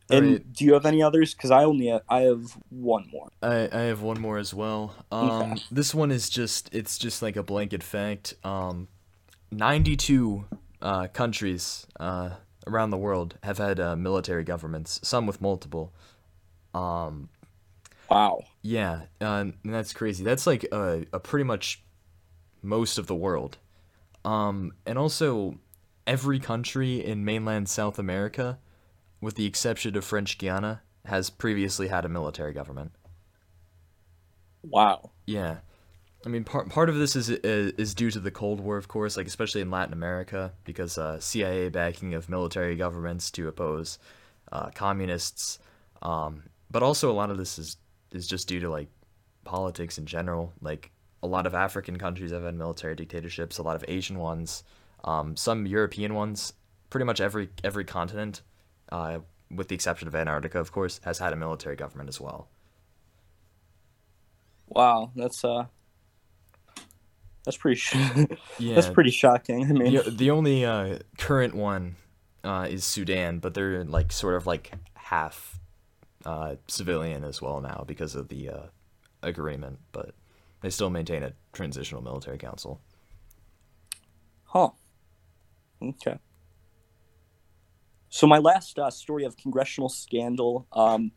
And 0.10 0.26
Alright. 0.26 0.54
do 0.54 0.66
you 0.66 0.74
have 0.74 0.86
any 0.86 1.02
others? 1.02 1.34
Because 1.34 1.50
I 1.52 1.64
only 1.64 1.92
I 2.10 2.22
have 2.22 2.58
one 2.70 3.08
more. 3.12 3.30
I, 3.42 3.70
I 3.72 3.82
have 3.84 4.02
one 4.02 4.20
more 4.20 4.38
as 4.38 4.54
well. 4.54 4.96
Um, 5.12 5.30
Okay. 5.30 5.64
this 5.72 5.96
one 5.96 6.12
is 6.12 6.30
just 6.30 6.70
it's 6.74 6.98
just 6.98 7.22
like 7.22 7.36
a 7.36 7.44
blanket 7.44 7.82
fact. 7.84 8.34
Um, 8.44 8.88
92 9.52 10.46
uh, 10.82 11.08
countries 11.08 11.88
uh, 12.00 12.32
around 12.68 12.90
the 12.90 12.98
world 12.98 13.38
have 13.44 13.58
had 13.60 13.80
uh, 13.80 13.96
military 13.96 14.44
governments, 14.44 15.00
some 15.04 15.26
with 15.26 15.42
multiple. 15.42 15.94
Um, 16.74 17.30
Wow. 18.10 18.44
yeah, 18.62 19.04
uh, 19.22 19.46
and 19.46 19.56
that's 19.64 19.94
crazy. 19.94 20.24
That's 20.24 20.46
like 20.46 20.66
a, 20.72 21.06
a 21.12 21.20
pretty 21.20 21.46
much 21.46 21.82
most 22.62 22.98
of 22.98 23.08
the 23.08 23.16
world. 23.16 23.58
Um, 24.24 24.74
and 24.86 24.98
also 24.98 25.58
every 26.06 26.40
country 26.40 27.04
in 27.04 27.26
mainland 27.26 27.70
South 27.70 27.98
America, 27.98 28.60
with 29.20 29.36
the 29.36 29.46
exception 29.46 29.98
of 29.98 30.06
French 30.06 30.38
Guiana, 30.38 30.82
has 31.06 31.30
previously 31.30 31.88
had 31.88 32.06
a 32.06 32.10
military 32.10 32.54
government. 32.54 32.92
Wow. 34.64 35.12
Yeah, 35.26 35.58
I 36.26 36.30
mean, 36.30 36.44
part 36.44 36.70
part 36.70 36.90
of 36.90 36.96
this 36.96 37.16
is 37.16 37.30
is 37.30 37.74
is 37.78 37.94
due 37.94 38.10
to 38.12 38.20
the 38.20 38.32
Cold 38.32 38.60
War, 38.62 38.78
of 38.78 38.88
course, 38.88 39.18
like 39.18 39.28
especially 39.28 39.62
in 39.62 39.70
Latin 39.70 39.94
America, 39.94 40.54
because 40.64 40.98
uh, 40.98 41.20
CIA 41.20 41.70
backing 41.70 42.14
of 42.14 42.30
military 42.30 42.76
governments 42.76 43.30
to 43.32 43.48
oppose 43.48 44.00
uh, 44.52 44.70
communists. 44.74 45.60
Um, 46.02 46.44
but 46.72 46.84
also 46.84 47.12
a 47.12 47.14
lot 47.14 47.30
of 47.30 47.38
this 47.38 47.60
is 47.60 47.78
is 48.14 48.28
just 48.28 48.48
due 48.48 48.60
to 48.60 48.70
like 48.70 48.88
politics 49.44 49.98
in 49.98 50.06
general. 50.06 50.54
Like 50.62 50.92
a 51.22 51.28
lot 51.28 51.46
of 51.46 51.54
African 51.54 51.98
countries 51.98 52.32
have 52.32 52.44
had 52.44 52.56
military 52.56 52.96
dictatorships, 52.96 53.58
a 53.58 53.64
lot 53.64 53.76
of 53.76 53.86
Asian 53.88 54.20
ones, 54.20 54.64
um, 55.04 55.36
some 55.36 55.66
European 55.66 56.14
ones. 56.14 56.54
Pretty 56.90 57.06
much 57.06 57.20
every 57.20 57.50
every 57.64 57.86
continent, 57.86 58.42
uh, 58.92 59.20
with 59.50 59.68
the 59.68 59.76
exception 59.76 60.08
of 60.08 60.14
Antarctica, 60.16 60.60
of 60.60 60.72
course, 60.72 61.00
has 61.04 61.18
had 61.18 61.34
a 61.34 61.36
military 61.36 61.76
government 61.76 62.08
as 62.08 62.22
well. 62.22 62.48
Wow. 64.68 65.12
That's 65.16 65.44
uh. 65.44 65.66
That's 67.46 67.58
pretty. 67.58 67.76
Sh- 67.80 67.96
Yeah, 68.60 68.76
That's 68.76 68.90
pretty 68.90 69.10
shocking. 69.10 69.66
I 69.66 69.74
mean, 69.74 69.96
The, 69.96 70.12
the 70.12 70.32
only 70.32 70.64
uh, 70.66 71.00
current 71.18 71.56
one 71.56 71.96
uh, 72.44 72.68
is 72.70 72.86
Sudan, 72.86 73.40
but 73.40 73.54
they're 73.54 73.84
like 73.84 74.12
sort 74.12 74.36
of 74.36 74.46
like 74.48 74.72
half 74.94 75.60
uh, 76.26 76.56
civilian 76.68 77.24
as 77.24 77.42
well 77.42 77.62
now 77.62 77.84
because 77.88 78.16
of 78.16 78.30
the 78.30 78.50
uh, 78.50 78.62
agreement, 79.22 79.80
but 79.92 80.14
they 80.62 80.70
still 80.70 80.90
maintain 80.90 81.24
a 81.24 81.34
transitional 81.52 82.02
military 82.02 82.38
council. 82.38 82.82
Huh. 84.46 84.70
Okay. 85.82 86.18
So 88.10 88.28
my 88.28 88.38
last 88.38 88.78
uh, 88.78 88.92
story 88.92 89.24
of 89.24 89.36
congressional 89.38 89.90
scandal 89.90 90.68
um, 90.72 91.12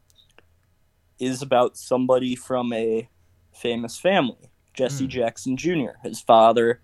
is 1.19 1.43
about 1.43 1.77
somebody 1.77 2.35
from 2.35 2.73
a 2.73 3.09
famous 3.53 3.99
family, 3.99 4.51
Jesse 4.75 5.05
Hmm. 5.05 5.11
Jackson 5.11 5.57
Jr. 5.57 5.99
His 6.03 6.21
father, 6.21 6.81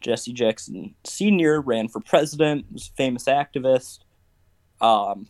Jesse 0.00 0.32
Jackson 0.34 0.94
Sr., 1.04 1.60
ran 1.62 1.88
for 1.88 2.00
president, 2.00 2.66
was 2.70 2.88
a 2.88 2.96
famous 2.96 3.24
activist. 3.24 4.00
Um, 4.80 5.28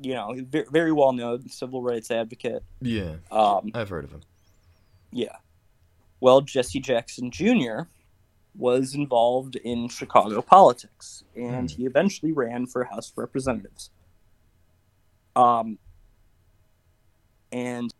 you 0.00 0.14
know, 0.14 0.34
very, 0.70 0.92
well 0.92 1.12
known 1.12 1.48
civil 1.48 1.82
rights 1.82 2.10
advocate. 2.10 2.62
Yeah, 2.80 3.16
Um, 3.30 3.70
I've 3.74 3.88
heard 3.88 4.04
of 4.04 4.12
him. 4.12 4.22
yeah. 5.12 5.36
Well, 6.20 6.40
Jesse 6.40 6.80
Jackson 6.80 7.30
Jr. 7.30 7.82
was 8.56 8.94
involved 8.94 9.56
in 9.56 9.88
Chicago 9.88 10.40
politics, 10.42 11.24
and 11.36 11.70
Hmm. 11.70 11.76
he 11.76 11.86
eventually 11.86 12.32
ran 12.32 12.66
for 12.66 12.84
House 12.84 13.10
of 13.10 13.18
Representatives. 13.18 13.90
Um, 15.36 15.78
and 17.52 17.92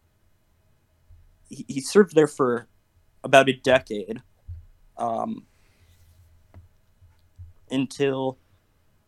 he, 1.49 1.65
he 1.69 1.81
served 1.81 2.15
there 2.15 2.27
for 2.29 2.67
about 3.23 3.49
a 3.49 3.53
decade, 3.53 4.23
um, 4.97 5.45
until 7.71 8.39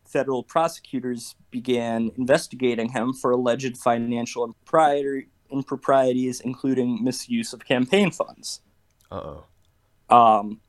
federal 0.07 0.43
prosecutors 0.43 1.35
began 1.51 2.11
investigating 2.17 2.89
him 2.89 3.13
for 3.13 3.31
alleged 3.31 3.77
financial 3.77 4.45
impropriety, 4.45 5.27
improprieties, 5.51 6.41
including 6.41 7.03
misuse 7.03 7.53
of 7.53 7.65
campaign 7.65 8.11
funds. 8.11 8.61
Uh 9.11 9.35
oh. 10.09 10.15
Um, 10.15 10.61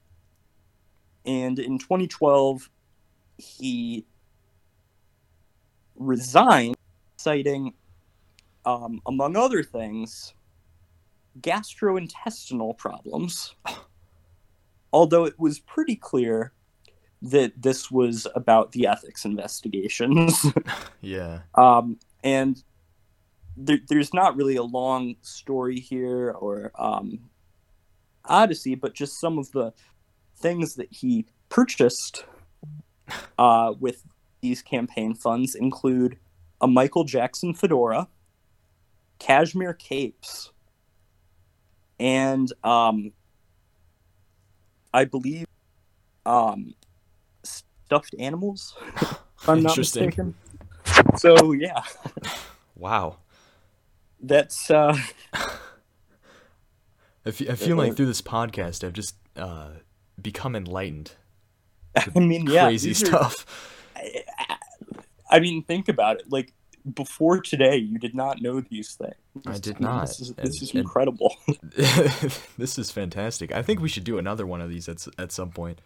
and 1.25 1.59
in 1.59 1.79
2012, 1.79 2.71
he 3.37 4.05
resigned, 5.97 6.77
citing, 7.17 7.75
um, 8.65 9.01
among 9.07 9.37
other 9.37 9.63
things, 9.63 10.35
gastrointestinal 11.41 12.77
problems. 12.77 13.55
Although 14.93 15.25
it 15.27 15.39
was 15.39 15.59
pretty 15.61 15.97
clear 15.97 16.53
that 17.21 17.53
this 17.61 17.91
was 17.91 18.27
about 18.35 18.73
the 18.73 18.87
ethics 18.87 19.25
investigations. 19.25 20.47
Yeah. 21.01 21.41
um, 21.55 21.99
and 22.25 22.63
there, 23.57 23.79
there's 23.89 24.13
not 24.13 24.37
really 24.37 24.57
a 24.57 24.63
long 24.63 25.17
story 25.23 25.79
here 25.81 26.31
or 26.31 26.73
um, 26.79 27.31
odyssey, 28.25 28.75
but 28.75 28.95
just 28.95 29.21
some 29.21 29.39
of 29.39 29.51
the 29.53 29.73
things 30.37 30.75
that 30.77 30.93
he 30.93 31.27
purchased 31.49 32.25
uh, 33.39 33.75
with 33.79 34.05
these 34.41 34.63
campaign 34.63 35.15
funds 35.15 35.55
include 35.55 36.19
a 36.61 36.67
Michael 36.67 37.05
Jackson 37.05 37.55
fedora, 37.55 38.09
cashmere 39.19 39.75
capes, 39.75 40.53
and 41.99 42.53
um, 42.63 43.13
I 44.93 45.05
believe 45.05 45.47
um, 46.27 46.75
stuffed 47.89 48.15
animals. 48.19 48.77
If 49.41 49.49
I'm 49.49 49.63
not 49.63 49.79
mistaken. 49.79 50.35
So 51.17 51.53
yeah, 51.53 51.81
Wow. 52.77 53.17
that's 54.21 54.71
uh, 54.71 54.95
I 57.25 57.31
fe- 57.31 57.49
I 57.49 57.55
feel 57.55 57.77
like 57.77 57.97
through 57.97 58.07
this 58.07 58.21
podcast, 58.23 58.85
I've 58.85 58.93
just 58.93 59.15
uh, 59.37 59.71
become 60.21 60.55
enlightened. 60.55 61.13
I 61.97 62.19
mean, 62.19 62.47
yeah, 62.47 62.67
Crazy 62.67 62.91
these 62.91 63.03
are- 63.05 63.07
stuff. 63.07 63.47
I 65.31 65.41
mean, 65.41 65.63
think 65.63 65.89
about 65.89 66.21
it. 66.21 66.31
Like 66.31 66.53
before 66.95 67.41
today, 67.41 67.77
you 67.77 67.99
did 67.99 68.15
not 68.15 68.41
know 68.43 68.61
these 68.61 68.95
things. 68.95 69.15
I 69.47 69.59
did 69.59 69.79
mean, 69.81 69.89
not, 69.91 70.09
This 70.09 70.21
is, 70.21 70.29
and- 70.31 70.37
this 70.39 70.63
is 70.63 70.71
and- 70.73 70.81
incredible. 70.81 71.35
this 72.59 72.79
is 72.79 72.91
fantastic. 72.91 73.53
I 73.53 73.63
think 73.63 73.81
we 73.81 73.89
should 73.89 74.05
do 74.05 74.19
another 74.19 74.47
one 74.47 74.61
of 74.61 74.69
these 74.69 74.89
at 74.89 75.07
at 75.19 75.33
some 75.33 75.51
point. 75.51 75.81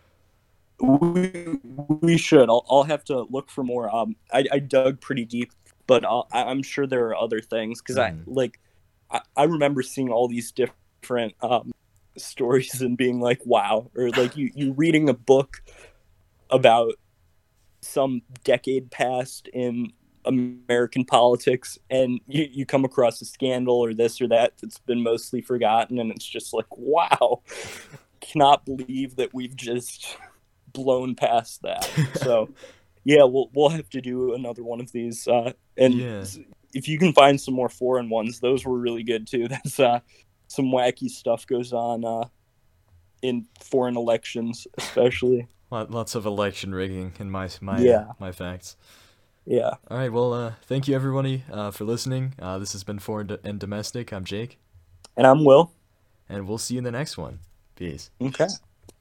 We, 0.80 1.58
we 1.64 2.18
should. 2.18 2.48
I'll, 2.48 2.64
I'll 2.70 2.82
have 2.84 3.04
to 3.04 3.22
look 3.30 3.50
for 3.50 3.62
more. 3.64 3.94
Um, 3.94 4.16
I, 4.32 4.44
I 4.52 4.58
dug 4.58 5.00
pretty 5.00 5.24
deep, 5.24 5.52
but 5.86 6.04
I'll, 6.04 6.28
I- 6.32 6.44
I'm 6.44 6.62
sure 6.62 6.86
there 6.86 7.06
are 7.08 7.16
other 7.16 7.40
things 7.40 7.80
because 7.80 7.98
I 7.98 8.10
Mhm. 8.12 8.22
like. 8.26 8.60
I, 9.10 9.20
I 9.36 9.44
remember 9.44 9.82
seeing 9.82 10.10
all 10.10 10.26
these 10.28 10.52
different 10.52 11.34
um 11.42 11.70
stories 12.18 12.80
and 12.82 12.96
being 12.96 13.20
like, 13.20 13.40
"Wow!" 13.44 13.90
Or 13.96 14.10
like 14.12 14.36
you 14.36 14.50
you 14.54 14.72
reading 14.72 15.08
a 15.08 15.14
book 15.14 15.62
about 16.50 16.94
some 17.82 18.22
decade 18.44 18.90
past 18.90 19.48
in 19.52 19.92
American 20.24 21.04
politics, 21.04 21.78
and 21.90 22.20
you, 22.28 22.48
you 22.50 22.66
come 22.66 22.84
across 22.84 23.20
a 23.22 23.24
scandal 23.24 23.76
or 23.76 23.94
this 23.94 24.20
or 24.20 24.28
that 24.28 24.54
that's 24.62 24.78
been 24.80 25.02
mostly 25.02 25.40
forgotten, 25.42 25.98
and 25.98 26.10
it's 26.12 26.26
just 26.26 26.52
like, 26.54 26.66
"Wow!" 26.76 27.42
Cannot 28.20 28.64
believe 28.64 29.16
that 29.16 29.34
we've 29.34 29.56
just 29.56 30.16
blown 30.72 31.14
past 31.14 31.62
that. 31.62 31.88
So, 32.16 32.50
yeah, 33.04 33.24
we'll 33.24 33.50
we'll 33.54 33.68
have 33.70 33.88
to 33.90 34.00
do 34.00 34.34
another 34.34 34.62
one 34.62 34.80
of 34.80 34.92
these. 34.92 35.26
Uh, 35.26 35.52
and 35.76 35.94
Yeah. 35.94 36.24
if 36.74 36.88
you 36.88 36.98
can 36.98 37.12
find 37.12 37.40
some 37.40 37.54
more 37.54 37.68
foreign 37.68 38.08
ones, 38.10 38.40
those 38.40 38.64
were 38.64 38.78
really 38.78 39.02
good 39.02 39.26
too. 39.26 39.48
That's 39.52 39.78
uh, 39.80 40.00
some 40.48 40.66
wacky 40.66 41.08
stuff 41.08 41.46
goes 41.46 41.72
on 41.72 42.04
uh, 42.04 42.24
in 43.22 43.46
foreign 43.60 43.96
elections, 43.96 44.66
especially. 44.78 45.48
Lots 45.70 46.14
of 46.14 46.26
election 46.26 46.74
rigging 46.74 47.12
in 47.18 47.30
my 47.30 47.48
my 47.60 47.80
Yeah. 47.80 48.12
my 48.20 48.30
facts. 48.32 48.76
Yeah. 49.46 49.70
All 49.90 49.96
right. 49.98 50.12
Well, 50.12 50.32
uh, 50.34 50.52
thank 50.66 50.86
you 50.86 50.94
everybody 50.94 51.42
uh, 51.50 51.70
for 51.72 51.84
listening. 51.84 52.34
Uh, 52.38 52.58
this 52.58 52.72
has 52.72 52.84
been 52.84 52.98
foreign 53.00 53.36
and 53.42 53.58
domestic. 53.58 54.12
I'm 54.12 54.24
Jake, 54.24 54.58
And 55.16 55.26
I'm 55.26 55.44
Will. 55.44 55.72
and 56.28 56.46
we'll 56.46 56.58
see 56.58 56.74
you 56.74 56.78
in 56.78 56.84
the 56.84 56.92
next 56.92 57.16
one. 57.18 57.40
Peace. 57.74 58.10
Okay. 58.20 58.46